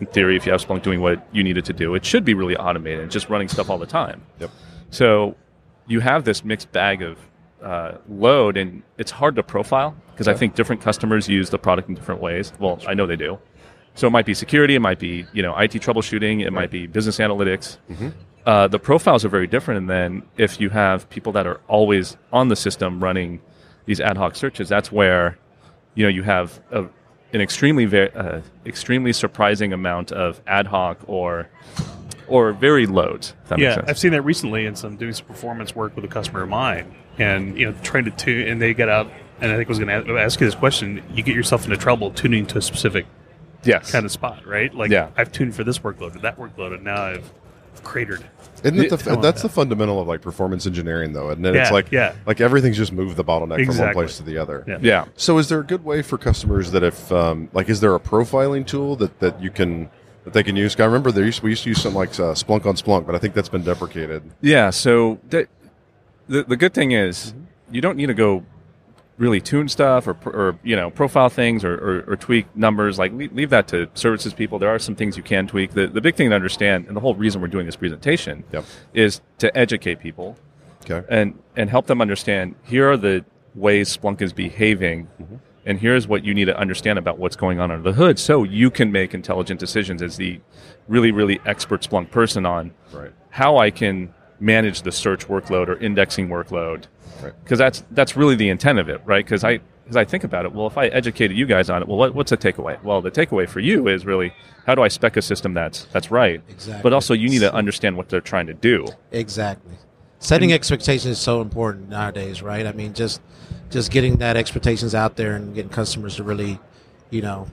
In 0.00 0.06
theory, 0.06 0.36
if 0.36 0.46
you 0.46 0.52
have 0.52 0.66
Splunk 0.66 0.82
doing 0.82 1.00
what 1.00 1.24
you 1.30 1.44
need 1.44 1.58
it 1.58 1.64
to 1.66 1.72
do, 1.72 1.94
it 1.94 2.04
should 2.04 2.24
be 2.24 2.34
really 2.34 2.56
automated, 2.56 3.08
just 3.10 3.28
running 3.28 3.48
stuff 3.48 3.70
all 3.70 3.78
the 3.78 3.86
time. 3.86 4.22
Yep. 4.40 4.50
So 4.90 5.36
you 5.86 6.00
have 6.00 6.24
this 6.24 6.44
mixed 6.44 6.72
bag 6.72 7.02
of 7.02 7.18
uh, 7.62 7.98
load, 8.08 8.56
and 8.56 8.82
it's 8.98 9.12
hard 9.12 9.36
to 9.36 9.42
profile 9.44 9.94
because 10.12 10.26
I 10.26 10.34
think 10.34 10.56
different 10.56 10.82
customers 10.82 11.28
use 11.28 11.50
the 11.50 11.58
product 11.58 11.88
in 11.88 11.94
different 11.94 12.20
ways. 12.20 12.52
Well, 12.58 12.80
I 12.88 12.94
know 12.94 13.06
they 13.06 13.16
do. 13.16 13.38
So 13.94 14.06
it 14.06 14.10
might 14.10 14.26
be 14.26 14.34
security, 14.34 14.74
it 14.74 14.80
might 14.80 14.98
be 14.98 15.26
you 15.32 15.42
know 15.42 15.56
IT 15.56 15.72
troubleshooting, 15.72 16.44
it 16.44 16.52
might 16.52 16.70
be 16.70 16.86
business 16.86 17.18
analytics. 17.18 17.76
Uh, 18.46 18.66
the 18.66 18.78
profiles 18.78 19.24
are 19.24 19.28
very 19.28 19.46
different, 19.46 19.78
and 19.78 19.90
then 19.90 20.22
if 20.38 20.60
you 20.60 20.70
have 20.70 21.08
people 21.10 21.32
that 21.32 21.46
are 21.46 21.60
always 21.68 22.16
on 22.32 22.48
the 22.48 22.56
system 22.56 23.02
running 23.02 23.40
these 23.84 24.00
ad 24.00 24.16
hoc 24.16 24.34
searches, 24.34 24.68
that's 24.68 24.90
where 24.90 25.36
you 25.94 26.04
know 26.04 26.08
you 26.08 26.22
have 26.22 26.60
a, 26.70 26.84
an 27.32 27.40
extremely 27.40 27.86
uh, 28.10 28.40
extremely 28.64 29.12
surprising 29.12 29.72
amount 29.72 30.12
of 30.12 30.40
ad 30.46 30.66
hoc 30.66 30.98
or 31.06 31.48
or 32.28 32.52
very 32.52 32.86
loads. 32.86 33.34
If 33.42 33.48
that 33.50 33.58
makes 33.58 33.76
yeah. 33.76 33.84
I've 33.86 33.98
seen 33.98 34.12
that 34.12 34.22
recently 34.22 34.64
in 34.64 34.76
some 34.76 34.96
doing 34.96 35.12
some 35.12 35.26
performance 35.26 35.74
work 35.74 35.94
with 35.94 36.04
a 36.04 36.08
customer 36.08 36.42
of 36.42 36.48
mine, 36.48 36.94
and 37.18 37.58
you 37.58 37.66
know, 37.66 37.76
trying 37.82 38.04
to 38.06 38.10
tune, 38.10 38.48
and 38.48 38.62
they 38.62 38.72
get 38.72 38.88
out, 38.88 39.10
and 39.40 39.52
I 39.52 39.56
think 39.56 39.68
I 39.68 39.70
was 39.70 39.78
going 39.78 40.06
to 40.06 40.18
ask 40.18 40.40
you 40.40 40.46
this 40.46 40.54
question: 40.54 41.02
you 41.12 41.22
get 41.22 41.34
yourself 41.34 41.64
into 41.64 41.76
trouble 41.76 42.10
tuning 42.10 42.46
to 42.46 42.58
a 42.58 42.62
specific 42.62 43.06
yes. 43.64 43.90
kind 43.90 44.04
of 44.04 44.12
spot, 44.12 44.46
right? 44.46 44.72
Like, 44.74 44.90
Yeah. 44.90 45.08
I've 45.16 45.32
tuned 45.32 45.54
for 45.54 45.64
this 45.64 45.78
workload 45.78 46.16
or 46.16 46.20
that 46.20 46.38
workload, 46.38 46.74
and 46.74 46.84
now 46.84 47.02
I've 47.02 47.32
cratered. 47.82 48.24
Isn't 48.62 48.78
it 48.78 48.90
the, 48.90 49.10
Yeah. 49.10 49.16
that's 49.20 49.42
the 49.42 49.48
fundamental 49.48 50.00
of 50.00 50.08
like 50.08 50.20
performance 50.20 50.66
engineering, 50.66 51.12
though, 51.12 51.30
isn't 51.30 51.44
it? 51.44 51.56
it's 51.56 51.70
like 51.70 51.90
yeah. 51.90 52.12
like 52.26 52.40
everything's 52.40 52.76
just 52.76 52.92
moved 52.92 53.16
the 53.16 53.24
bottleneck 53.24 53.64
from 53.66 53.78
one 53.78 53.92
place 53.94 54.18
to 54.18 54.22
the 54.22 54.36
other. 54.38 54.64
Yeah. 54.66 54.78
yeah. 54.80 55.04
So, 55.16 55.38
is 55.38 55.48
there 55.48 55.60
a 55.60 55.64
good 55.64 55.84
way 55.84 56.02
for 56.02 56.18
customers 56.18 56.70
that 56.72 56.82
if 56.82 57.10
um, 57.10 57.48
like, 57.52 57.68
is 57.68 57.80
there 57.80 57.94
a 57.94 58.00
profiling 58.00 58.66
tool 58.66 58.96
that, 58.96 59.18
that 59.20 59.40
you 59.42 59.50
can 59.50 59.88
that 60.24 60.34
they 60.34 60.42
can 60.42 60.56
use? 60.56 60.78
I 60.78 60.84
remember 60.84 61.10
there 61.10 61.24
used 61.24 61.42
we 61.42 61.50
used 61.50 61.62
to 61.62 61.70
use 61.70 61.80
something 61.80 61.98
like 61.98 62.10
uh, 62.10 62.34
Splunk 62.34 62.66
on 62.66 62.74
Splunk, 62.76 63.06
but 63.06 63.14
I 63.14 63.18
think 63.18 63.34
that's 63.34 63.48
been 63.48 63.64
deprecated. 63.64 64.22
Yeah. 64.42 64.70
So 64.70 65.18
that, 65.30 65.48
the 66.28 66.42
the 66.42 66.56
good 66.56 66.74
thing 66.74 66.90
is 66.92 67.34
you 67.70 67.80
don't 67.80 67.96
need 67.96 68.06
to 68.06 68.14
go 68.14 68.44
really 69.20 69.40
tune 69.40 69.68
stuff 69.68 70.08
or, 70.08 70.16
or 70.24 70.58
you 70.64 70.74
know 70.74 70.90
profile 70.90 71.28
things 71.28 71.62
or, 71.62 71.74
or, 71.74 72.04
or 72.12 72.16
tweak 72.16 72.46
numbers. 72.56 72.98
Like 72.98 73.12
leave, 73.12 73.32
leave 73.32 73.50
that 73.50 73.68
to 73.68 73.88
services 73.94 74.32
people. 74.34 74.58
There 74.58 74.70
are 74.70 74.78
some 74.80 74.96
things 74.96 75.16
you 75.16 75.22
can 75.22 75.46
tweak. 75.46 75.72
The 75.72 75.86
the 75.86 76.00
big 76.00 76.16
thing 76.16 76.30
to 76.30 76.34
understand, 76.34 76.86
and 76.88 76.96
the 76.96 77.00
whole 77.00 77.14
reason 77.14 77.40
we're 77.40 77.48
doing 77.48 77.66
this 77.66 77.76
presentation, 77.76 78.42
Yep. 78.52 78.64
is 78.94 79.20
to 79.38 79.56
educate 79.56 80.00
people 80.00 80.36
Okay. 80.90 81.06
and 81.08 81.38
and 81.54 81.70
help 81.70 81.86
them 81.86 82.00
understand 82.00 82.54
here 82.64 82.90
are 82.90 82.96
the 82.96 83.24
ways 83.54 83.94
Splunk 83.96 84.22
is 84.22 84.32
behaving, 84.32 85.06
mm-hmm. 85.20 85.36
and 85.66 85.78
here's 85.78 86.08
what 86.08 86.24
you 86.24 86.32
need 86.32 86.46
to 86.46 86.56
understand 86.58 86.98
about 86.98 87.18
what's 87.18 87.36
going 87.36 87.60
on 87.60 87.70
under 87.70 87.82
the 87.90 87.96
hood, 87.96 88.18
so 88.18 88.42
you 88.44 88.70
can 88.70 88.90
make 88.90 89.12
intelligent 89.12 89.60
decisions 89.60 90.00
as 90.02 90.16
the 90.16 90.40
really 90.88 91.12
really 91.12 91.38
expert 91.44 91.82
Splunk 91.82 92.10
person 92.10 92.46
on 92.46 92.72
Right. 92.92 93.12
how 93.28 93.58
I 93.58 93.70
can 93.70 94.14
manage 94.40 94.82
the 94.82 94.92
search 94.92 95.28
workload 95.28 95.68
or 95.68 95.76
indexing 95.78 96.28
workload, 96.28 96.84
Right. 97.22 97.32
because 97.44 97.58
that's 97.58 97.84
that's 97.90 98.16
really 98.16 98.34
the 98.34 98.48
intent 98.48 98.78
of 98.78 98.88
it, 98.88 99.00
right? 99.04 99.24
Because 99.24 99.44
I 99.44 99.60
as 99.88 99.96
I 99.96 100.04
think 100.04 100.22
about 100.24 100.44
it, 100.44 100.52
well, 100.52 100.66
if 100.68 100.78
I 100.78 100.86
educated 100.86 101.36
you 101.36 101.46
guys 101.46 101.68
on 101.68 101.82
it, 101.82 101.88
well, 101.88 101.98
what, 101.98 102.14
what's 102.14 102.30
the 102.30 102.36
takeaway? 102.36 102.80
Well, 102.84 103.02
the 103.02 103.10
takeaway 103.10 103.48
for 103.48 103.58
you 103.60 103.88
is 103.88 104.06
really 104.06 104.32
how 104.66 104.74
do 104.76 104.82
I 104.82 104.88
spec 104.88 105.16
a 105.16 105.22
system 105.22 105.52
that's 105.54 105.84
that's 105.86 106.10
right, 106.10 106.40
Exactly. 106.48 106.82
but 106.82 106.92
also 106.92 107.12
you 107.14 107.28
need 107.28 107.40
to 107.40 107.52
understand 107.52 107.96
what 107.96 108.08
they're 108.08 108.20
trying 108.20 108.46
to 108.46 108.54
do. 108.54 108.86
Exactly. 109.12 109.74
Setting 110.22 110.52
expectations 110.52 111.06
is 111.12 111.18
so 111.18 111.40
important 111.40 111.88
nowadays, 111.88 112.42
right? 112.42 112.66
I 112.66 112.72
mean, 112.72 112.92
just 112.94 113.20
just 113.70 113.90
getting 113.90 114.16
that 114.16 114.36
expectations 114.36 114.94
out 114.94 115.16
there 115.16 115.34
and 115.36 115.54
getting 115.54 115.70
customers 115.70 116.16
to 116.16 116.22
really, 116.24 116.58
you 117.10 117.22
know, 117.22 117.46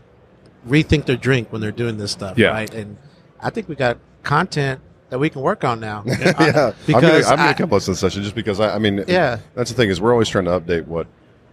rethink 0.68 1.06
their 1.06 1.16
drink 1.18 1.52
when 1.52 1.62
they're 1.62 1.72
doing 1.72 1.98
this 1.98 2.12
stuff, 2.12 2.38
Yeah. 2.38 2.50
right? 2.50 2.74
And 2.74 2.98
I 3.40 3.50
think 3.52 3.70
we 3.70 3.76
got 3.76 3.98
content 4.24 4.82
that 5.10 5.20
we 5.20 5.30
can 5.30 5.42
work 5.42 5.64
on 5.64 5.80
now. 5.80 6.04
yeah, 6.08 6.16
I'm 6.16 6.34
gonna, 6.54 6.76
because 6.86 7.26
I'm 7.28 7.38
gonna 7.38 7.50
I- 7.50 7.54
come 7.54 7.70
listen 7.70 7.94
to 7.94 8.00
session 8.00 8.24
just 8.24 8.36
because 8.36 8.60
I, 8.60 8.76
I 8.76 8.80
mean, 8.80 9.04
Yeah. 9.08 9.40
that's 9.56 9.70
the 9.72 9.76
thing 9.76 9.90
is 9.90 10.02
we're 10.02 10.12
always 10.12 10.30
trying 10.30 10.46
to 10.46 10.52
update 10.60 10.86
what 10.86 11.08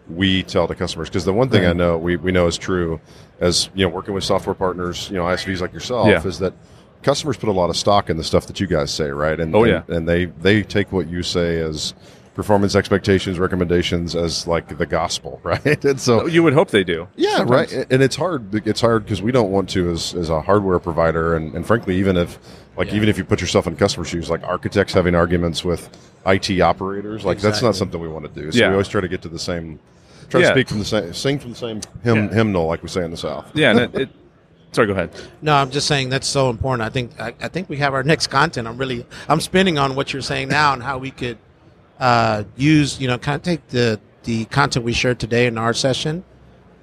we 0.08 0.42
tell 0.42 0.66
the 0.66 0.74
customers 0.74 1.08
because 1.08 1.24
the 1.24 1.32
one 1.32 1.48
thing 1.48 1.64
I 1.64 1.72
know 1.72 1.96
we, 1.96 2.16
we 2.16 2.30
know 2.30 2.46
is 2.46 2.58
true 2.58 3.00
as 3.40 3.70
you 3.74 3.86
know 3.86 3.94
working 3.94 4.12
with 4.14 4.24
software 4.24 4.54
partners, 4.54 5.08
you 5.10 5.16
know 5.16 5.24
ISVs 5.24 5.60
like 5.60 5.72
yourself, 5.72 6.08
Yeah. 6.08 6.22
is 6.26 6.38
that 6.40 6.52
customers 7.02 7.36
put 7.36 7.48
a 7.48 7.52
lot 7.52 7.70
of 7.70 7.76
stock 7.76 8.10
in 8.10 8.16
the 8.16 8.24
stuff 8.24 8.46
that 8.48 8.60
you 8.60 8.66
guys 8.66 8.92
say, 8.92 9.10
right? 9.10 9.38
And 9.40 9.54
Oh, 9.54 9.64
and, 9.64 9.84
yeah. 9.88 9.96
and 9.96 10.06
they 10.08 10.26
they 10.26 10.62
take 10.62 10.92
what 10.92 11.06
you 11.08 11.22
say 11.22 11.58
as 11.60 11.94
performance 12.34 12.74
expectations, 12.74 13.38
recommendations 13.38 14.16
as 14.16 14.46
like 14.46 14.76
the 14.76 14.84
gospel, 14.86 15.40
right? 15.44 15.84
And 15.84 16.00
so 16.00 16.26
You 16.26 16.42
would 16.42 16.52
hope 16.52 16.68
they 16.70 16.82
do. 16.84 17.06
yeah, 17.16 17.36
Sometimes. 17.36 17.72
right. 17.74 17.86
And 17.90 18.02
it's 18.02 18.16
hard. 18.16 18.52
It's 18.66 18.80
hard 18.80 19.04
because 19.04 19.22
we 19.22 19.30
don't 19.30 19.52
want 19.52 19.68
to, 19.70 19.90
as, 19.92 20.14
as 20.14 20.30
a 20.30 20.40
hardware 20.40 20.80
provider, 20.80 21.36
and, 21.36 21.54
and 21.54 21.64
frankly, 21.64 21.96
even 21.96 22.16
if, 22.16 22.38
like, 22.76 22.88
Yeah. 22.90 22.96
even 22.96 23.08
if 23.08 23.18
you 23.18 23.24
put 23.24 23.40
yourself 23.40 23.66
in 23.66 23.76
customer 23.76 24.04
shoes, 24.04 24.28
like 24.30 24.42
architects 24.42 24.92
having 24.92 25.14
arguments 25.14 25.64
with 25.64 25.88
IT 26.26 26.60
operators, 26.60 27.24
like 27.24 27.38
that's 27.40 27.62
not 27.62 27.76
something 27.76 28.00
we 28.00 28.08
want 28.08 28.32
to 28.32 28.40
do. 28.40 28.50
So 28.52 28.58
Yeah. 28.58 28.68
we 28.68 28.72
always 28.74 28.88
try 28.88 29.00
to 29.00 29.08
get 29.08 29.22
to 29.22 29.28
the 29.28 29.38
same, 29.38 29.78
try 30.28 30.40
to 30.42 30.46
speak 30.48 30.68
from 30.68 30.78
the 30.78 30.84
same, 30.84 31.12
sing 31.12 31.38
from 31.38 31.50
the 31.50 31.56
same 31.56 31.80
hymn, 32.02 32.16
Yeah. 32.28 32.34
hymnal, 32.34 32.66
like 32.66 32.82
we 32.82 32.88
say 32.88 33.04
in 33.04 33.10
the 33.10 33.16
South. 33.16 33.50
Yeah, 33.54 33.70
and 33.70 33.80
it, 33.80 33.94
it. 33.94 34.08
Sorry, 34.72 34.88
go 34.88 34.92
ahead. 34.94 35.10
No, 35.40 35.54
I'm 35.54 35.70
just 35.70 35.87
saying 35.87 36.08
that's 36.08 36.26
so 36.26 36.50
important. 36.50 36.82
I 36.84 36.88
think 36.90 37.12
I, 37.20 37.32
I 37.40 37.46
think 37.48 37.68
we 37.68 37.76
have 37.76 37.94
our 37.94 38.02
next 38.02 38.26
content. 38.26 38.66
I'm 38.66 38.76
really 38.76 39.06
I'm 39.28 39.40
spinning 39.40 39.78
on 39.78 39.94
what 39.94 40.12
you're 40.12 40.22
saying 40.22 40.48
now 40.48 40.72
and 40.72 40.82
how 40.82 40.98
we 40.98 41.12
could 41.12 41.38
uh, 42.00 42.42
use 42.56 43.00
you 43.00 43.06
know 43.06 43.16
kind 43.18 43.37
of 43.37 43.42
take 43.42 43.68
the 43.68 44.00
the 44.24 44.46
content 44.46 44.84
we 44.84 44.92
shared 44.92 45.20
today 45.20 45.46
in 45.46 45.56
our 45.58 45.72
session 45.74 46.24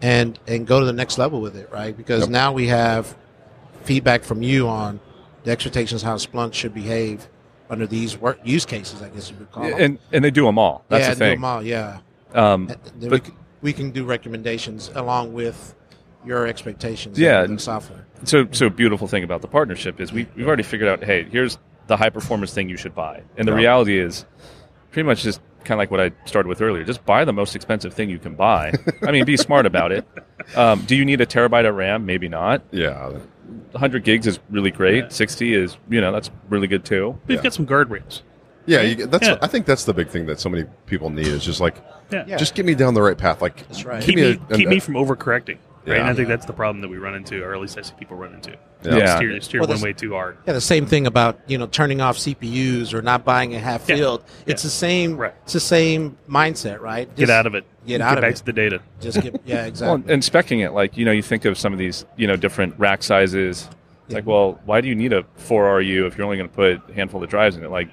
and 0.02 0.40
and 0.48 0.66
go 0.66 0.80
to 0.80 0.86
the 0.86 0.94
next 0.94 1.18
level 1.18 1.42
with 1.42 1.58
it, 1.58 1.70
right? 1.74 1.98
Because 1.98 2.22
Yep. 2.22 2.30
now 2.30 2.54
we 2.54 2.68
have 2.68 3.14
feedback 3.84 4.24
from 4.24 4.42
you 4.42 4.70
on 4.70 5.02
the 5.44 5.52
expectations 5.52 6.02
how 6.02 6.16
Splunk 6.16 6.54
should 6.54 6.74
behave 6.74 7.28
under 7.70 7.88
these 7.88 8.18
work 8.18 8.40
use 8.44 8.66
cases. 8.66 9.02
I 9.02 9.10
guess 9.10 9.30
you 9.32 9.38
would 9.38 9.52
call 9.52 9.64
them. 9.64 9.80
And 9.80 10.00
and 10.12 10.24
they 10.24 10.32
do 10.32 10.46
them 10.46 10.58
all. 10.60 10.84
That's 10.90 11.08
yeah, 11.08 11.14
the 11.14 11.26
do 11.26 11.32
them 11.32 11.46
all, 11.46 11.64
yeah. 11.64 12.00
Um, 12.34 12.68
And 12.70 12.80
then 13.02 13.10
we, 13.10 13.10
but 13.10 13.26
c- 13.28 13.34
we 13.62 13.74
can 13.74 13.92
do 13.92 14.06
recommendations 14.06 14.90
along 14.96 15.34
with 15.34 15.76
your 16.26 16.48
expectations. 16.48 17.18
Yeah, 17.20 17.42
of 17.42 17.48
the 17.48 17.52
and- 17.54 17.62
software. 17.62 18.06
so 18.24 18.48
so 18.52 18.70
beautiful 18.70 19.08
thing 19.08 19.24
about 19.24 19.42
the 19.42 19.48
partnership 19.48 20.00
is 20.00 20.12
we 20.14 20.28
we've 20.36 20.48
already 20.48 20.64
figured 20.64 20.90
out. 20.90 21.04
Hey, 21.04 21.24
here's 21.30 21.58
the 21.88 21.98
high 21.98 22.10
performance 22.10 22.54
thing 22.54 22.70
you 22.70 22.78
should 22.78 22.94
buy, 22.96 23.22
and 23.38 23.48
the 23.48 23.52
Yeah. 23.52 23.58
reality 23.58 23.98
is 24.00 24.26
pretty 24.92 25.06
much 25.08 25.24
just 25.24 25.42
kind 25.64 25.74
of 25.74 25.80
like 25.80 25.92
what 25.92 26.00
I 26.00 26.12
started 26.26 26.48
with 26.50 26.62
earlier. 26.62 26.84
Just 26.84 27.06
buy 27.06 27.24
the 27.26 27.34
most 27.34 27.56
expensive 27.56 27.94
thing 27.94 28.10
you 28.10 28.18
can 28.20 28.34
buy. 28.36 28.74
I 29.04 29.12
mean, 29.12 29.26
be 29.26 29.38
smart 29.38 29.66
about 29.66 29.92
it. 29.92 30.06
Um, 30.56 30.82
do 30.86 30.96
you 30.96 31.06
need 31.06 31.22
a 31.22 31.26
terabyte 31.26 31.70
of 31.70 31.76
RAM? 31.76 32.06
Maybe 32.06 32.28
not. 32.28 32.64
Yeah. 32.72 33.12
100 33.72 34.04
gigs 34.04 34.28
is 34.28 34.40
really 34.50 34.72
great. 34.72 35.04
Yeah. 35.06 35.10
60 35.10 35.54
is 35.54 35.78
you 35.90 36.02
know 36.02 36.12
that's 36.12 36.30
really 36.50 36.68
good 36.68 36.84
too. 36.86 37.18
We've 37.28 37.38
Yeah. 37.38 37.44
got 37.44 37.54
some 37.54 37.66
guardrails. 37.68 38.22
Yeah. 38.66 38.82
You, 38.82 39.08
that's, 39.08 39.28
Yeah. 39.28 39.38
I 39.42 39.48
think 39.48 39.66
that's 39.66 39.86
the 39.86 39.94
big 39.94 40.08
thing 40.10 40.28
that 40.28 40.40
so 40.40 40.48
many 40.50 40.66
people 40.86 41.10
need 41.10 41.26
is 41.28 41.44
just 41.44 41.60
like, 41.60 41.76
Yeah. 42.12 42.26
Yeah. 42.28 42.38
just 42.38 42.54
get 42.56 42.66
me 42.66 42.76
down 42.76 42.94
the 42.94 43.02
right 43.02 43.18
path. 43.18 43.42
Like, 43.42 43.68
That's 43.68 43.86
right. 43.86 44.04
Keep 44.04 44.16
me, 44.18 44.22
a- 44.32 44.56
keep 44.56 44.68
an- 44.68 44.70
me 44.70 44.80
from 44.80 44.94
overcorrecting. 44.94 45.58
Right. 45.86 45.96
Yeah. 45.96 46.02
And 46.02 46.10
I 46.10 46.14
think 46.14 46.28
that's 46.28 46.46
the 46.46 46.54
problem 46.54 46.82
that 46.82 46.90
we 46.90 46.98
run 46.98 47.16
into, 47.16 47.44
or 47.44 47.54
at 47.56 47.60
least 47.62 47.78
I 47.78 47.82
see 47.82 47.94
people 47.98 48.16
run 48.16 48.34
into. 48.36 48.52
Yeah. 48.84 48.98
Yeah. 48.98 49.16
Steer, 49.18 49.42
steer 49.42 49.60
Well, 49.62 49.68
one 49.68 49.78
that's- 49.78 49.84
way 49.84 49.94
too 49.94 50.14
hard. 50.14 50.38
Yeah, 50.46 50.54
the 50.54 50.62
same 50.62 50.86
thing 50.86 51.08
about 51.08 51.40
you 51.48 51.58
know 51.58 51.66
turning 51.68 52.02
off 52.02 52.18
CPUs 52.18 52.94
or 52.94 53.02
not 53.02 53.26
buying 53.26 53.56
a 53.56 53.60
half 53.60 53.90
Yeah. 53.90 53.96
It's 53.96 54.04
Yeah. 54.46 54.54
the 54.54 54.58
same. 54.70 55.18
Right. 55.18 55.34
It's 55.44 55.54
the 55.54 55.60
same 55.60 56.18
mindset, 56.30 56.80
right? 56.82 57.14
Get 57.16 57.30
out 57.30 57.46
of 57.48 57.56
it. 57.56 57.66
get 57.88 58.00
out 58.02 58.18
of 58.18 58.22
back 58.22 58.34
it. 58.34 58.38
to 58.38 58.46
the 58.46 58.54
data. 58.54 58.82
Just 59.00 59.22
get. 59.22 59.42
Yeah, 59.46 59.56
Well, 59.58 59.66
exactly. 59.68 60.14
and 60.14 60.24
specking 60.24 60.66
it, 60.66 60.72
like 60.72 60.98
you 60.98 61.06
know, 61.06 61.12
you 61.12 61.24
think 61.24 61.46
of 61.46 61.58
some 61.58 61.74
of 61.74 61.80
these, 61.80 62.06
you 62.16 62.28
know, 62.28 62.36
different 62.36 62.76
rack 62.78 63.02
sizes. 63.04 63.68
It's 64.06 64.14
like, 64.16 64.28
well, 64.28 64.60
why 64.66 64.82
do 64.82 64.88
you 64.90 64.96
need 64.96 65.14
a 65.14 65.24
4RU 65.38 66.06
if 66.06 66.18
you're 66.18 66.26
only 66.26 66.38
going 66.38 66.50
to 66.50 66.56
put 66.56 66.90
a 66.90 66.94
handful 66.94 67.24
of 67.24 67.30
drives 67.30 67.56
in 67.56 67.64
it? 67.64 67.72
Like, 67.72 67.90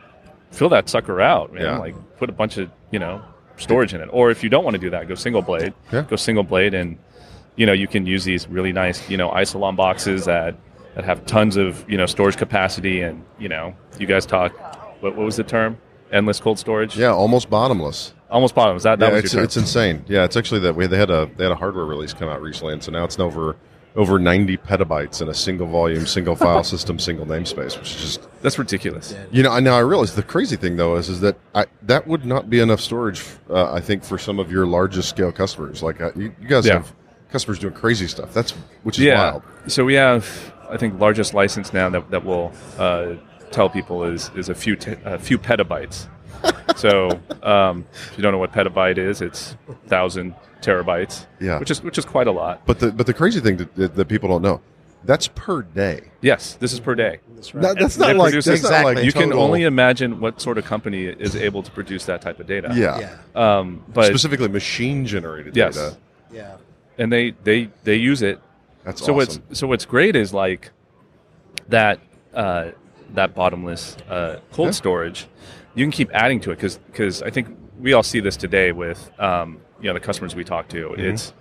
fill 0.50 0.68
that 0.70 0.88
sucker 0.88 1.20
out, 1.20 1.52
man. 1.54 1.62
Yeah. 1.62 1.78
Like, 1.78 1.94
put 2.18 2.28
a 2.28 2.32
bunch 2.32 2.56
of, 2.58 2.68
you 2.90 2.98
know, 2.98 3.22
storage 3.56 3.94
in 3.94 4.00
it. 4.00 4.08
Or 4.12 4.30
if 4.32 4.42
you 4.42 4.50
don't 4.50 4.64
want 4.64 4.74
to 4.74 4.80
do 4.80 4.90
that, 4.90 5.06
go 5.06 5.14
single 5.14 5.42
blade. 5.42 5.74
Yeah. 5.92 6.02
Go 6.02 6.16
single 6.16 6.42
blade, 6.42 6.74
and 6.74 6.98
you 7.58 7.66
know, 7.66 7.72
you 7.74 7.86
can 7.88 8.06
use 8.06 8.24
these 8.24 8.48
really 8.48 8.72
nice, 8.72 9.08
you 9.10 9.16
know, 9.18 9.28
Isilon 9.30 9.76
boxes 9.76 10.24
that 10.24 10.56
that 10.94 11.04
have 11.04 11.26
tons 11.26 11.56
of, 11.56 11.84
you 11.90 11.98
know, 11.98 12.06
storage 12.06 12.36
capacity. 12.38 13.02
And 13.02 13.22
you 13.38 13.48
know, 13.50 13.74
you 13.98 14.06
guys 14.06 14.24
talk. 14.24 14.52
What, 15.02 15.14
what 15.16 15.24
was 15.26 15.36
the 15.36 15.44
term? 15.44 15.76
Endless 16.10 16.40
cold 16.40 16.58
storage. 16.58 16.96
yeah, 16.96 17.12
almost 17.12 17.50
bottomless. 17.50 18.14
Almost 18.30 18.54
bottomless. 18.54 18.82
That, 18.84 18.98
that 19.00 19.08
yeah, 19.08 19.14
was 19.20 19.24
it's, 19.24 19.34
it's 19.34 19.56
insane. 19.58 20.04
Yeah, 20.08 20.24
it's 20.24 20.36
actually 20.36 20.60
that 20.60 20.74
we 20.74 20.86
they 20.86 20.96
had 20.98 21.10
a 21.10 21.28
they 21.36 21.44
had 21.44 21.52
a 21.52 21.56
hardware 21.56 21.84
release 21.84 22.14
come 22.14 22.28
out 22.28 22.40
recently, 22.40 22.72
and 22.72 22.82
so 22.82 22.90
now 22.92 23.04
it's 23.04 23.18
over 23.18 23.56
over 23.96 24.18
ninety 24.18 24.56
petabytes 24.56 25.20
in 25.20 25.28
a 25.28 25.34
single 25.34 25.66
volume, 25.66 26.06
single 26.06 26.36
file 26.44 26.64
system, 26.64 26.98
single 26.98 27.26
namespace, 27.26 27.76
which 27.78 27.94
is 27.94 28.00
just 28.00 28.28
That's 28.42 28.58
ridiculous. 28.58 29.14
You 29.30 29.42
know. 29.42 29.50
I 29.50 29.60
now 29.60 29.74
I 29.76 29.80
realize 29.80 30.14
the 30.14 30.22
crazy 30.22 30.56
thing 30.56 30.76
though 30.76 30.96
is 30.96 31.08
is 31.08 31.20
that 31.20 31.36
I, 31.54 31.66
that 31.82 32.06
would 32.06 32.24
not 32.24 32.48
be 32.48 32.60
enough 32.60 32.80
storage. 32.80 33.22
Uh, 33.50 33.72
I 33.72 33.80
think 33.80 34.02
for 34.04 34.16
some 34.18 34.38
of 34.38 34.50
your 34.52 34.66
largest 34.66 35.08
scale 35.10 35.32
customers, 35.32 35.82
like 35.82 36.00
uh, 36.00 36.10
you, 36.16 36.34
you 36.40 36.48
guys 36.48 36.66
Yeah. 36.66 36.74
have 36.74 36.94
customers 37.30 37.58
doing 37.58 37.74
crazy 37.74 38.06
stuff. 38.06 38.32
That's 38.32 38.52
which 38.82 38.98
is 38.98 39.04
yeah. 39.04 39.32
wild. 39.32 39.42
So 39.66 39.84
we 39.84 39.94
have, 39.94 40.54
I 40.70 40.76
think, 40.76 40.98
largest 41.00 41.34
license 41.34 41.72
now 41.72 41.88
that 41.90 42.10
that 42.10 42.24
will 42.24 42.52
uh, 42.78 43.14
tell 43.50 43.68
people 43.68 44.04
is 44.04 44.30
is 44.34 44.48
a 44.48 44.54
few 44.54 44.76
te- 44.76 44.96
a 45.04 45.18
few 45.18 45.38
petabytes. 45.38 46.08
so 46.76 47.10
um, 47.42 47.84
if 48.10 48.16
you 48.16 48.22
don't 48.22 48.32
know 48.32 48.38
what 48.38 48.52
petabyte 48.52 48.98
is, 48.98 49.20
it's 49.20 49.56
thousand 49.86 50.34
terabytes. 50.60 51.26
Yeah. 51.40 51.58
which 51.58 51.70
is 51.70 51.82
which 51.82 51.98
is 51.98 52.04
quite 52.04 52.26
a 52.26 52.32
lot. 52.32 52.64
But 52.66 52.78
the 52.80 52.92
but 52.92 53.06
the 53.06 53.14
crazy 53.14 53.40
thing 53.40 53.56
that, 53.58 53.74
that, 53.76 53.94
that 53.96 54.08
people 54.08 54.28
don't 54.28 54.42
know, 54.42 54.60
that's 55.04 55.28
per 55.28 55.62
day. 55.62 56.10
Yes, 56.20 56.54
this 56.54 56.72
is 56.72 56.80
per 56.80 56.94
day. 56.94 57.20
That's 57.34 57.54
right. 57.54 57.62
That- 57.62 57.78
that's 57.78 57.98
not 57.98 58.14
like 58.16 58.30
produce 58.30 58.44
that's 58.44 58.62
not 58.62 58.68
exactly. 58.68 58.94
like 58.96 59.04
you 59.04 59.12
can 59.12 59.32
only 59.32 59.64
imagine 59.64 60.20
what 60.20 60.40
sort 60.40 60.58
of 60.58 60.64
company 60.64 61.06
is 61.06 61.34
able 61.34 61.62
to 61.62 61.70
produce 61.72 62.04
that 62.06 62.22
type 62.22 62.38
of 62.40 62.46
data. 62.46 62.72
yeah, 62.74 62.98
yeah, 63.34 63.58
Um, 63.58 63.84
but 63.88 64.06
specifically 64.06 64.48
machine 64.48 65.06
generated 65.06 65.56
yes, 65.56 65.74
data. 65.76 65.96
yeah. 66.32 66.56
And 66.98 67.12
they 67.12 67.30
they 67.44 67.70
they 67.84 67.94
use 67.96 68.22
it 68.22 68.40
That's 68.84 69.00
so 69.04 69.16
awesome. 69.18 69.42
what's 69.48 69.58
so 69.58 69.66
what's 69.66 69.84
great 69.86 70.16
is 70.16 70.32
like 70.34 70.70
that 71.68 72.00
uh, 72.34 72.70
that 73.14 73.34
bottomless 73.34 73.96
uh, 74.08 74.40
cold 74.52 74.68
Yeah. 74.68 74.72
storage. 74.72 75.26
You 75.74 75.84
can 75.84 75.92
keep 75.92 76.10
adding 76.12 76.40
to 76.40 76.50
it 76.50 76.56
because 76.56 76.78
because 76.78 77.22
I 77.22 77.30
think 77.30 77.48
we 77.78 77.92
all 77.92 78.02
see 78.02 78.20
this 78.20 78.36
today 78.36 78.72
with 78.72 79.10
um, 79.20 79.60
you 79.80 79.86
know 79.88 79.94
the 79.94 80.00
customers 80.00 80.34
we 80.34 80.44
talk 80.44 80.68
to. 80.68 80.88
Mm-hmm. 80.90 81.00
It's 81.00 81.32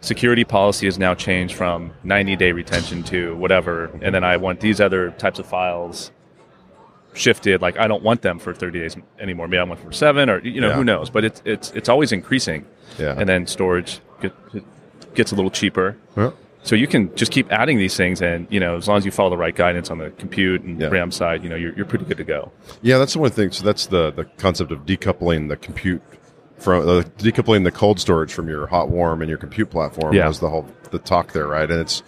security 0.00 0.44
policy 0.44 0.86
has 0.86 0.98
now 0.98 1.14
changed 1.14 1.54
from 1.54 1.92
90 2.02 2.36
day 2.36 2.52
retention 2.52 3.02
to 3.04 3.36
whatever, 3.36 3.86
and 4.02 4.14
then 4.14 4.24
I 4.24 4.36
want 4.36 4.60
these 4.60 4.80
other 4.80 5.10
types 5.12 5.38
of 5.38 5.46
files 5.46 6.10
shifted. 7.14 7.60
Like 7.62 7.78
I 7.78 7.86
don't 7.88 8.02
want 8.02 8.22
them 8.22 8.38
for 8.38 8.52
30 8.54 8.78
days 8.78 8.96
anymore. 9.18 9.46
Maybe 9.48 9.58
I 9.60 9.64
want 9.64 9.80
them 9.80 9.88
for 9.88 9.94
seven, 9.94 10.28
or 10.30 10.38
you 10.40 10.60
know 10.60 10.68
Yeah. 10.68 10.74
who 10.74 10.84
knows. 10.84 11.10
But 11.10 11.24
it's 11.24 11.42
it's 11.44 11.70
it's 11.72 11.88
always 11.88 12.12
increasing, 12.12 12.66
yeah. 12.98 13.14
and 13.18 13.28
then 13.28 13.46
storage 13.46 14.00
get, 14.20 14.32
gets 15.14 15.32
a 15.32 15.34
little 15.34 15.50
cheaper. 15.50 15.96
Well, 16.16 16.34
So 16.64 16.76
you 16.76 16.86
can 16.86 17.12
just 17.16 17.32
keep 17.32 17.50
adding 17.50 17.76
these 17.78 17.96
things, 17.96 18.22
and 18.22 18.46
you 18.50 18.60
know, 18.60 18.76
as 18.76 18.86
long 18.86 18.96
as 18.98 19.04
you 19.04 19.10
follow 19.10 19.30
the 19.30 19.36
right 19.36 19.54
guidance 19.54 19.90
on 19.90 19.98
the 19.98 20.10
compute 20.10 20.62
and 20.62 20.80
Yeah. 20.80 20.88
RAM 20.88 21.10
side, 21.10 21.42
you 21.42 21.48
know, 21.50 21.56
you're, 21.56 21.74
you're 21.74 21.84
pretty 21.86 22.04
good 22.04 22.18
to 22.18 22.24
go. 22.24 22.52
Yeah, 22.82 22.98
that's 22.98 23.14
the 23.14 23.18
one 23.18 23.30
thing. 23.30 23.50
So 23.50 23.64
that's 23.64 23.86
the 23.86 24.10
the 24.12 24.24
concept 24.38 24.70
of 24.70 24.86
decoupling 24.86 25.48
the 25.48 25.56
compute 25.56 26.02
from 26.58 26.88
uh, 26.88 27.02
decoupling 27.18 27.64
the 27.64 27.72
cold 27.72 27.98
storage 27.98 28.32
from 28.32 28.48
your 28.48 28.68
hot 28.68 28.88
warm 28.90 29.22
and 29.22 29.28
your 29.28 29.38
compute 29.38 29.70
platform 29.70 30.14
Yeah. 30.14 30.28
was 30.28 30.38
the 30.38 30.48
whole 30.48 30.68
the 30.92 31.00
talk 31.00 31.32
there, 31.32 31.48
right? 31.48 31.68
And 31.68 31.80
it's 31.80 32.02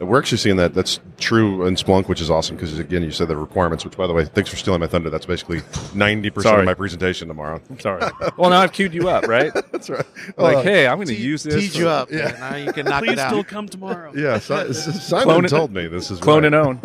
we're 0.00 0.18
actually 0.18 0.38
seeing 0.38 0.56
that 0.56 0.74
that's 0.74 1.00
true 1.18 1.66
in 1.66 1.74
Splunk, 1.74 2.08
which 2.08 2.20
is 2.20 2.30
awesome 2.30 2.56
because 2.56 2.78
again, 2.78 3.02
you 3.02 3.10
said 3.10 3.28
the 3.28 3.36
requirements. 3.36 3.84
Which, 3.84 3.96
by 3.96 4.06
the 4.06 4.12
way, 4.12 4.24
thanks 4.24 4.48
for 4.50 4.56
stealing 4.56 4.80
my 4.80 4.86
thunder. 4.86 5.10
That's 5.10 5.26
basically 5.26 5.60
ninety 5.94 6.30
percent 6.30 6.52
Sorry. 6.52 6.60
of 6.60 6.66
my 6.66 6.74
presentation 6.74 7.26
tomorrow. 7.28 7.60
Sorry. 7.80 8.02
well, 8.36 8.50
now 8.50 8.60
I've 8.60 8.72
queued 8.72 8.94
you 8.94 9.08
up, 9.08 9.26
right? 9.26 9.52
That's 9.72 9.90
right. 9.90 10.06
Like, 10.36 10.58
Uh, 10.58 10.62
hey, 10.62 10.86
I'm 10.86 10.98
going 10.98 11.08
to 11.08 11.14
Te- 11.16 11.20
use 11.22 11.42
this. 11.42 11.54
Teed 11.54 11.72
for- 11.72 11.78
you 11.78 11.88
up. 11.88 12.10
Yeah. 12.10 12.18
Yeah. 12.32 12.38
Now 12.50 12.56
you 12.56 12.72
can 12.72 12.84
knock 12.86 13.02
Please 13.02 13.12
it 13.14 13.18
out. 13.18 13.30
still 13.30 13.44
come 13.44 13.68
tomorrow. 13.68 14.12
yeah, 14.14 14.38
Si- 14.38 14.72
Simon 14.72 15.24
Clone 15.24 15.44
told 15.44 15.72
me 15.72 15.86
this 15.88 16.10
is 16.10 16.20
Clone 16.20 16.44
right. 16.44 16.46
and 16.46 16.54
own. 16.54 16.78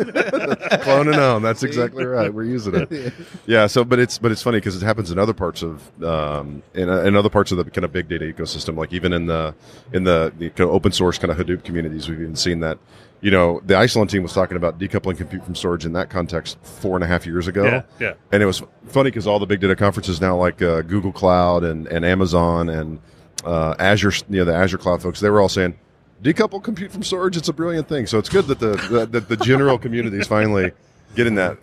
clone 0.80 1.08
and 1.08 1.16
own. 1.16 1.42
That's 1.42 1.62
exactly 1.62 2.04
right. 2.04 2.32
We're 2.32 2.44
using 2.44 2.74
it. 2.74 3.12
Yeah. 3.46 3.66
So, 3.66 3.84
but 3.84 3.98
it's 3.98 4.18
but 4.18 4.32
it's 4.32 4.42
funny 4.42 4.58
because 4.58 4.80
it 4.80 4.84
happens 4.84 5.10
in 5.10 5.18
other 5.18 5.34
parts 5.34 5.62
of 5.62 5.82
um, 6.02 6.62
in, 6.74 6.88
uh, 6.88 7.02
in 7.02 7.16
other 7.16 7.28
parts 7.30 7.52
of 7.52 7.58
the 7.58 7.64
kind 7.70 7.84
of 7.84 7.92
big 7.92 8.08
data 8.08 8.24
ecosystem. 8.24 8.76
Like 8.76 8.92
even 8.92 9.12
in 9.12 9.26
the 9.26 9.54
in 9.92 10.04
the, 10.04 10.32
the 10.38 10.50
kind 10.50 10.68
of 10.68 10.74
open 10.74 10.92
source 10.92 11.18
kind 11.18 11.30
of 11.30 11.36
Hadoop 11.38 11.64
communities, 11.64 12.08
we've 12.08 12.20
even 12.20 12.36
seen 12.36 12.60
that. 12.60 12.78
You 13.24 13.30
know, 13.30 13.62
the 13.64 13.72
Isilon 13.72 14.06
team 14.06 14.22
was 14.22 14.34
talking 14.34 14.58
about 14.58 14.78
decoupling 14.78 15.16
compute 15.16 15.42
from 15.42 15.54
storage 15.54 15.86
in 15.86 15.94
that 15.94 16.10
context 16.10 16.58
four 16.62 16.94
and 16.94 17.02
a 17.02 17.06
half 17.06 17.24
years 17.24 17.48
ago. 17.48 17.64
Yeah, 17.64 17.82
yeah. 17.98 18.14
And 18.30 18.42
it 18.42 18.46
was 18.46 18.62
funny 18.88 19.10
because 19.10 19.26
all 19.26 19.38
the 19.38 19.46
big 19.46 19.60
data 19.62 19.74
conferences 19.74 20.20
now, 20.20 20.36
like 20.36 20.60
uh, 20.60 20.82
Google 20.82 21.10
Cloud 21.10 21.64
and, 21.64 21.86
and 21.86 22.04
Amazon 22.04 22.68
and 22.68 23.00
uh, 23.42 23.76
Azure, 23.78 24.12
you 24.28 24.40
know, 24.40 24.44
the 24.44 24.54
Azure 24.54 24.76
Cloud 24.76 25.00
folks, 25.00 25.20
they 25.20 25.30
were 25.30 25.40
all 25.40 25.48
saying, 25.48 25.74
decouple 26.22 26.62
compute 26.62 26.92
from 26.92 27.02
storage. 27.02 27.38
It's 27.38 27.48
a 27.48 27.54
brilliant 27.54 27.88
thing. 27.88 28.06
So 28.06 28.18
it's 28.18 28.28
good 28.28 28.46
that 28.48 28.58
the 28.58 28.76
that, 28.90 29.12
that 29.12 29.28
the 29.30 29.38
general 29.38 29.78
community 29.78 30.18
is 30.18 30.26
finally 30.26 30.72
getting 31.14 31.36
that. 31.36 31.56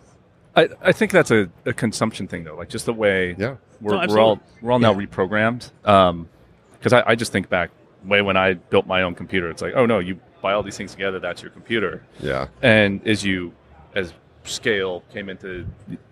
I, 0.56 0.68
I 0.82 0.92
think 0.94 1.12
that's 1.12 1.30
a, 1.30 1.48
a 1.68 1.74
consumption 1.74 2.28
thing, 2.28 2.44
though. 2.44 2.56
Like 2.56 2.70
just 2.70 2.88
the 2.88 2.94
way 2.94 3.36
Yeah. 3.38 3.58
we're, 3.80 4.04
No, 4.04 4.12
we're 4.12 4.20
all 4.20 4.40
we're 4.64 4.72
all 4.72 4.80
now 4.80 4.96
reprogrammed. 4.96 5.70
Because 5.84 6.92
I, 6.92 7.04
I 7.06 7.14
just 7.14 7.32
think 7.32 7.50
back 7.50 7.70
way 8.04 8.24
when 8.24 8.36
I 8.36 8.56
built 8.56 8.88
my 8.88 9.04
own 9.04 9.14
computer. 9.14 9.52
It's 9.52 9.62
like, 9.62 9.74
oh 9.76 9.86
no, 9.86 10.00
you 10.00 10.20
buy 10.42 10.54
all 10.54 10.64
these 10.64 10.78
things 10.78 10.92
together. 10.92 11.20
That's 11.20 11.42
your 11.42 11.52
computer. 11.52 12.04
Yeah. 12.20 12.48
And 12.62 13.06
as 13.08 13.24
you 13.24 13.54
as 13.96 14.14
scale 14.44 15.04
came 15.14 15.30
into 15.30 15.66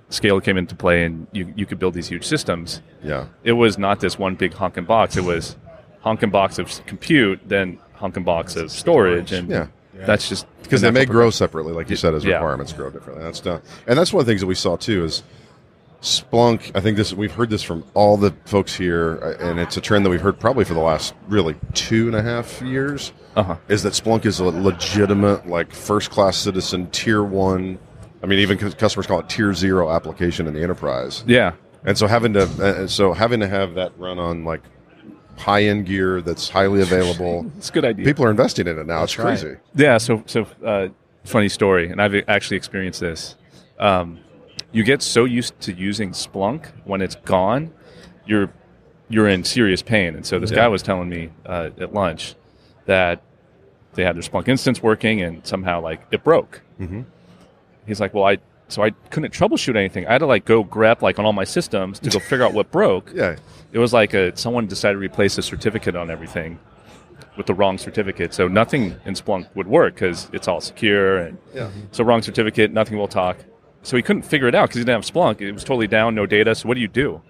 scale 0.09 0.39
came 0.41 0.57
into 0.57 0.75
play, 0.75 1.03
and 1.05 1.27
you 1.31 1.53
you 1.55 1.65
could 1.65 1.79
build 1.79 1.93
these 1.93 2.07
huge 2.07 2.25
systems. 2.25 2.81
Yeah. 3.03 3.25
it 3.43 3.53
was 3.53 3.77
not 3.77 3.99
this 3.99 4.19
one 4.19 4.35
big 4.35 4.53
honking 4.53 4.85
box. 4.85 5.15
It 5.17 5.23
was 5.23 5.55
honking 6.01 6.29
box 6.29 6.59
of 6.59 6.85
compute, 6.85 7.39
then 7.47 7.79
honking 7.93 8.23
box 8.23 8.55
of 8.55 8.71
storage, 8.71 9.31
and 9.31 9.49
Yeah. 9.49 9.67
that's 9.93 10.29
just 10.29 10.45
Because 10.63 10.81
they 10.81 10.91
may 10.91 11.05
grow 11.05 11.29
separately, 11.29 11.73
like 11.73 11.89
you 11.89 11.95
said, 11.95 12.13
as 12.13 12.23
Yeah. 12.23 12.35
requirements 12.35 12.73
grow 12.73 12.89
differently. 12.89 13.23
That's 13.23 13.39
done, 13.39 13.61
and 13.87 13.97
that's 13.97 14.13
one 14.13 14.21
of 14.21 14.25
the 14.25 14.31
things 14.31 14.41
that 14.41 14.47
we 14.47 14.55
saw 14.55 14.75
too. 14.77 15.03
Is 15.05 15.23
Splunk, 16.01 16.71
I 16.75 16.79
think 16.79 16.95
this 16.95 17.13
we've 17.13 17.33
heard 17.33 17.49
this 17.49 17.61
from 17.61 17.83
all 17.93 18.15
the 18.15 18.33
folks 18.45 18.75
here, 18.75 19.19
uh, 19.21 19.45
and 19.45 19.59
it's 19.59 19.75
a 19.75 19.81
trend 19.81 20.05
that 20.05 20.09
we've 20.09 20.21
heard 20.21 20.39
probably 20.39 20.63
for 20.63 20.73
the 20.73 20.79
last 20.79 21.13
really 21.27 21.55
two 21.73 22.07
and 22.07 22.15
a 22.15 22.21
half 22.21 22.61
years. 22.61 23.11
Uh-huh. 23.35 23.57
Is 23.67 23.83
that 23.83 23.93
Splunk 23.93 24.25
is 24.25 24.39
a 24.39 24.45
legitimate, 24.45 25.47
like 25.47 25.73
first 25.73 26.09
class 26.09 26.37
citizen, 26.37 26.89
tier 26.91 27.23
one. 27.23 27.79
I 28.23 28.27
mean, 28.27 28.39
even 28.39 28.57
customers 28.57 29.07
call 29.07 29.19
it 29.19 29.29
tier 29.29 29.53
zero 29.53 29.91
application 29.91 30.47
in 30.47 30.53
the 30.53 30.63
enterprise. 30.63 31.23
Yeah. 31.27 31.53
And 31.85 31.97
so 31.97 32.07
having 32.07 32.33
to, 32.33 32.43
uh, 32.43 32.87
so 32.87 33.13
having 33.13 33.39
to 33.41 33.47
have 33.47 33.75
that 33.75 33.97
run 33.97 34.19
on 34.19 34.43
like 34.45 34.61
high 35.37 35.63
end 35.63 35.85
gear 35.85 36.21
that's 36.21 36.49
highly 36.49 36.81
available. 36.81 37.49
It's 37.57 37.69
a 37.69 37.73
good 37.73 37.85
idea. 37.85 38.05
People 38.05 38.25
are 38.25 38.31
investing 38.31 38.67
in 38.67 38.77
it 38.77 38.87
now. 38.87 39.01
That's 39.01 39.13
it's 39.13 39.19
right. 39.19 39.39
crazy. 39.39 39.57
Yeah, 39.75 39.97
so 39.97 40.23
so 40.25 40.47
uh, 40.65 40.89
funny 41.23 41.49
story, 41.49 41.89
and 41.89 42.01
I've 42.01 42.15
actually 42.27 42.57
experienced 42.57 42.99
this. 42.99 43.35
Um, 43.79 44.19
you 44.71 44.83
get 44.83 45.01
so 45.01 45.25
used 45.25 45.59
to 45.61 45.73
using 45.73 46.11
Splunk 46.11 46.67
when 46.85 47.01
it's 47.01 47.15
gone, 47.15 47.71
you're 48.25 48.51
you're 49.11 49.27
in 49.27 49.43
serious 49.43 49.81
pain. 49.81 50.15
And 50.15 50.23
so 50.25 50.37
this 50.37 50.51
Yeah. 50.51 50.57
guy 50.57 50.67
was 50.67 50.83
telling 50.83 51.09
me 51.09 51.29
uh, 51.45 51.71
at 51.79 51.93
lunch 51.93 52.35
that 52.85 53.21
they 53.95 54.03
had 54.03 54.15
their 54.15 54.21
Splunk 54.21 54.47
instance 54.47 54.83
working, 54.83 55.21
and 55.21 55.45
somehow 55.45 55.81
like 55.81 56.01
it 56.11 56.23
broke. 56.23 56.61
Mhm. 56.79 57.05
He's 57.87 57.99
like, 57.99 58.13
well, 58.13 58.25
I 58.25 58.37
so 58.67 58.83
I 58.83 58.91
couldn't 59.09 59.33
troubleshoot 59.33 59.75
anything. 59.75 60.05
I 60.05 60.11
had 60.11 60.19
to 60.19 60.27
like 60.27 60.45
go 60.45 60.63
grep 60.63 61.01
like 61.01 61.17
on 61.17 61.25
all 61.25 61.33
my 61.33 61.43
systems 61.43 61.97
to 61.99 62.09
go 62.11 62.19
figure 62.19 62.45
out 62.45 62.53
what 62.53 62.69
broke. 62.71 63.11
Yeah. 63.15 63.35
It 63.71 63.79
was 63.79 63.93
like 63.93 64.13
a, 64.13 64.35
someone 64.37 64.67
decided 64.67 64.93
to 64.95 64.99
replace 64.99 65.37
a 65.39 65.41
certificate 65.41 65.95
on 65.95 66.09
everything 66.11 66.59
with 67.37 67.45
the 67.47 67.53
wrong 67.53 67.77
certificate. 67.79 68.33
So 68.33 68.47
nothing 68.47 68.95
in 69.05 69.13
Splunk 69.15 69.47
would 69.55 69.67
work 69.67 69.95
because 69.95 70.29
it's 70.33 70.47
all 70.47 70.61
secure. 70.61 71.17
And 71.17 71.37
Yeah. 71.53 71.69
so 71.91 72.03
wrong 72.03 72.21
certificate, 72.21 72.71
nothing 72.71 72.97
will 72.97 73.07
talk. 73.07 73.37
So 73.83 73.95
he 73.97 74.03
couldn't 74.03 74.23
figure 74.23 74.47
it 74.47 74.55
out 74.55 74.63
because 74.69 74.75
he 74.79 74.83
didn't 74.85 75.03
have 75.03 75.11
Splunk. 75.13 75.41
It 75.41 75.51
was 75.51 75.63
totally 75.63 75.87
down, 75.87 76.15
no 76.15 76.25
data. 76.25 76.53
So 76.55 76.67
what 76.67 76.75
do 76.75 76.81
you 76.81 76.87
do? 76.87 77.21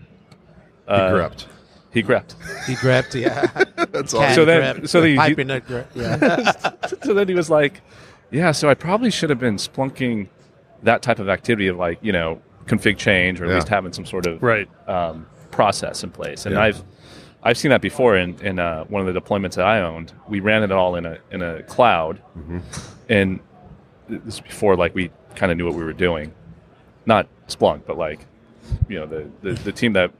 He 0.87 0.93
Uh, 0.93 1.11
grepped. 1.13 1.45
He 1.91 2.03
grepped. 2.03 2.35
He 2.65 2.75
grabbed, 2.75 3.15
yeah. 3.15 3.45
That's 3.91 4.13
Cat 4.13 4.21
awesome. 4.21 4.33
So 4.35 4.45
then- 4.45 4.59
grabbed, 4.75 4.89
so 4.89 5.01
then 5.01 5.11
you- 5.11 5.17
pipe 5.17 5.39
in 5.39 5.49
yeah. 5.95 6.71
so 7.03 7.13
then 7.13 7.27
he 7.27 7.33
was 7.33 7.49
like, 7.49 7.81
"Yeah, 8.31 8.51
so 8.51 8.69
I 8.69 8.73
probably 8.75 9.09
should 9.11 9.29
have 9.29 9.39
been 9.39 9.55
splunking 9.57 10.27
that 10.83 11.01
type 11.01 11.19
of 11.19 11.29
activity 11.29 11.67
of 11.67 11.77
like 11.77 11.97
you 12.01 12.11
know 12.11 12.41
config 12.65 12.97
change 12.97 13.41
or 13.41 13.45
at 13.45 13.49
Yeah. 13.49 13.55
least 13.55 13.69
having 13.69 13.91
some 13.93 14.05
sort 14.05 14.25
of 14.27 14.41
Right. 14.43 14.67
um, 14.87 15.25
process 15.51 16.03
in 16.03 16.11
place." 16.11 16.45
And 16.45 16.55
Yeah. 16.55 16.61
I've 16.63 16.83
I've 17.41 17.57
seen 17.57 17.69
that 17.71 17.81
before 17.81 18.17
in, 18.17 18.35
in 18.41 18.59
uh, 18.59 18.83
one 18.85 19.05
of 19.07 19.11
the 19.13 19.19
deployments 19.19 19.55
that 19.55 19.65
I 19.65 19.81
owned. 19.81 20.11
We 20.27 20.41
ran 20.41 20.61
it 20.63 20.71
all 20.71 20.95
in 20.95 21.05
a 21.05 21.17
in 21.31 21.41
a 21.41 21.63
cloud, 21.63 22.19
and 23.07 23.39
this 24.07 24.35
is 24.35 24.41
before 24.41 24.75
like 24.75 24.93
we 24.93 25.09
kind 25.35 25.51
of 25.51 25.57
knew 25.57 25.65
what 25.65 25.73
we 25.75 25.83
were 25.83 25.93
doing, 25.93 26.33
not 27.09 27.27
Splunk, 27.49 27.81
but 27.85 27.97
like 27.97 28.25
you 28.87 28.97
know 28.97 29.05
the, 29.05 29.29
the 29.41 29.51
the 29.63 29.71
team 29.73 29.93
that 29.93 30.11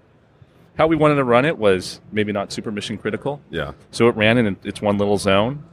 how 0.78 0.88
we 0.88 0.96
wanted 0.96 1.16
to 1.16 1.24
run 1.24 1.46
it 1.46 1.58
was 1.58 2.00
maybe 2.12 2.32
not 2.32 2.52
super 2.52 2.72
mission 2.72 2.98
critical. 2.98 3.42
Yeah. 3.50 3.74
So 3.92 4.08
it 4.08 4.16
ran 4.16 4.38
in 4.38 4.58
its 4.64 4.82
one 4.82 4.98
little 4.98 5.18
zone. 5.18 5.64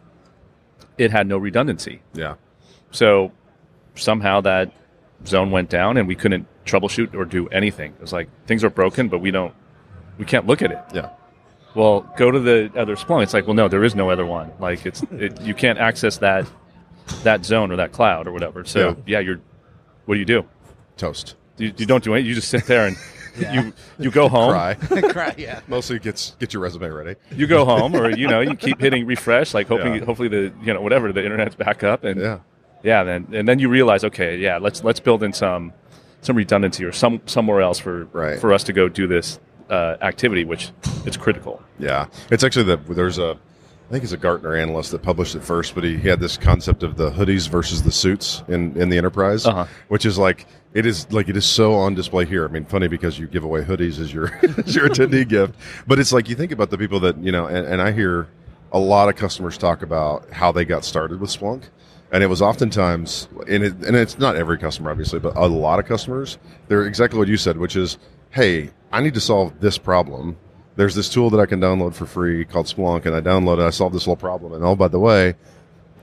It 0.98 1.12
had 1.12 1.28
no 1.28 1.38
redundancy. 1.38 2.02
Yeah. 2.12 2.34
So 2.90 3.30
somehow 3.94 4.40
that 4.40 4.72
zone 5.24 5.52
went 5.52 5.70
down 5.70 5.96
and 5.96 6.08
we 6.08 6.16
couldn't 6.16 6.46
troubleshoot 6.64 7.14
or 7.14 7.24
do 7.24 7.46
anything. 7.48 7.92
It 7.92 8.00
was 8.00 8.12
like 8.12 8.28
things 8.46 8.64
are 8.64 8.70
broken, 8.70 9.08
but 9.08 9.20
we 9.20 9.30
don't, 9.30 9.54
we 10.18 10.24
can't 10.24 10.46
look 10.46 10.60
at 10.60 10.72
it. 10.72 10.82
Yeah. 10.92 11.10
Well, 11.76 12.00
go 12.16 12.32
to 12.32 12.40
the 12.40 12.72
other 12.74 12.96
Splunk. 12.96 13.22
It's 13.22 13.34
like, 13.34 13.46
well, 13.46 13.54
no, 13.54 13.68
there 13.68 13.84
is 13.84 13.94
no 13.94 14.10
other 14.10 14.26
one. 14.26 14.50
Like 14.58 14.86
it's, 14.86 15.04
it, 15.12 15.40
you 15.40 15.54
can't 15.54 15.78
access 15.78 16.18
that, 16.18 16.50
that 17.22 17.44
zone 17.44 17.70
or 17.70 17.76
that 17.76 17.92
cloud 17.92 18.26
or 18.26 18.32
whatever. 18.32 18.64
So 18.64 18.96
yeah, 19.06 19.20
you're, 19.20 19.40
what 20.06 20.16
do 20.16 20.18
you 20.18 20.26
do? 20.26 20.44
Toast. 20.96 21.34
You, 21.58 21.72
you 21.76 21.86
don't 21.86 22.02
do 22.04 22.14
anything. 22.14 22.28
You 22.28 22.34
just 22.34 22.48
sit 22.48 22.66
there 22.66 22.86
and 22.86 22.96
you, 23.54 23.72
you 23.98 24.10
go 24.10 24.28
home. 24.28 24.50
Cry. 24.50 24.74
Cry, 25.12 25.34
yeah. 25.36 25.60
Mostly 25.68 25.98
gets 25.98 26.36
get 26.38 26.52
your 26.52 26.62
resume 26.62 26.88
ready. 26.88 27.16
you 27.30 27.46
go 27.46 27.64
home 27.64 27.94
or 27.94 28.10
you 28.10 28.28
know 28.28 28.40
you 28.40 28.54
keep 28.54 28.80
hitting 28.80 29.06
refresh 29.06 29.52
like 29.54 29.68
hoping 29.68 29.94
Yeah. 29.96 30.04
hopefully 30.04 30.28
the 30.28 30.52
you 30.62 30.72
know 30.72 30.80
whatever 30.80 31.12
the 31.12 31.24
internet's 31.24 31.54
back 31.54 31.82
up 31.82 32.04
and 32.04 32.20
Yeah. 32.20 32.38
yeah 32.82 33.04
then 33.04 33.26
and 33.32 33.46
then 33.48 33.58
you 33.58 33.68
realize 33.68 34.04
okay 34.04 34.38
yeah 34.38 34.56
let's 34.58 34.82
let's 34.84 35.00
build 35.00 35.22
in 35.22 35.32
some 35.34 35.72
some 36.22 36.34
redundancy 36.36 36.82
or 36.84 36.92
some 36.92 37.20
somewhere 37.26 37.60
else 37.60 37.78
for 37.78 38.04
Right. 38.06 38.38
for 38.38 38.52
us 38.54 38.64
to 38.64 38.72
go 38.72 38.88
do 38.88 39.06
this 39.06 39.38
uh, 39.68 39.96
activity 40.00 40.44
which 40.44 40.70
it's 41.04 41.16
critical 41.16 41.62
Yeah, 41.78 42.06
it's 42.30 42.42
actually 42.44 42.64
the 42.64 42.76
there's 42.94 43.18
a 43.18 43.36
I 43.88 43.92
think 43.92 44.02
he's 44.02 44.12
a 44.12 44.16
Gartner 44.16 44.56
analyst 44.56 44.90
that 44.90 45.02
published 45.02 45.36
it 45.36 45.44
first, 45.44 45.76
but 45.76 45.84
he, 45.84 45.96
he 45.96 46.08
had 46.08 46.18
this 46.18 46.36
concept 46.36 46.82
of 46.82 46.96
the 46.96 47.08
hoodies 47.08 47.48
versus 47.48 47.82
the 47.84 47.92
suits 47.92 48.42
in 48.48 48.76
in 48.80 48.88
the 48.88 48.96
enterprise, 48.98 49.46
Uh-huh. 49.46 49.66
which 49.88 50.04
is 50.06 50.18
like 50.18 50.46
it 50.76 50.84
is 50.84 51.10
like 51.10 51.30
it 51.30 51.38
is 51.38 51.46
so 51.46 51.74
on 51.74 51.94
display 51.94 52.26
here. 52.26 52.44
I 52.44 52.48
mean, 52.48 52.66
funny 52.66 52.86
because 52.86 53.18
you 53.18 53.26
give 53.26 53.44
away 53.44 53.62
hoodies 53.62 53.98
as 53.98 54.12
your 54.12 54.26
as 54.58 54.76
your 54.76 54.88
attendee 54.90 55.26
gift, 55.36 55.54
but 55.86 55.98
it's 55.98 56.12
like 56.12 56.28
you 56.28 56.36
think 56.36 56.52
about 56.52 56.68
the 56.68 56.76
people 56.76 57.00
that 57.00 57.16
you 57.18 57.32
know, 57.32 57.46
and, 57.46 57.66
and 57.66 57.80
I 57.80 57.92
hear 57.92 58.28
a 58.72 58.78
lot 58.78 59.08
of 59.08 59.16
customers 59.16 59.56
talk 59.56 59.80
about 59.80 60.30
how 60.30 60.52
they 60.52 60.66
got 60.66 60.84
started 60.84 61.18
with 61.18 61.30
Splunk. 61.30 61.62
And 62.12 62.22
it 62.22 62.28
was 62.28 62.40
oftentimes, 62.40 63.26
and, 63.48 63.64
it, 63.64 63.72
and 63.84 63.96
it's 63.96 64.16
not 64.16 64.36
every 64.36 64.58
customer, 64.58 64.90
obviously, 64.92 65.18
but 65.18 65.36
a 65.36 65.46
lot 65.46 65.80
of 65.80 65.86
customers, 65.86 66.38
they're 66.68 66.86
exactly 66.86 67.18
what 67.18 67.26
you 67.26 67.36
said, 67.36 67.56
which 67.56 67.74
is, 67.74 67.98
hey, 68.30 68.70
I 68.92 69.00
need 69.00 69.14
to 69.14 69.20
solve 69.20 69.58
this 69.58 69.76
problem. 69.76 70.36
There's 70.76 70.94
this 70.94 71.08
tool 71.08 71.30
that 71.30 71.40
I 71.40 71.46
can 71.46 71.60
download 71.60 71.94
for 71.94 72.06
free 72.06 72.44
called 72.44 72.66
Splunk, 72.66 73.06
and 73.06 73.16
I 73.16 73.20
download 73.20 73.58
it, 73.58 73.66
I 73.66 73.70
solve 73.70 73.92
this 73.92 74.06
little 74.06 74.16
problem. 74.16 74.52
And 74.52 74.64
oh, 74.64 74.76
by 74.76 74.86
the 74.86 75.00
way, 75.00 75.34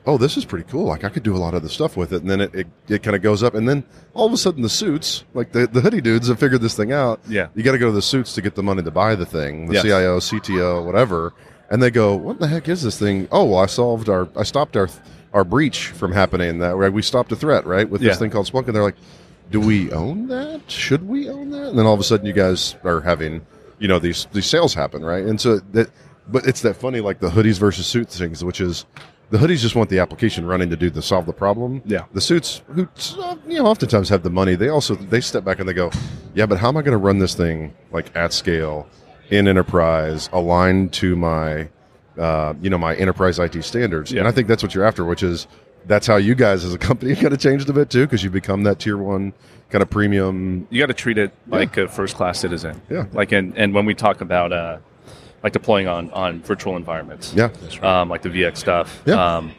oh, 0.06 0.18
this 0.18 0.36
is 0.38 0.46
pretty 0.46 0.70
cool. 0.70 0.86
Like 0.88 1.04
I 1.04 1.10
could 1.10 1.24
do 1.24 1.36
a 1.36 1.38
lot 1.40 1.54
of 1.54 1.64
the 1.64 1.70
stuff 1.70 1.96
with 1.96 2.12
it. 2.14 2.22
And 2.22 2.30
then 2.30 2.42
it, 2.42 2.54
it, 2.56 2.68
it 2.90 3.04
kind 3.04 3.16
of 3.16 3.22
goes 3.22 3.42
up. 3.44 3.54
And 3.56 3.68
then 3.68 3.84
all 4.14 4.26
of 4.28 4.34
a 4.34 4.38
sudden 4.38 4.62
the 4.62 4.70
suits, 4.70 5.24
like 5.34 5.52
the, 5.54 5.66
the 5.68 5.82
hoodie 5.82 6.02
dudes 6.02 6.28
have 6.28 6.40
figured 6.40 6.62
this 6.62 6.76
thing 6.76 6.92
out. 6.92 7.22
Yeah. 7.28 7.48
You 7.56 7.64
got 7.64 7.72
to 7.74 7.78
go 7.78 7.86
to 7.88 7.92
the 7.92 8.02
suits 8.02 8.34
to 8.34 8.42
get 8.42 8.56
the 8.56 8.64
money 8.64 8.84
to 8.84 8.92
buy 8.92 9.16
the 9.16 9.26
thing, 9.26 9.68
the 9.68 9.76
Yes. 9.76 9.84
CIO, 9.84 10.20
CTO, 10.20 10.86
whatever. 10.86 11.34
And 11.70 11.82
they 11.82 11.90
go, 11.92 12.16
what 12.16 12.40
the 12.40 12.48
heck 12.48 12.68
is 12.68 12.84
this 12.84 13.00
thing? 13.00 13.28
Oh, 13.32 13.46
well, 13.46 13.60
I 13.60 13.66
solved 13.66 14.10
our, 14.10 14.28
I 14.36 14.44
stopped 14.44 14.76
our, 14.78 14.90
our 15.34 15.44
breach 15.44 15.88
from 15.88 16.12
happening. 16.12 16.60
That 16.60 16.76
right, 16.76 16.92
we 16.92 17.02
stopped 17.02 17.32
a 17.32 17.36
threat, 17.36 17.66
right, 17.66 17.90
with 17.90 18.02
Yeah. 18.02 18.10
this 18.10 18.20
thing 18.20 18.30
called 18.30 18.46
Splunk. 18.48 18.68
And 18.68 18.76
they're 18.76 18.84
like, 18.84 18.98
do 19.52 19.60
we 19.60 19.92
own 19.92 20.28
that? 20.28 20.70
Should 20.70 21.08
we 21.08 21.30
own 21.30 21.50
that? 21.52 21.70
And 21.70 21.80
then 21.80 21.86
all 21.86 21.94
of 21.94 22.00
a 22.00 22.04
sudden 22.04 22.26
you 22.26 22.34
guys 22.34 22.76
are 22.84 23.02
having, 23.02 23.46
you 23.80 23.88
know, 23.88 24.00
these, 24.00 24.28
these 24.34 24.46
sales 24.46 24.74
happen, 24.74 25.04
right? 25.04 25.24
And 25.24 25.40
so 25.40 25.60
that, 25.72 25.90
but 26.28 26.46
it's 26.46 26.62
that 26.62 26.76
funny, 26.76 27.00
like 27.02 27.20
the 27.20 27.30
hoodies 27.30 27.58
versus 27.60 27.86
suits 27.88 28.18
things, 28.18 28.44
which 28.44 28.62
is 28.62 28.86
the 29.34 29.40
hoodies 29.40 29.62
just 29.62 29.76
want 29.76 29.90
the 29.90 29.98
application 29.98 30.46
running 30.46 30.70
to 30.70 30.76
do 30.76 30.92
the 30.92 31.02
solve 31.02 31.26
the 31.26 31.34
problem. 31.34 31.82
Yeah. 31.86 32.06
The 32.14 32.22
suits, 32.22 32.62
who 32.68 32.88
you 33.48 33.58
know, 33.58 33.66
oftentimes 33.66 34.08
have 34.10 34.22
the 34.22 34.30
money. 34.30 34.54
They 34.54 34.70
also 34.70 34.94
they 34.94 35.22
step 35.22 35.44
back 35.44 35.58
and 35.60 35.68
they 35.68 35.74
go, 35.74 35.90
yeah, 36.36 36.46
but 36.46 36.60
how 36.60 36.68
am 36.68 36.78
I 36.78 36.84
going 36.84 36.92
to 36.92 37.04
run 37.04 37.18
this 37.18 37.34
thing 37.34 37.74
like 37.92 38.16
at 38.16 38.32
scale 38.32 38.88
in 39.32 39.48
enterprise, 39.48 40.30
aligned 40.32 40.94
to 40.94 41.16
my, 41.16 41.68
uh, 42.16 42.54
you 42.62 42.70
know, 42.70 42.78
my 42.78 42.94
enterprise 42.96 43.40
IT 43.40 43.60
standards? 43.64 44.12
Yeah. 44.12 44.20
And 44.20 44.28
I 44.28 44.32
think 44.32 44.48
that's 44.48 44.62
what 44.62 44.76
you're 44.76 44.86
after, 44.86 45.04
which 45.04 45.24
is 45.24 45.48
that's 45.88 46.06
how 46.06 46.18
you 46.18 46.36
guys 46.36 46.64
as 46.64 46.76
a 46.76 46.78
company 46.78 47.16
kind 47.16 47.34
of 47.34 47.40
changed 47.40 47.68
a 47.70 47.74
bit 47.74 47.90
too, 47.90 48.06
because 48.06 48.24
you 48.24 48.30
become 48.30 48.62
that 48.66 48.78
tier 48.78 48.98
one 48.98 49.34
kind 49.72 49.82
of 49.82 49.90
premium. 49.90 50.68
you 50.70 50.80
got 50.80 50.86
to 50.86 50.94
treat 50.94 51.18
it 51.18 51.32
like 51.48 51.76
a 51.78 51.88
first 51.88 52.16
class 52.16 52.40
citizen 52.40 52.80
Yeah. 52.92 53.08
like 53.14 53.32
and 53.32 53.58
and 53.58 53.74
when 53.74 53.88
we 53.88 53.96
talk 53.96 54.22
about 54.22 54.54
uh 54.54 54.78
like 55.44 55.54
deploying 55.54 55.88
on 55.88 56.10
on 56.12 56.42
virtual 56.42 56.76
environments 56.78 57.34
Yeah. 57.34 57.50
um, 57.82 58.10
like 58.10 58.22
the 58.22 58.30
VX 58.30 58.58
stuff. 58.58 59.02
Yeah. 59.06 59.38
Um, 59.38 59.52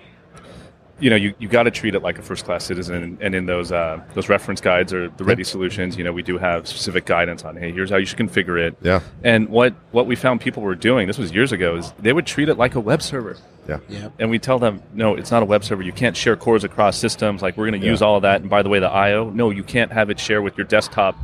you 1.01 1.11
know, 1.11 1.17
you, 1.17 1.35
you 1.41 1.49
got 1.49 1.65
to 1.65 1.73
treat 1.73 1.97
it 1.97 2.03
like 2.03 2.19
a 2.21 2.23
first 2.23 2.45
class 2.45 2.65
citizen, 2.65 3.19
and 3.21 3.35
in 3.35 3.47
those 3.47 3.73
uh, 3.73 4.01
those 4.15 4.29
reference 4.29 4.61
guides 4.61 4.93
or 4.93 5.09
the 5.11 5.25
ready 5.25 5.43
solutions, 5.43 5.99
you 5.99 6.05
know, 6.05 6.13
we 6.13 6.23
do 6.23 6.39
have 6.39 6.69
specific 6.69 7.05
guidance 7.05 7.45
on, 7.45 7.57
hey, 7.57 7.73
here's 7.73 7.91
how 7.91 7.97
you 7.97 8.07
should 8.07 8.17
configure 8.19 8.59
it. 8.65 8.77
Yeah. 8.81 9.01
And 9.25 9.49
what 9.49 9.75
what 9.91 10.07
we 10.07 10.15
found 10.15 10.41
people 10.41 10.63
were 10.63 10.77
doing, 10.77 11.09
this 11.09 11.19
was 11.19 11.33
years 11.33 11.51
ago, 11.51 11.77
is 11.77 11.93
they 11.99 12.13
would 12.13 12.27
treat 12.27 12.49
it 12.49 12.57
like 12.59 12.77
a 12.77 12.81
web 12.81 13.03
server. 13.03 13.37
Yeah. 13.69 13.79
Yeah. 13.89 14.11
And 14.21 14.31
we 14.31 14.39
tell 14.39 14.61
them, 14.61 14.83
no, 14.95 15.17
it's 15.17 15.33
not 15.33 15.43
a 15.43 15.47
web 15.47 15.65
server. 15.65 15.83
You 15.83 15.93
can't 15.93 16.17
share 16.17 16.37
cores 16.37 16.63
across 16.63 16.97
systems. 16.97 17.43
Like 17.43 17.57
we're 17.57 17.69
going 17.69 17.81
to 17.81 17.85
Yeah. 17.85 17.91
use 17.93 18.01
all 18.01 18.15
of 18.17 18.23
that. 18.23 18.41
And 18.43 18.49
by 18.49 18.63
the 18.63 18.69
way, 18.69 18.79
the 18.79 18.89
I/O, 18.89 19.31
no, 19.31 19.51
you 19.51 19.65
can't 19.65 19.91
have 19.93 20.11
it 20.11 20.21
share 20.21 20.43
with 20.43 20.57
your 20.57 20.67
desktop, 20.67 21.17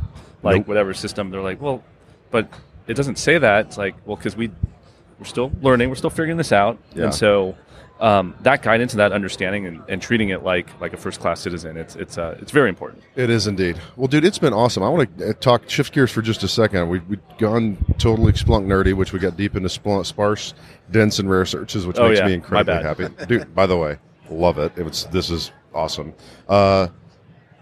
like 0.43 0.57
Nope. 0.57 0.67
whatever 0.67 0.93
system. 0.93 1.29
They're 1.31 1.41
like, 1.41 1.61
well, 1.61 1.81
but 2.29 2.49
it 2.91 2.95
doesn't 2.97 3.17
say 3.17 3.37
that. 3.37 3.67
It's 3.67 3.77
like, 3.77 3.95
well, 4.05 4.15
because 4.17 4.35
we 4.35 4.49
we're 5.19 5.25
still 5.25 5.51
learning, 5.61 5.89
we're 5.89 5.95
still 5.95 6.09
figuring 6.09 6.37
this 6.37 6.51
out, 6.51 6.77
Yeah. 6.95 7.05
and 7.05 7.13
so 7.13 7.55
um, 7.99 8.33
that 8.41 8.63
guidance 8.63 8.93
and 8.93 8.99
that 8.99 9.11
understanding 9.11 9.67
and, 9.67 9.81
and 9.87 10.01
treating 10.01 10.29
it 10.29 10.43
like 10.43 10.67
like 10.81 10.93
a 10.93 10.97
first 10.97 11.19
class 11.19 11.39
citizen, 11.39 11.77
it's 11.77 11.95
it's 11.95 12.17
uh, 12.17 12.35
it's 12.41 12.51
very 12.51 12.69
important. 12.69 13.03
It 13.15 13.29
is 13.29 13.45
indeed. 13.47 13.79
Well, 13.95 14.07
dude, 14.07 14.25
it's 14.25 14.39
been 14.39 14.53
awesome. 14.53 14.81
I 14.83 14.89
want 14.89 15.17
to 15.19 15.33
talk 15.35 15.69
shift 15.69 15.93
gears 15.93 16.11
for 16.11 16.21
just 16.23 16.41
a 16.43 16.47
second. 16.47 16.89
We 16.89 16.99
we've 17.01 17.19
gone 17.37 17.77
totally 17.99 18.33
Splunk 18.33 18.65
nerdy, 18.65 18.93
which 18.95 19.13
we 19.13 19.19
got 19.19 19.37
deep 19.37 19.55
into 19.55 19.69
Splunk, 19.69 20.05
sparse, 20.07 20.53
dense, 20.89 21.19
and 21.19 21.29
rare 21.29 21.45
searches, 21.45 21.85
which 21.85 21.97
Oh, 21.99 22.07
makes 22.09 22.19
yeah. 22.19 22.25
me 22.27 22.33
incredibly 22.33 22.81
happy. 22.81 23.07
Dude, 23.27 23.53
by 23.53 23.67
the 23.67 23.77
way, 23.77 23.97
love 24.31 24.57
it. 24.57 24.71
It 24.75 24.83
was 24.83 25.05
this 25.11 25.29
is 25.29 25.51
awesome. 25.73 26.13
Uh, 26.49 26.87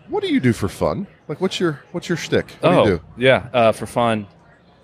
what 0.07 0.23
do 0.23 0.34
you 0.34 0.39
do 0.39 0.53
for 0.53 0.69
fun? 0.69 1.05
Like, 1.27 1.41
what's 1.41 1.59
your 1.59 1.82
what's 1.91 2.07
your 2.07 2.17
shtick? 2.17 2.49
What 2.61 2.73
oh 2.73 2.86
do 2.86 2.91
you 2.91 2.97
do? 2.97 3.03
yeah, 3.17 3.49
uh, 3.53 3.71
for 3.73 3.86
fun, 3.86 4.25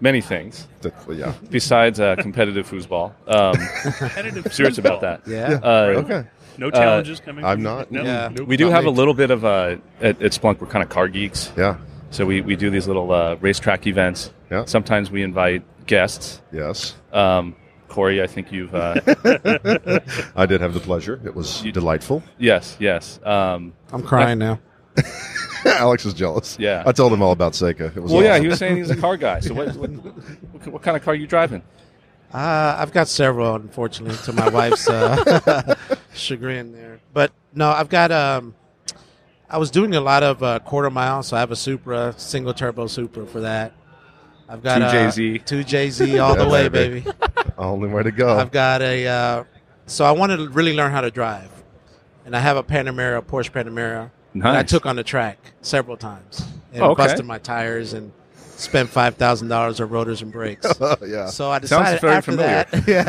many 0.06 0.22
things 0.22 0.68
yeah. 1.10 1.34
besides 1.50 2.00
uh, 2.00 2.16
competitive 2.16 2.70
foosball. 2.70 3.12
Um, 3.28 3.56
Competitive 3.98 4.54
serious 4.54 4.78
about 4.78 5.02
that. 5.02 5.22
Yeah. 5.28 5.60
Uh, 5.62 6.04
Okay. 6.04 6.24
No 6.58 6.72
challenges 6.72 7.20
coming. 7.20 7.44
I'm 7.44 7.62
not. 7.62 7.92
No, 7.92 8.04
Yeah. 8.04 8.30
nope. 8.34 8.48
We 8.48 8.56
do 8.56 8.66
Not 8.70 8.76
have 8.76 8.86
a 8.86 8.90
little 9.00 9.14
bit 9.14 9.30
of 9.32 9.44
uh, 9.44 9.76
at, 10.00 10.22
at 10.22 10.32
Splunk. 10.32 10.62
We're 10.62 10.68
kind 10.68 10.84
of 10.84 10.90
car 10.90 11.08
geeks. 11.10 11.52
Yeah. 11.58 11.76
So 12.12 12.26
we, 12.26 12.40
we 12.42 12.56
do 12.56 12.70
these 12.70 12.88
little 12.88 13.12
uh, 13.12 13.36
racetrack 13.42 13.88
events. 13.88 14.32
Yeah. 14.50 14.64
Sometimes 14.66 15.12
we 15.12 15.22
invite 15.24 15.64
guests. 15.86 16.42
Yes, 16.54 16.96
Um, 17.12 17.56
Cory, 17.90 18.22
I 18.22 18.28
think 18.28 18.52
you've 18.54 18.74
uh, 18.76 18.96
I 20.36 20.46
did 20.46 20.62
have 20.62 20.74
the 20.74 20.80
pleasure. 20.80 21.20
It 21.26 21.36
was 21.36 21.64
You- 21.64 21.72
delightful. 21.74 22.22
yes 22.38 22.78
yes. 22.80 23.20
Um, 23.24 23.74
I'm 23.92 24.04
crying 24.04 24.40
now. 24.40 24.60
Alex 25.66 26.06
is 26.06 26.14
jealous. 26.14 26.58
Yeah. 26.60 26.84
I 26.86 26.92
told 26.92 27.12
him 27.12 27.22
all 27.22 27.32
about 27.32 27.56
Seca. 27.56 27.86
It 27.96 28.02
was 28.02 28.12
well, 28.12 28.24
yeah, 28.24 28.40
he 28.40 28.48
was 28.48 28.60
saying 28.60 28.78
he's 28.78 28.90
a 28.92 28.96
car 28.96 29.18
guy. 29.18 29.40
So 29.40 29.54
what 29.54 29.76
what, 29.76 29.90
what, 29.90 30.68
what 30.74 30.82
kind 30.82 30.96
of 30.96 31.04
car 31.04 31.14
are 31.14 31.18
you 31.18 31.28
driving? 31.28 31.64
Uh, 32.34 32.76
I've 32.78 32.92
got 32.92 33.08
several, 33.08 33.56
unfortunately, 33.56 34.18
to 34.26 34.34
my 34.34 34.50
wife's 34.50 34.90
uh, 34.90 35.76
chagrin 36.14 36.74
there. 36.74 37.00
But 37.14 37.32
no, 37.54 37.70
I've 37.70 37.90
got. 37.90 38.12
Um, 38.12 38.56
I 39.50 39.58
was 39.58 39.72
doing 39.72 39.94
a 39.96 40.02
lot 40.02 40.24
of 40.24 40.42
uh, 40.44 40.60
quarter 40.60 40.90
mile, 40.90 41.24
so 41.24 41.38
I 41.38 41.40
have 41.40 41.52
a 41.52 41.56
Supra, 41.56 42.14
single 42.18 42.54
turbo 42.54 42.88
Supra 42.88 43.26
for 43.26 43.42
that. 43.42 43.74
I've 44.50 44.62
got 44.62 44.80
Two 44.80 44.86
uh, 44.86 44.92
JZ. 44.92 45.46
two 45.46 45.64
JZ 45.64 46.24
all 46.24 46.36
the 46.36 46.48
way, 46.50 46.68
baby. 46.68 47.02
baby. 47.02 47.18
Only 47.58 47.90
way 47.90 48.04
to 48.04 48.12
go. 48.12 48.38
I've 48.38 48.52
got 48.52 48.82
a. 48.82 49.08
Uh, 49.08 49.44
so 49.88 50.04
I 50.04 50.12
wanted 50.12 50.38
to 50.38 50.50
really 50.50 50.76
learn 50.76 50.92
how 50.92 51.02
to 51.02 51.12
drive, 51.12 51.50
and 52.26 52.36
I 52.36 52.40
have 52.40 52.58
a 52.58 52.64
Panamera, 52.64 53.20
a 53.20 53.22
Porsche 53.22 53.52
Panamera, 53.52 54.12
that 54.36 54.56
I 54.56 54.64
took 54.64 54.86
on 54.86 54.96
the 54.96 55.04
track 55.04 55.38
several 55.62 55.98
times 55.98 56.46
and 56.74 56.84
Oh, 56.84 56.92
okay. 56.92 57.04
busted 57.08 57.26
my 57.26 57.38
tires 57.40 57.94
and 57.94 58.12
spent 58.58 58.90
five 58.90 59.16
thousand 59.16 59.48
dollars 59.50 59.80
on 59.82 59.90
rotors 59.90 60.22
and 60.22 60.32
brakes. 60.32 60.66
yeah. 61.06 61.28
So 61.28 61.50
I 61.52 61.60
Sounds 61.60 61.62
decided 61.62 62.02
very 62.02 62.14
after 62.14 62.32
familiar. 62.32 62.66
that, 62.72 62.88
yeah, 62.88 63.04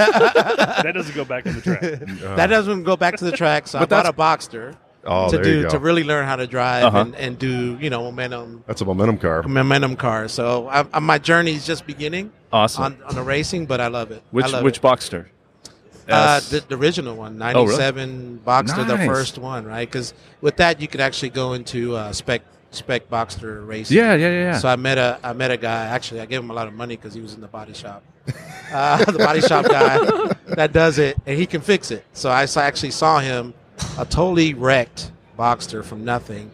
that 0.82 0.92
doesn't 0.92 1.14
go 1.14 1.24
back 1.24 1.46
on 1.46 1.54
the 1.54 1.60
track. 1.60 1.80
that 2.36 2.46
doesn't 2.48 2.82
go 2.84 2.96
back 2.96 3.16
to 3.16 3.24
the 3.24 3.32
track. 3.32 3.66
So 3.68 3.78
I 3.78 3.84
bought 3.86 4.06
a 4.06 4.12
that's- 4.12 4.46
Boxster 4.48 4.76
oh, 5.04 5.30
to 5.30 5.36
there 5.38 5.46
you 5.46 5.52
do 5.58 5.62
go. 5.64 5.68
to 5.70 5.78
really 5.78 6.02
learn 6.04 6.26
how 6.26 6.36
to 6.36 6.46
drive 6.46 6.84
Uh-huh. 6.84 6.98
and, 6.98 7.14
and 7.16 7.38
do 7.38 7.76
you 7.80 7.90
know 7.90 8.02
momentum 8.02 8.64
That's 8.66 8.80
a 8.80 8.84
momentum 8.84 9.18
car. 9.18 9.42
momentum 9.44 9.96
car. 9.96 10.26
So 10.28 10.68
I, 10.68 10.84
I, 10.92 10.98
my 11.00 11.18
journey 11.18 11.54
is 11.54 11.64
just 11.66 11.86
beginning 11.86 12.32
Awesome. 12.52 12.82
on, 12.84 13.02
on 13.04 13.14
the 13.14 13.22
racing, 13.22 13.66
but 13.66 13.80
I 13.80 13.88
love 13.88 14.10
it. 14.10 14.22
which 14.30 14.46
I 14.46 14.48
love 14.48 14.64
which 14.64 14.78
it. 14.78 14.82
Boxster? 14.82 15.26
Uh, 16.08 16.40
the, 16.40 16.64
the 16.68 16.76
original 16.76 17.16
one, 17.16 17.40
Oh, 17.42 17.64
really? 17.64 17.78
97 17.78 18.40
Boxster, 18.46 18.86
the 18.86 18.96
first 18.98 19.38
one, 19.38 19.64
right? 19.66 19.88
Because 19.88 20.14
with 20.40 20.56
that, 20.56 20.80
you 20.80 20.88
could 20.88 21.00
actually 21.00 21.30
go 21.30 21.52
into 21.54 21.96
uh, 21.96 22.12
spec 22.12 22.42
spec 22.70 23.08
Boxster 23.08 23.66
racing. 23.66 23.96
yeah, 23.96 24.14
yeah, 24.14 24.28
yeah. 24.30 24.42
yeah. 24.52 24.58
So 24.58 24.68
I 24.68 24.76
met 24.76 24.98
a 24.98 25.18
I 25.22 25.32
met 25.32 25.50
a 25.50 25.56
guy. 25.56 25.86
Actually, 25.86 26.20
I 26.20 26.26
gave 26.26 26.40
him 26.40 26.50
a 26.50 26.54
lot 26.54 26.68
of 26.68 26.74
money 26.74 26.96
because 26.96 27.14
he 27.14 27.20
was 27.20 27.34
in 27.34 27.40
the 27.40 27.48
body 27.48 27.72
shop. 27.74 28.02
Uh, 28.72 29.04
the 29.12 29.18
body 29.18 29.40
shop 29.40 29.64
guy 29.66 29.98
that 30.54 30.72
does 30.72 30.98
it, 30.98 31.16
and 31.26 31.38
he 31.38 31.46
can 31.46 31.60
fix 31.60 31.90
it. 31.90 32.04
So 32.12 32.30
I 32.30 32.46
actually 32.56 32.90
saw 32.90 33.18
him 33.20 33.54
a 33.98 34.04
totally 34.04 34.54
wrecked 34.54 35.12
Boxster 35.38 35.84
from 35.84 36.04
nothing. 36.04 36.50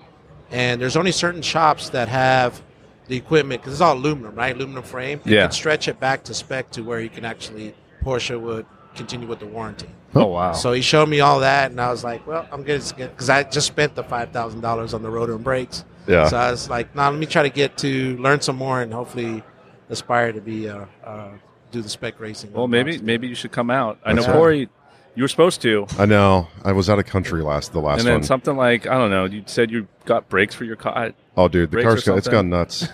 And 0.51 0.81
there's 0.81 0.97
only 0.97 1.13
certain 1.13 1.41
shops 1.43 1.89
that 1.91 2.09
have 2.09 2.61
the 3.09 3.17
equipment 3.17 3.63
because 3.63 3.73
it's 3.75 3.81
all 3.81 3.97
aluminum, 3.97 4.35
right? 4.35 4.55
Aluminum 4.55 4.83
frame. 4.83 5.21
You 5.25 5.37
Yeah. 5.37 5.43
can 5.45 5.53
stretch 5.53 5.89
it 5.89 5.99
back 5.99 6.25
to 6.25 6.35
spec 6.35 6.71
to 6.73 6.83
where 6.83 7.01
you 7.01 7.09
can 7.09 7.25
actually 7.25 7.75
Porsche 8.05 8.39
would 8.39 8.67
continue 8.95 9.27
with 9.27 9.41
the 9.41 9.47
warranty. 9.47 9.89
oh 10.15 10.27
wow. 10.27 10.53
So 10.53 10.73
he 10.73 10.83
showed 10.83 11.09
me 11.09 11.21
all 11.21 11.41
that, 11.41 11.71
and 11.71 11.81
I 11.81 11.91
was 11.91 12.05
like, 12.05 12.27
"Well, 12.27 12.47
I'm 12.53 12.63
good 12.63 12.83
because 12.97 13.31
I 13.31 13.43
just 13.45 13.67
spent 13.67 13.95
the 13.95 14.05
five 14.05 14.31
thousand 14.31 14.61
dollars 14.61 14.95
on 14.95 15.03
the 15.03 15.11
rotor 15.11 15.35
and 15.35 15.45
brakes." 15.45 15.85
Yeah. 16.07 16.29
So 16.29 16.37
I 16.37 16.51
was 16.51 16.69
like, 16.69 16.95
"Now 16.95 17.11
let 17.11 17.19
me 17.19 17.27
try 17.27 17.43
to 17.43 17.51
get 17.51 17.79
to 17.79 18.17
learn 18.19 18.41
some 18.41 18.57
more 18.57 18.83
and 18.83 18.93
hopefully 18.93 19.43
aspire 19.89 20.33
to 20.33 20.41
be 20.41 20.69
uh, 20.69 20.87
uh, 21.05 21.31
do 21.71 21.83
the 21.83 21.89
spec 21.89 22.21
racing." 22.21 22.53
well, 22.53 22.69
maybe 22.69 22.99
maybe 22.99 23.29
you 23.29 23.35
should 23.35 23.53
come 23.53 23.71
out. 23.71 23.99
I 24.05 24.13
know 24.13 24.23
right. 24.23 24.33
Cory. 24.33 24.69
You 25.15 25.25
were 25.25 25.29
supposed 25.29 25.61
to, 25.61 25.87
I 25.99 26.07
know. 26.07 26.49
I 26.65 26.73
was 26.73 26.89
out 26.89 26.99
of 26.99 27.05
country 27.05 27.43
last 27.43 27.75
the 27.75 27.81
last 27.81 27.99
and 27.99 28.07
then 28.07 28.15
one. 28.15 28.23
something 28.23 28.57
like 28.57 28.87
I 28.87 28.95
don't 28.97 29.11
know. 29.11 29.27
You 29.27 29.43
said 29.45 29.71
you 29.71 29.87
got 30.07 30.31
brakes 30.31 30.55
for 30.55 30.65
your 30.65 30.77
car. 30.77 31.13
Oh, 31.37 31.49
dude, 31.49 31.71
the 31.71 31.83
car's 31.83 32.05
got, 32.05 32.17
it's 32.17 32.29
gone 32.29 32.49
nuts. 32.49 32.89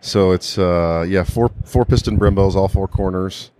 so 0.00 0.30
it's 0.30 0.56
uh, 0.56 1.04
yeah, 1.08 1.24
four 1.24 1.50
four 1.64 1.84
piston 1.84 2.16
Brembos, 2.16 2.54
all 2.54 2.68
four 2.68 2.86
corners, 2.86 3.50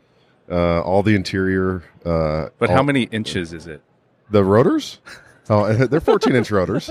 uh, 0.51 0.81
all 0.83 1.03
the 1.03 1.15
interior. 1.15 1.83
Uh, 2.05 2.49
But 2.59 2.71
all- 2.71 2.77
how 2.77 2.83
many 2.83 3.03
inches 3.05 3.53
is 3.53 3.67
it? 3.67 3.83
the 4.31 4.45
rotors? 4.45 4.99
Oh, 5.51 5.73
they're 5.87 5.99
14 6.01 6.37
inch 6.37 6.51
rotors. 6.51 6.91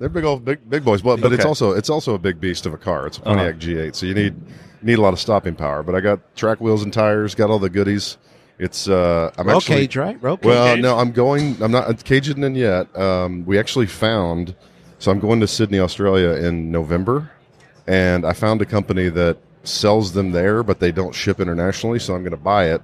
They're 0.00 0.08
big 0.08 0.24
old 0.24 0.44
big 0.44 0.68
big 0.68 0.84
boys. 0.84 1.02
But 1.02 1.20
but 1.20 1.32
it's 1.32 1.44
also 1.44 1.70
it's 1.70 1.88
also 1.88 2.14
a 2.14 2.18
big 2.18 2.40
beast 2.40 2.66
of 2.66 2.74
a 2.74 2.76
car. 2.76 3.06
It's 3.06 3.18
a 3.18 3.22
Uh-huh. 3.22 3.34
Pontiac 3.36 3.60
G8, 3.60 3.94
so 3.94 4.06
you 4.06 4.14
need 4.14 4.34
need 4.82 4.98
a 4.98 5.00
lot 5.00 5.12
of 5.12 5.20
stopping 5.20 5.54
power. 5.54 5.84
But 5.84 5.94
I 5.94 6.00
got 6.00 6.18
track 6.34 6.60
wheels 6.60 6.82
and 6.82 6.92
tires. 6.92 7.36
Got 7.36 7.50
all 7.50 7.60
the 7.60 7.70
goodies. 7.70 8.18
It's 8.58 8.88
uh, 8.88 9.30
I'm 9.38 9.46
roll 9.46 9.58
actually 9.58 9.76
cage, 9.82 9.96
right? 9.96 10.20
Roll. 10.20 10.36
Well, 10.42 10.74
cage? 10.74 10.82
no, 10.82 10.98
I'm 10.98 11.12
going. 11.12 11.62
I'm 11.62 11.70
not 11.70 12.02
caging 12.02 12.42
in 12.42 12.56
yet. 12.56 12.88
Um, 12.98 13.44
we 13.46 13.56
actually 13.56 13.86
found. 13.86 14.56
So 14.98 15.12
I'm 15.12 15.20
going 15.20 15.38
to 15.38 15.46
Sydney, 15.46 15.78
Australia 15.78 16.30
in 16.44 16.72
November, 16.72 17.30
and 17.86 18.26
I 18.26 18.32
found 18.32 18.60
a 18.62 18.66
company 18.66 19.10
that 19.10 19.36
sells 19.62 20.10
them 20.12 20.32
there, 20.32 20.64
but 20.64 20.80
they 20.80 20.90
don't 20.90 21.14
ship 21.14 21.38
internationally. 21.38 22.00
So 22.00 22.16
I'm 22.16 22.22
going 22.22 22.32
to 22.32 22.36
buy 22.36 22.72
it, 22.74 22.82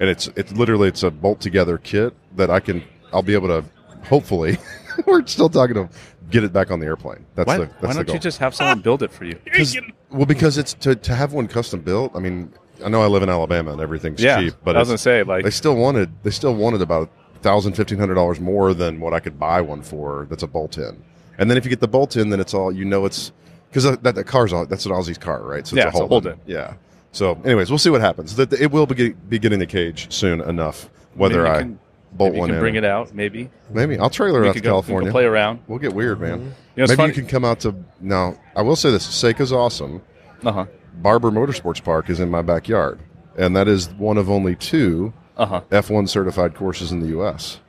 and 0.00 0.08
it's 0.08 0.28
it's 0.36 0.52
literally 0.52 0.88
it's 0.88 1.02
a 1.02 1.10
bolt 1.10 1.40
together 1.40 1.78
kit 1.78 2.14
that 2.36 2.50
I 2.50 2.60
can. 2.60 2.82
I'll 3.12 3.22
be 3.22 3.34
able 3.34 3.48
to. 3.48 3.64
Hopefully, 4.04 4.58
we're 5.06 5.26
still 5.26 5.48
talking 5.48 5.74
to 5.74 5.88
get 6.30 6.44
it 6.44 6.52
back 6.52 6.70
on 6.70 6.78
the 6.80 6.86
airplane. 6.86 7.24
That's 7.34 7.46
Why, 7.48 7.58
the 7.58 7.66
that's 7.66 7.82
why 7.82 7.92
don't 7.94 8.06
goal. 8.06 8.14
you 8.14 8.20
just 8.20 8.38
have 8.38 8.54
someone 8.54 8.80
build 8.80 9.02
it 9.02 9.10
for 9.12 9.24
you? 9.24 9.34
'Cause- 9.54 9.76
well, 10.10 10.26
because 10.26 10.58
it's 10.58 10.74
to 10.74 10.94
to 10.94 11.14
have 11.14 11.32
one 11.32 11.48
custom 11.48 11.80
built. 11.80 12.12
I 12.14 12.20
mean, 12.20 12.52
I 12.84 12.88
know 12.88 13.02
I 13.02 13.06
live 13.06 13.22
in 13.22 13.28
Alabama 13.28 13.72
and 13.72 13.80
everything's 13.80 14.22
Yeah, 14.22 14.40
cheap, 14.40 14.54
but 14.64 14.76
I 14.76 14.80
was 14.80 14.88
gonna 14.88 14.98
say 14.98 15.22
like 15.24 15.44
they 15.44 15.50
still 15.50 15.74
wanted 15.76 16.10
they 16.22 16.30
still 16.30 16.54
wanted 16.54 16.82
about 16.82 17.10
thousand 17.42 17.72
fifteen 17.74 17.98
hundred 17.98 18.14
dollars 18.14 18.38
more 18.40 18.74
than 18.74 19.00
what 19.00 19.12
I 19.12 19.20
could 19.20 19.38
buy 19.38 19.60
one 19.60 19.82
for. 19.82 20.26
That's 20.30 20.42
a 20.44 20.46
bolt 20.46 20.78
in, 20.78 21.02
and 21.38 21.50
then 21.50 21.56
if 21.56 21.64
you 21.64 21.70
get 21.70 21.80
the 21.80 21.88
bolt 21.88 22.16
in, 22.16 22.28
then 22.30 22.38
it's 22.40 22.54
all 22.54 22.70
you 22.70 22.84
know. 22.84 23.04
It's 23.06 23.32
because 23.70 23.84
that, 23.84 24.14
that 24.14 24.24
car's 24.26 24.52
all 24.52 24.66
that's 24.66 24.86
an 24.86 24.92
Aussie's 24.92 25.18
car, 25.18 25.42
right? 25.42 25.66
So 25.66 25.74
Yeah, 25.76 25.88
it's 25.88 25.96
a 25.96 25.98
it's 25.98 26.04
a 26.04 26.08
hold 26.08 26.26
in. 26.28 26.38
Yeah. 26.46 26.74
So, 27.16 27.40
anyways, 27.46 27.70
we'll 27.70 27.78
see 27.78 27.88
what 27.88 28.02
happens. 28.02 28.36
That 28.36 28.52
it 28.52 28.70
will 28.70 28.86
be, 28.86 29.10
be 29.14 29.38
getting 29.38 29.58
the 29.58 29.66
cage 29.66 30.12
soon 30.12 30.42
enough. 30.42 30.90
Whether 31.14 31.44
maybe 31.44 31.54
I 31.56 31.58
can, 31.60 31.78
bolt 32.12 32.32
maybe 32.32 32.40
one 32.40 32.48
can 32.50 32.56
in, 32.56 32.60
bring 32.60 32.74
it 32.74 32.84
out. 32.84 33.14
Maybe 33.14 33.48
maybe 33.70 33.98
I'll 33.98 34.10
trailer 34.10 34.42
we 34.42 34.48
it 34.48 34.50
out 34.50 34.52
to 34.56 34.60
could 34.60 34.64
go, 34.64 34.76
we 34.76 34.82
could 34.82 34.86
California. 34.86 35.10
play 35.12 35.24
around. 35.24 35.60
We'll 35.66 35.78
get 35.78 35.94
weird, 35.94 36.20
man. 36.20 36.40
You 36.76 36.82
know, 36.82 36.88
maybe 36.88 36.94
funny. 36.96 37.08
you 37.08 37.14
can 37.14 37.26
come 37.26 37.44
out 37.44 37.60
to 37.60 37.74
now. 38.00 38.38
I 38.54 38.60
will 38.60 38.76
say 38.76 38.90
this: 38.90 39.04
Seca's 39.06 39.50
awesome. 39.50 40.02
Uh 40.44 40.52
huh. 40.52 40.66
Barber 40.96 41.30
Motorsports 41.30 41.82
Park 41.82 42.10
is 42.10 42.20
in 42.20 42.30
my 42.30 42.42
backyard, 42.42 43.00
and 43.38 43.56
that 43.56 43.66
is 43.66 43.88
one 43.94 44.18
of 44.18 44.28
only 44.28 44.54
two 44.54 45.14
Uh 45.38 45.46
huh. 45.46 45.60
F1 45.70 46.10
certified 46.10 46.54
courses 46.54 46.92
in 46.92 47.00
the 47.00 47.08
U.S. 47.08 47.60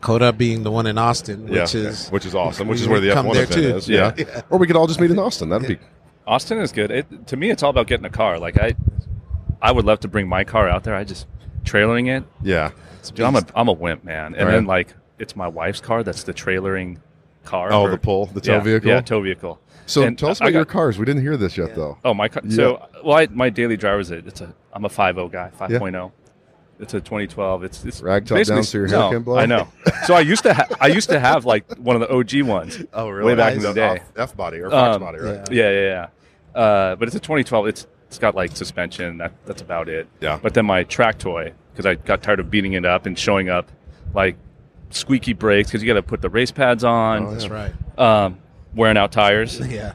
COTA 0.00 0.32
being 0.32 0.62
the 0.62 0.70
one 0.70 0.86
in 0.86 0.98
Austin, 0.98 1.44
which 1.44 1.52
Yeah, 1.74 1.80
is 1.88 2.08
which 2.10 2.26
is 2.26 2.34
awesome, 2.34 2.68
which 2.68 2.80
is 2.82 2.88
where 2.88 3.00
the 3.00 3.08
F1 3.08 3.32
there 3.32 3.42
event 3.44 3.52
too. 3.52 3.76
is. 3.76 3.88
Yeah. 3.88 4.12
Yeah. 4.16 4.42
or 4.50 4.58
we 4.58 4.66
could 4.66 4.76
all 4.76 4.86
just 4.86 5.00
meet 5.00 5.10
in 5.10 5.18
Austin. 5.18 5.48
That'd 5.48 5.68
be 5.68 5.78
Austin 6.30 6.58
is 6.58 6.70
good. 6.72 6.90
It, 6.92 7.26
to 7.26 7.36
me, 7.36 7.50
it's 7.50 7.62
all 7.62 7.70
about 7.70 7.86
getting 7.88 8.06
a 8.06 8.10
car. 8.10 8.38
Like 8.38 8.56
I, 8.58 8.74
I 9.60 9.72
would 9.72 9.84
love 9.84 10.00
to 10.00 10.08
bring 10.08 10.28
my 10.28 10.44
car 10.44 10.68
out 10.68 10.84
there. 10.84 10.94
I 10.94 11.04
just 11.04 11.26
trailering 11.64 12.08
it. 12.16 12.24
yeah. 12.42 12.70
Dude, 13.14 13.20
I'm 13.26 13.34
a 13.34 13.42
I'm 13.56 13.68
a 13.68 13.72
wimp, 13.72 14.04
man. 14.04 14.34
And 14.34 14.46
Right. 14.46 14.52
then 14.52 14.66
like 14.66 14.94
it's 15.18 15.34
my 15.34 15.48
wife's 15.48 15.80
car. 15.80 16.02
That's 16.02 16.22
the 16.22 16.34
trailering 16.34 16.98
car. 17.44 17.72
Oh, 17.72 17.84
for- 17.86 17.90
the 17.90 17.98
pull, 17.98 18.26
the 18.26 18.40
tow 18.40 18.52
yeah, 18.54 18.60
vehicle. 18.60 18.88
Yeah, 18.90 19.00
tow 19.00 19.20
vehicle. 19.22 19.58
So 19.86 20.02
And 20.04 20.16
tell 20.18 20.28
us 20.30 20.40
I 20.40 20.44
about 20.44 20.52
your 20.54 20.64
cars. 20.66 20.98
We 20.98 21.04
didn't 21.06 21.22
hear 21.22 21.36
this 21.36 21.56
yet, 21.56 21.74
though. 21.74 21.98
Oh, 22.04 22.14
my 22.14 22.28
car. 22.28 22.42
So, 22.48 22.86
well, 23.02 23.16
I, 23.16 23.26
my 23.26 23.50
daily 23.50 23.76
driver 23.76 23.98
is 23.98 24.12
a, 24.12 24.18
it's 24.18 24.40
a 24.40 24.54
I'm 24.72 24.84
a 24.84 24.88
5.0 24.88 25.32
guy, 25.32 25.50
5.0. 25.58 26.12
It's 26.78 26.94
a 26.94 27.00
2012. 27.00 27.64
It's 27.64 27.84
it's 27.84 28.00
Rag 28.00 28.24
top 28.26 28.36
basically- 28.36 28.56
down 28.58 28.64
so 28.64 28.78
your 28.78 28.86
hair 28.86 28.98
no, 28.98 29.10
can 29.10 29.22
blow? 29.24 29.38
I 29.38 29.46
know. 29.46 29.66
So 30.06 30.14
I 30.14 30.20
used 30.20 30.44
to 30.44 30.54
ha- 30.54 30.68
I 30.80 30.86
used 30.88 31.08
to 31.08 31.18
have 31.18 31.44
like 31.44 31.76
one 31.78 32.00
of 32.00 32.00
the 32.06 32.14
OG 32.14 32.42
ones. 32.46 32.82
Oh, 32.92 33.08
really? 33.08 33.32
Way 33.32 33.34
back 33.36 33.54
in 33.54 33.62
the 33.62 33.72
day. 33.72 34.00
F 34.16 34.36
body 34.36 34.58
or 34.60 34.70
Fox 34.70 34.96
Um, 34.96 35.02
body, 35.02 35.18
right? 35.18 35.50
yeah. 35.50 35.64
Yeah, 35.64 35.70
yeah, 35.70 35.80
yeah. 35.80 36.06
Uh, 36.54 36.96
but 36.96 37.08
it's 37.08 37.16
a 37.16 37.20
2012. 37.20 37.66
It's 37.68 37.86
it's 38.08 38.18
got 38.18 38.34
like 38.34 38.56
suspension. 38.56 39.18
That 39.18 39.32
that's 39.46 39.62
about 39.62 39.88
it. 39.88 40.08
Yeah. 40.20 40.38
But 40.42 40.54
then 40.54 40.66
my 40.66 40.82
track 40.84 41.18
toy 41.18 41.52
because 41.72 41.86
I 41.86 41.94
got 41.94 42.22
tired 42.22 42.40
of 42.40 42.50
beating 42.50 42.72
it 42.72 42.84
up 42.84 43.06
and 43.06 43.18
showing 43.18 43.48
up 43.48 43.70
like 44.14 44.36
squeaky 44.90 45.32
brakes 45.32 45.68
because 45.70 45.82
you 45.82 45.86
got 45.86 45.94
to 45.94 46.02
put 46.02 46.20
the 46.20 46.28
race 46.30 46.50
pads 46.50 46.82
on, 46.82 47.26
Oh, 47.26 47.30
that's 47.30 47.48
right. 47.48 47.72
um, 47.98 48.38
wearing 48.74 48.96
out 48.96 49.12
tires. 49.12 49.60
Yeah. 49.70 49.92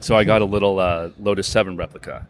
So 0.00 0.16
I 0.16 0.24
got 0.24 0.42
a 0.42 0.44
little 0.44 0.78
uh, 0.80 1.10
Lotus 1.20 1.46
7 1.46 1.76
replica. 1.76 2.26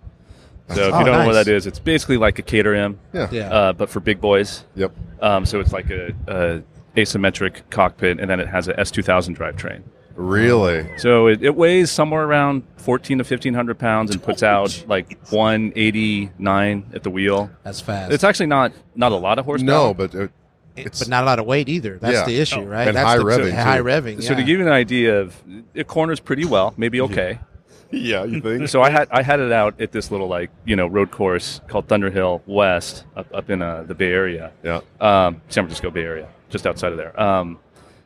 So 0.74 0.88
if 0.88 0.94
Oh, 0.94 0.98
you 1.00 1.04
don't 1.06 1.18
know 1.20 1.26
what 1.26 1.32
that 1.32 1.48
is, 1.48 1.66
it's 1.66 1.78
basically 1.78 2.18
like 2.18 2.38
a 2.38 2.42
Caterham, 2.42 3.00
Yeah. 3.14 3.28
Yeah. 3.32 3.50
uh, 3.52 3.72
but 3.72 3.88
for 3.90 3.98
big 3.98 4.20
boys. 4.20 4.64
Yep. 4.76 4.92
Um, 5.22 5.44
so 5.46 5.58
it's 5.58 5.72
like 5.72 5.88
a, 5.90 6.14
a 6.28 6.62
asymmetric 7.00 7.62
cockpit, 7.70 8.20
and 8.20 8.28
then 8.30 8.40
it 8.40 8.46
has 8.48 8.68
a 8.68 8.74
S2000 8.74 9.36
drivetrain. 9.36 9.82
Really? 10.16 10.86
So 10.98 11.26
it, 11.28 11.42
it 11.42 11.54
weighs 11.54 11.90
somewhere 11.90 12.24
around 12.24 12.62
14 12.78 13.18
to 13.18 13.22
1500 13.24 13.78
pounds 13.78 14.10
and 14.12 14.22
puts 14.22 14.42
out 14.42 14.84
like 14.88 15.18
189 15.30 16.90
at 16.94 17.02
the 17.02 17.10
wheel. 17.10 17.50
That's 17.62 17.80
fast. 17.80 18.12
It's 18.12 18.24
actually 18.24 18.46
not 18.46 18.72
not 18.94 19.12
a 19.12 19.16
lot 19.16 19.38
of 19.38 19.44
horsepower. 19.44 19.66
No, 19.66 19.94
but 19.94 20.14
uh, 20.14 20.28
It- 20.76 20.96
but 20.98 21.08
not 21.08 21.22
a 21.22 21.26
lot 21.26 21.38
of 21.38 21.46
weight 21.46 21.68
either. 21.68 21.98
That's 21.98 22.14
Yeah. 22.14 22.24
the 22.24 22.38
issue, 22.40 22.60
Oh. 22.60 22.64
right? 22.64 22.88
And 22.88 22.96
That's 22.96 23.06
high 23.06 23.18
the, 23.18 23.24
revving, 23.24 23.52
High 23.52 23.78
too. 23.78 23.84
revving. 23.84 24.22
So 24.22 24.34
to 24.34 24.42
give 24.42 24.58
you 24.58 24.66
an 24.66 24.72
idea 24.72 25.20
of 25.20 25.36
it 25.74 25.86
corners 25.86 26.20
pretty 26.20 26.44
well, 26.44 26.72
maybe 26.76 27.00
okay. 27.02 27.38
yeah, 27.90 28.24
you 28.24 28.40
think? 28.40 28.68
so 28.68 28.80
I 28.82 28.88
had 28.90 29.08
I 29.10 29.22
had 29.22 29.38
it 29.40 29.52
out 29.52 29.80
at 29.80 29.92
this 29.92 30.10
little 30.10 30.28
like 30.28 30.50
you 30.64 30.76
know 30.76 30.86
road 30.86 31.10
course 31.10 31.60
called 31.68 31.88
Thunderhill 31.88 32.40
West 32.46 33.04
up 33.16 33.26
up 33.34 33.50
in 33.50 33.60
uh, 33.62 33.82
the 33.82 33.94
Bay 33.94 34.12
Area, 34.12 34.52
yeah. 34.62 34.80
um, 35.00 35.42
San 35.48 35.64
Francisco 35.64 35.90
Bay 35.90 36.02
Area, 36.04 36.28
just 36.48 36.66
outside 36.66 36.92
of 36.92 36.98
there. 36.98 37.18
Um, 37.20 37.58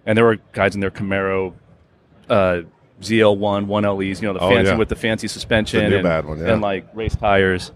and 0.05 0.17
there 0.19 0.25
were 0.25 0.39
guys 0.53 0.75
in 0.75 0.81
their 0.81 0.91
Camaro 0.91 1.53
uh, 2.29 2.63
ZL1 3.01 3.67
1LEs, 3.67 4.21
you 4.23 4.29
know, 4.29 4.33
the 4.35 4.41
Oh, 4.41 4.49
fancy 4.51 4.71
yeah. 4.73 4.77
with 4.77 4.89
the 4.89 4.97
fancy 4.97 5.29
suspension 5.29 5.89
new 5.91 5.97
and, 5.97 6.03
bad 6.05 6.25
one, 6.27 6.39
yeah. 6.39 6.53
and 6.53 6.63
like 6.63 6.87
race 6.95 7.15
tires. 7.17 7.73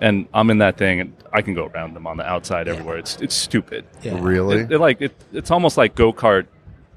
And 0.00 0.26
I'm 0.34 0.50
in 0.50 0.58
that 0.58 0.76
thing, 0.76 1.00
and 1.00 1.14
I 1.32 1.40
can 1.40 1.54
go 1.54 1.66
around 1.66 1.94
them 1.94 2.06
on 2.06 2.16
the 2.16 2.26
outside 2.26 2.66
everywhere. 2.68 2.98
It's 2.98 3.16
it's 3.20 3.34
stupid. 3.34 3.86
Yeah. 4.02 4.18
Really? 4.20 4.58
It, 4.58 4.72
it 4.72 4.78
like 4.80 5.00
it, 5.00 5.14
it's 5.32 5.50
almost 5.52 5.76
like 5.76 5.94
go 5.94 6.12
kart, 6.12 6.46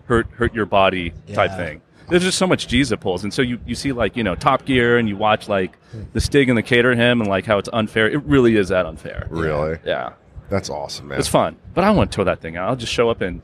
hurt 0.05 0.27
hurt 0.31 0.53
your 0.55 0.65
body 0.65 1.13
type 1.33 1.51
thing. 1.51 1.81
There's 2.09 2.23
just 2.23 2.37
so 2.37 2.47
much 2.47 2.67
G's 2.67 2.91
it 2.91 2.99
pulls, 2.99 3.23
and 3.23 3.33
so 3.33 3.41
you, 3.41 3.59
you 3.65 3.75
see 3.75 3.91
like 3.91 4.17
you 4.17 4.23
know 4.23 4.33
Top 4.33 4.65
Gear, 4.65 4.97
and 4.97 5.07
you 5.07 5.15
watch 5.15 5.47
like 5.47 5.77
the 6.13 6.19
Stig 6.21 6.49
and 6.49 6.57
the 6.57 6.63
Caterham, 6.63 7.21
and 7.21 7.29
like 7.29 7.45
how 7.45 7.59
it's 7.59 7.69
unfair. 7.71 8.09
It 8.09 8.23
really 8.23 8.55
is 8.57 8.69
that 8.69 8.85
unfair. 8.87 9.27
Really? 9.29 9.77
Yeah, 9.85 10.13
That's 10.49 10.69
awesome, 10.69 11.09
man. 11.09 11.19
it's 11.19 11.27
fun, 11.27 11.55
but 11.75 11.83
I 11.83 11.91
want 11.91 12.11
to 12.11 12.15
tow 12.15 12.23
that 12.23 12.41
thing 12.41 12.57
out. 12.57 12.67
I'll 12.69 12.75
just 12.77 12.91
show 12.93 13.09
up 13.09 13.21
and 13.21 13.41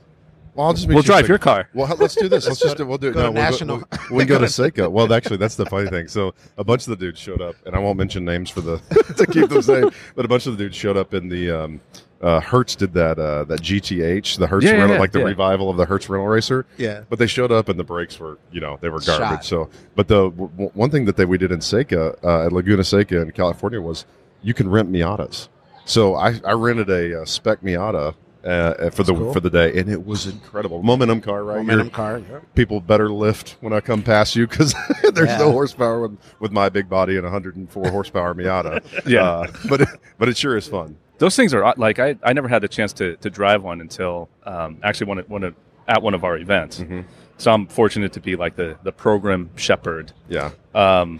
Well, 0.55 0.67
I'll 0.67 0.73
just 0.73 0.87
meet 0.87 0.95
we'll 0.95 1.03
you 1.03 1.07
drive 1.07 1.27
your 1.27 1.39
car. 1.39 1.67
Well, 1.73 1.95
let's 1.97 2.15
do 2.15 2.29
this. 2.29 2.47
Let's 2.47 2.59
just 2.59 2.77
do, 2.77 2.85
we'll 2.85 2.99
do 2.99 3.11
go 3.11 3.19
to 3.21 3.25
no, 3.25 3.31
we'll 3.31 3.41
National. 3.41 3.77
Go, 3.77 3.85
we'll, 4.09 4.17
we 4.19 4.25
go 4.25 4.37
to 4.37 4.47
Seca. 4.49 4.89
Well, 4.89 5.11
actually, 5.11 5.37
that's 5.37 5.55
the 5.55 5.65
funny 5.65 5.89
thing. 5.89 6.07
So 6.07 6.33
a 6.57 6.63
bunch 6.63 6.83
of 6.83 6.91
the 6.91 6.95
dudes 6.95 7.19
showed 7.19 7.41
up, 7.41 7.55
and 7.65 7.75
I 7.75 7.79
won't 7.79 7.97
mention 7.97 8.23
names 8.23 8.49
for 8.49 8.61
the 8.61 8.77
to 9.17 9.25
keep 9.25 9.49
them 9.49 9.61
safe. 9.61 10.13
But 10.15 10.25
a 10.25 10.27
bunch 10.27 10.45
of 10.45 10.57
the 10.57 10.63
dudes 10.63 10.75
showed 10.75 10.95
up 10.95 11.13
in 11.15 11.27
the 11.27 11.49
um, 11.49 11.81
uh, 12.21 12.39
Hertz 12.39 12.75
did 12.75 12.93
that 12.93 13.17
uh, 13.19 13.43
that 13.45 13.61
GTH, 13.61 14.37
the 14.37 14.47
Hertz 14.47 14.65
Yeah, 14.65 14.73
yeah, 14.73 14.77
rental, 14.77 14.95
yeah, 14.95 15.01
like 15.01 15.11
the 15.11 15.19
yeah. 15.19 15.25
revival 15.25 15.69
of 15.69 15.77
the 15.77 15.85
Hertz 15.85 16.07
rental 16.07 16.27
racer. 16.27 16.65
Yeah. 16.77 17.01
But 17.09 17.19
they 17.19 17.27
showed 17.27 17.51
up, 17.51 17.67
and 17.67 17.79
the 17.79 17.83
brakes 17.83 18.19
were 18.19 18.37
you 18.51 18.61
know 18.61 18.77
they 18.79 18.89
were 18.89 18.99
garbage. 18.99 19.27
Shot. 19.27 19.45
So, 19.45 19.69
but 19.95 20.07
the 20.07 20.29
w- 20.29 20.69
one 20.73 20.89
thing 20.91 21.05
that 21.05 21.17
they 21.17 21.25
we 21.25 21.37
did 21.37 21.51
in 21.51 21.61
Seca 21.61 22.15
uh, 22.23 22.45
at 22.45 22.53
Laguna 22.53 22.83
Seca 22.83 23.21
in 23.21 23.31
California 23.31 23.81
was 23.81 24.05
you 24.41 24.53
can 24.53 24.69
rent 24.69 24.91
Miatas. 24.91 25.49
So 25.85 26.15
I, 26.15 26.39
I 26.45 26.53
rented 26.53 26.89
a 26.89 27.21
uh, 27.21 27.25
spec 27.25 27.61
Miata. 27.61 28.15
Uh, 28.43 28.89
for 28.89 29.03
the 29.03 29.13
cool. 29.13 29.31
for 29.33 29.39
the 29.39 29.49
day, 29.49 29.77
and 29.79 29.89
it 29.89 30.05
was 30.05 30.27
incredible. 30.27 30.83
Momentum 30.83 31.21
car, 31.21 31.43
right? 31.45 31.57
Momentum 31.57 31.87
You're- 31.87 31.89
car. 31.91 32.41
people 32.55 32.81
better 32.81 33.09
lift 33.09 33.55
when 33.61 33.71
I 33.71 33.79
come 33.79 34.01
past 34.03 34.35
you 34.35 34.47
because 34.47 34.75
there's 35.13 35.29
Yeah. 35.29 35.37
no 35.37 35.51
horsepower 35.51 36.01
with, 36.01 36.17
with 36.41 36.51
my 36.51 36.67
big 36.67 36.89
body 36.89 37.15
and 37.15 37.23
104 37.23 37.89
horsepower 37.89 38.33
Miata. 38.33 38.81
Yeah. 39.07 39.23
uh, 39.23 39.47
but 39.69 39.81
it, 39.81 39.87
but 40.17 40.27
it 40.27 40.35
sure 40.35 40.57
is 40.57 40.67
fun. 40.67 40.97
Those 41.19 41.35
things 41.37 41.53
are 41.53 41.73
like 41.77 41.99
I, 41.99 42.17
I 42.21 42.33
never 42.33 42.49
had 42.49 42.61
the 42.61 42.67
chance 42.67 42.91
to, 42.93 43.15
to 43.17 43.29
drive 43.29 43.63
one 43.63 43.79
until 43.79 44.27
um, 44.45 44.77
actually 44.83 45.07
one 45.07 45.19
at, 45.19 45.29
one 45.29 45.43
of, 45.43 45.55
at 45.87 46.01
one 46.01 46.13
of 46.13 46.25
our 46.25 46.37
events. 46.37 46.79
Mm-hmm. 46.79 47.01
So 47.37 47.51
I'm 47.53 47.65
fortunate 47.67 48.11
to 48.13 48.19
be 48.19 48.35
like 48.35 48.55
the 48.57 48.77
the 48.83 48.91
program 48.91 49.49
shepherd, 49.55 50.11
Yeah, 50.29 50.51
um, 50.75 51.19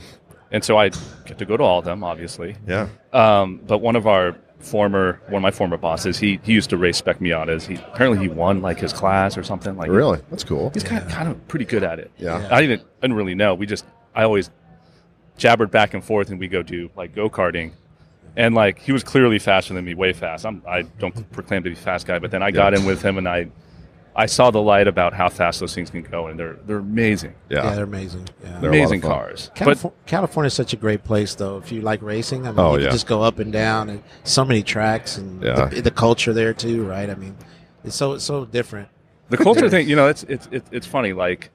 and 0.51 0.63
so 0.63 0.77
I 0.77 0.89
get 1.25 1.37
to 1.39 1.45
go 1.45 1.55
to 1.57 1.63
all 1.63 1.79
of 1.79 1.85
them, 1.85 2.03
obviously. 2.03 2.55
yeah, 2.67 2.87
Um, 3.13 3.61
but 3.65 3.79
one 3.79 3.95
of 3.95 4.07
our 4.07 4.35
former 4.63 5.21
one 5.27 5.35
of 5.35 5.41
my 5.41 5.51
former 5.51 5.77
bosses, 5.77 6.17
he 6.17 6.39
he 6.43 6.53
used 6.53 6.69
to 6.71 6.77
race 6.77 6.97
spec 6.97 7.19
Miatas. 7.19 7.67
He 7.67 7.75
apparently 7.75 8.19
he 8.19 8.27
won 8.27 8.61
like 8.61 8.79
his 8.79 8.93
class 8.93 9.37
or 9.37 9.43
something. 9.43 9.75
Like 9.77 9.89
really, 9.89 10.19
that's 10.29 10.43
cool. 10.43 10.71
he's 10.73 10.83
kind 10.83 11.03
of, 11.03 11.09
kind 11.09 11.29
of 11.29 11.47
pretty 11.47 11.65
good 11.65 11.83
at 11.83 11.99
it. 11.99 12.11
Yeah. 12.17 12.47
I 12.51 12.61
didn't 12.61 12.83
didn't 13.01 13.15
really 13.15 13.35
know. 13.35 13.53
We 13.53 13.65
just 13.65 13.85
I 14.15 14.23
always 14.23 14.49
jabbered 15.37 15.71
back 15.71 15.93
and 15.93 16.03
forth, 16.03 16.29
and 16.29 16.39
we 16.39 16.47
go 16.47 16.63
do 16.63 16.89
like 16.95 17.13
go 17.13 17.29
karting. 17.29 17.73
And 18.35 18.55
like 18.55 18.79
he 18.79 18.91
was 18.91 19.03
clearly 19.03 19.37
faster 19.39 19.73
than 19.73 19.85
me, 19.85 19.93
way 19.93 20.13
fast. 20.13 20.45
I'm, 20.45 20.63
I 20.67 20.83
don't 20.99 21.31
proclaim 21.31 21.63
to 21.63 21.69
be 21.69 21.75
a 21.75 21.79
fast 21.79 22.07
guy, 22.07 22.17
but 22.19 22.31
then 22.31 22.41
I 22.41 22.49
got 22.49 22.73
in 22.73 22.83
with 22.83 23.01
him, 23.01 23.17
and 23.19 23.27
I, 23.27 23.47
I 24.15 24.27
saw 24.27 24.51
the 24.51 24.61
light 24.61 24.87
about 24.87 25.13
how 25.13 25.29
fast 25.29 25.59
those 25.59 25.73
things 25.73 25.89
can 25.89 26.03
go, 26.03 26.27
and 26.27 26.39
they're 26.39 26.57
they're 26.65 26.77
amazing, 26.77 27.33
Yeah, 27.49 27.63
Yeah, 27.63 27.75
they're 27.75 27.83
amazing. 27.83 28.27
Yeah. 28.43 28.49
They're 28.49 28.49
a 28.49 28.53
lot 28.53 28.63
of 28.63 28.73
amazing 28.73 29.01
cars. 29.01 29.51
Calif- 29.55 29.85
California 30.05 30.47
is 30.47 30.53
such 30.53 30.73
a 30.73 30.75
great 30.77 31.03
place, 31.03 31.35
though. 31.35 31.57
If 31.57 31.71
you 31.71 31.81
like 31.81 32.01
racing, 32.01 32.45
I 32.45 32.51
mean, 32.51 32.59
Oh, 32.59 32.75
you 32.75 32.81
yeah. 32.81 32.85
can 32.87 32.93
just 32.93 33.07
go 33.07 33.23
up 33.23 33.39
and 33.39 33.51
down, 33.51 33.89
and 33.89 34.03
so 34.23 34.45
many 34.45 34.61
tracks, 34.61 35.17
and 35.17 35.41
Yeah. 35.41 35.65
the, 35.65 35.81
the 35.81 35.91
culture 35.91 36.33
there 36.33 36.53
too, 36.53 36.83
right? 36.83 37.09
I 37.09 37.15
mean, 37.15 37.35
it's 37.83 37.95
so 37.95 38.13
it's 38.13 38.23
so 38.23 38.45
different. 38.45 38.89
The 39.29 39.37
culture 39.37 39.69
thing, 39.69 39.89
you 39.89 39.95
know, 39.95 40.07
it's 40.07 40.23
it's 40.23 40.47
it's 40.51 40.69
it's 40.71 40.87
funny. 40.87 41.13
Like, 41.13 41.49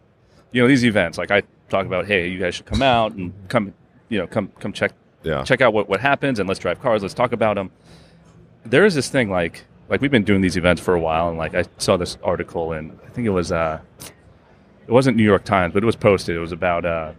you 0.50 0.61
know, 0.61 0.68
these 0.68 0.84
events, 0.84 1.16
like 1.16 1.30
I 1.30 1.42
talk 1.68 1.86
about, 1.86 2.06
hey, 2.06 2.28
you 2.28 2.38
guys 2.38 2.54
should 2.56 2.66
come 2.66 2.82
out 2.82 3.12
and 3.12 3.32
mm-hmm. 3.32 3.46
come, 3.46 3.74
you 4.09 4.18
know, 4.18 4.26
come 4.26 4.50
come 4.59 4.72
check 4.72 4.92
yeah, 5.22 5.44
check 5.44 5.61
out 5.61 5.72
what, 5.72 5.88
what 5.88 6.00
happens 6.00 6.38
and 6.38 6.48
let's 6.48 6.61
drive 6.61 6.80
cars 6.80 7.02
let's 7.02 7.14
talk 7.14 7.32
about 7.32 7.56
them 7.56 7.70
there 8.64 8.84
is 8.84 8.94
this 8.94 9.09
thing 9.09 9.30
like 9.30 9.64
like 9.89 10.01
we've 10.01 10.11
been 10.11 10.24
doing 10.24 10.41
these 10.41 10.57
events 10.57 10.80
for 10.82 10.95
a 10.95 11.01
while 11.01 11.28
and 11.28 11.39
like 11.39 11.55
i 11.55 11.64
saw 11.78 11.97
this 11.97 12.18
article 12.22 12.72
and 12.72 12.99
i 13.07 13.09
think 13.11 13.26
it 13.26 13.30
was 13.30 13.51
uh 13.53 13.80
it 14.86 14.93
wasn't 14.93 15.16
new 15.16 15.22
york 15.22 15.45
times 15.45 15.72
but 15.74 15.82
it 15.82 15.86
was 15.86 15.97
posted. 15.97 16.36
It 16.36 16.41
was 16.41 16.53
about 16.53 16.84
uh 16.84 17.12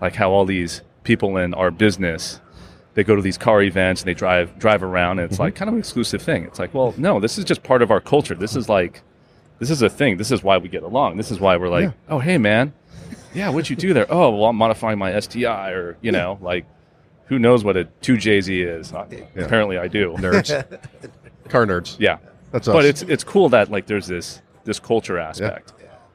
like 0.00 0.14
how 0.14 0.30
all 0.30 0.44
these 0.44 0.82
people 1.04 1.36
in 1.36 1.54
our 1.54 1.70
business 1.70 2.40
they 2.94 3.04
go 3.04 3.14
to 3.16 3.22
these 3.22 3.38
car 3.38 3.62
events 3.62 4.02
and 4.02 4.08
they 4.08 4.14
drive 4.14 4.58
drive 4.58 4.82
around 4.82 5.18
and 5.18 5.30
it's 5.30 5.38
like 5.40 5.54
kind 5.54 5.68
of 5.68 5.74
an 5.74 5.80
exclusive 5.80 6.22
thing. 6.22 6.44
It's 6.44 6.58
like 6.58 6.72
well 6.74 6.94
no 6.96 7.18
this 7.20 7.38
is 7.38 7.44
just 7.44 7.62
part 7.62 7.82
of 7.82 7.90
our 7.90 8.00
culture. 8.00 8.34
This 8.34 8.54
is 8.56 8.68
like 8.68 9.02
this 9.58 9.70
is 9.70 9.82
a 9.82 9.88
thing. 9.88 10.16
This 10.16 10.30
is 10.30 10.42
why 10.44 10.58
we 10.58 10.68
get 10.68 10.84
along. 10.84 11.16
This 11.16 11.30
is 11.32 11.40
why 11.40 11.56
we're 11.56 11.68
like 11.68 11.84
Yeah. 11.84 11.92
oh 12.08 12.18
hey 12.20 12.38
man. 12.38 12.72
Yeah 13.34 13.50
what'd 13.50 13.68
you 13.70 13.76
do 13.76 13.92
there? 13.94 14.06
Oh 14.08 14.30
well 14.30 14.44
i'm 14.46 14.56
modifying 14.56 14.98
my 14.98 15.18
sti 15.20 15.70
or 15.70 15.96
you 16.00 16.12
know 16.12 16.38
like 16.40 16.66
who 17.26 17.38
knows 17.38 17.62
what 17.62 17.76
a 17.76 17.84
2JZ 18.00 18.78
is? 18.78 18.92
I- 18.94 19.06
Apparently, 19.36 19.76
I 19.76 19.86
do. 19.86 20.14
nerds, 20.14 20.48
car 21.48 21.66
nerds. 21.66 21.96
Yeah, 21.98 22.18
That's 22.52 22.68
us. 22.68 22.72
but 22.74 22.84
it's 22.84 23.02
it's 23.02 23.24
cool 23.24 23.48
that 23.50 23.70
like 23.70 23.86
there's 23.86 24.06
this 24.06 24.42
this 24.64 24.78
culture 24.78 25.18
aspect, 25.18 25.72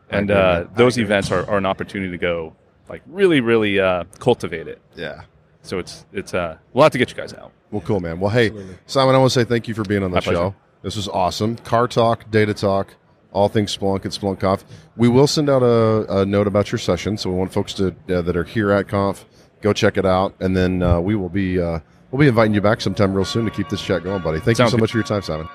and 0.10 0.32
I 0.32 0.34
agree, 0.60 0.66
uh, 0.72 0.76
those 0.76 0.98
events 0.98 1.32
are, 1.32 1.48
are 1.50 1.58
an 1.58 1.66
opportunity 1.66 2.12
to 2.12 2.18
go 2.18 2.56
like 2.90 3.02
really 3.08 3.42
really 3.42 3.80
uh, 3.80 4.06
cultivate 4.20 4.68
it. 4.68 4.82
yeah. 4.96 5.24
So 5.62 5.80
it's 5.80 6.06
it's 6.12 6.34
uh 6.34 6.58
we'll 6.74 6.84
have 6.84 6.92
to 6.92 6.98
get 6.98 7.10
you 7.10 7.16
guys 7.16 7.34
out. 7.34 7.52
Well, 7.72 7.82
cool, 7.82 8.00
man. 8.02 8.20
Well, 8.20 8.30
hey, 8.30 8.50
Simon, 8.86 9.16
I 9.16 9.18
want 9.18 9.32
to 9.32 9.40
say 9.40 9.46
thank 9.46 9.68
you 9.68 9.74
for 9.74 9.84
being 9.84 10.04
on 10.04 10.12
the 10.12 10.16
My 10.16 10.22
show. 10.22 10.32
pleasure. 10.32 10.56
This 10.82 10.96
was 10.98 11.08
awesome. 11.08 11.56
Car 11.56 11.88
talk, 11.88 12.30
data 12.30 12.54
talk, 12.54 12.94
all 13.32 13.48
things 13.48 13.76
Splunk 13.76 14.06
at 14.06 14.12
Splunk 14.12 14.42
Conf. 14.42 14.66
We 14.98 15.08
will 15.08 15.28
send 15.28 15.50
out 15.50 15.64
a, 15.64 16.22
a 16.22 16.26
note 16.26 16.46
about 16.48 16.72
your 16.72 16.80
session, 16.80 17.18
so 17.18 17.30
we 17.30 17.38
want 17.38 17.54
folks 17.54 17.74
to 17.76 17.96
uh, 18.10 18.22
that 18.22 18.36
are 18.36 18.44
here 18.44 18.72
at 18.72 18.90
Conf 18.90 19.26
go 19.64 19.72
check 19.74 19.96
it 19.98 20.06
out, 20.06 20.36
and 20.42 20.56
then 20.56 20.84
uh, 20.84 21.00
we 21.00 21.16
will 21.16 21.30
be 21.30 21.60
uh, 21.60 21.80
we'll 22.14 22.20
be 22.20 22.28
inviting 22.28 22.54
you 22.54 22.62
back 22.62 22.80
sometime 22.80 23.14
real 23.14 23.26
soon 23.26 23.44
to 23.44 23.52
keep 23.52 23.68
this 23.70 23.82
chat 23.82 24.04
going, 24.04 24.22
buddy. 24.22 24.40
Thank 24.40 24.56
Sounds 24.56 24.68
you 24.68 24.72
so 24.72 24.78
good. 24.78 24.82
much 24.84 24.92
for 24.92 24.98
your 25.00 25.06
time, 25.06 25.24
Simon. 25.24 25.50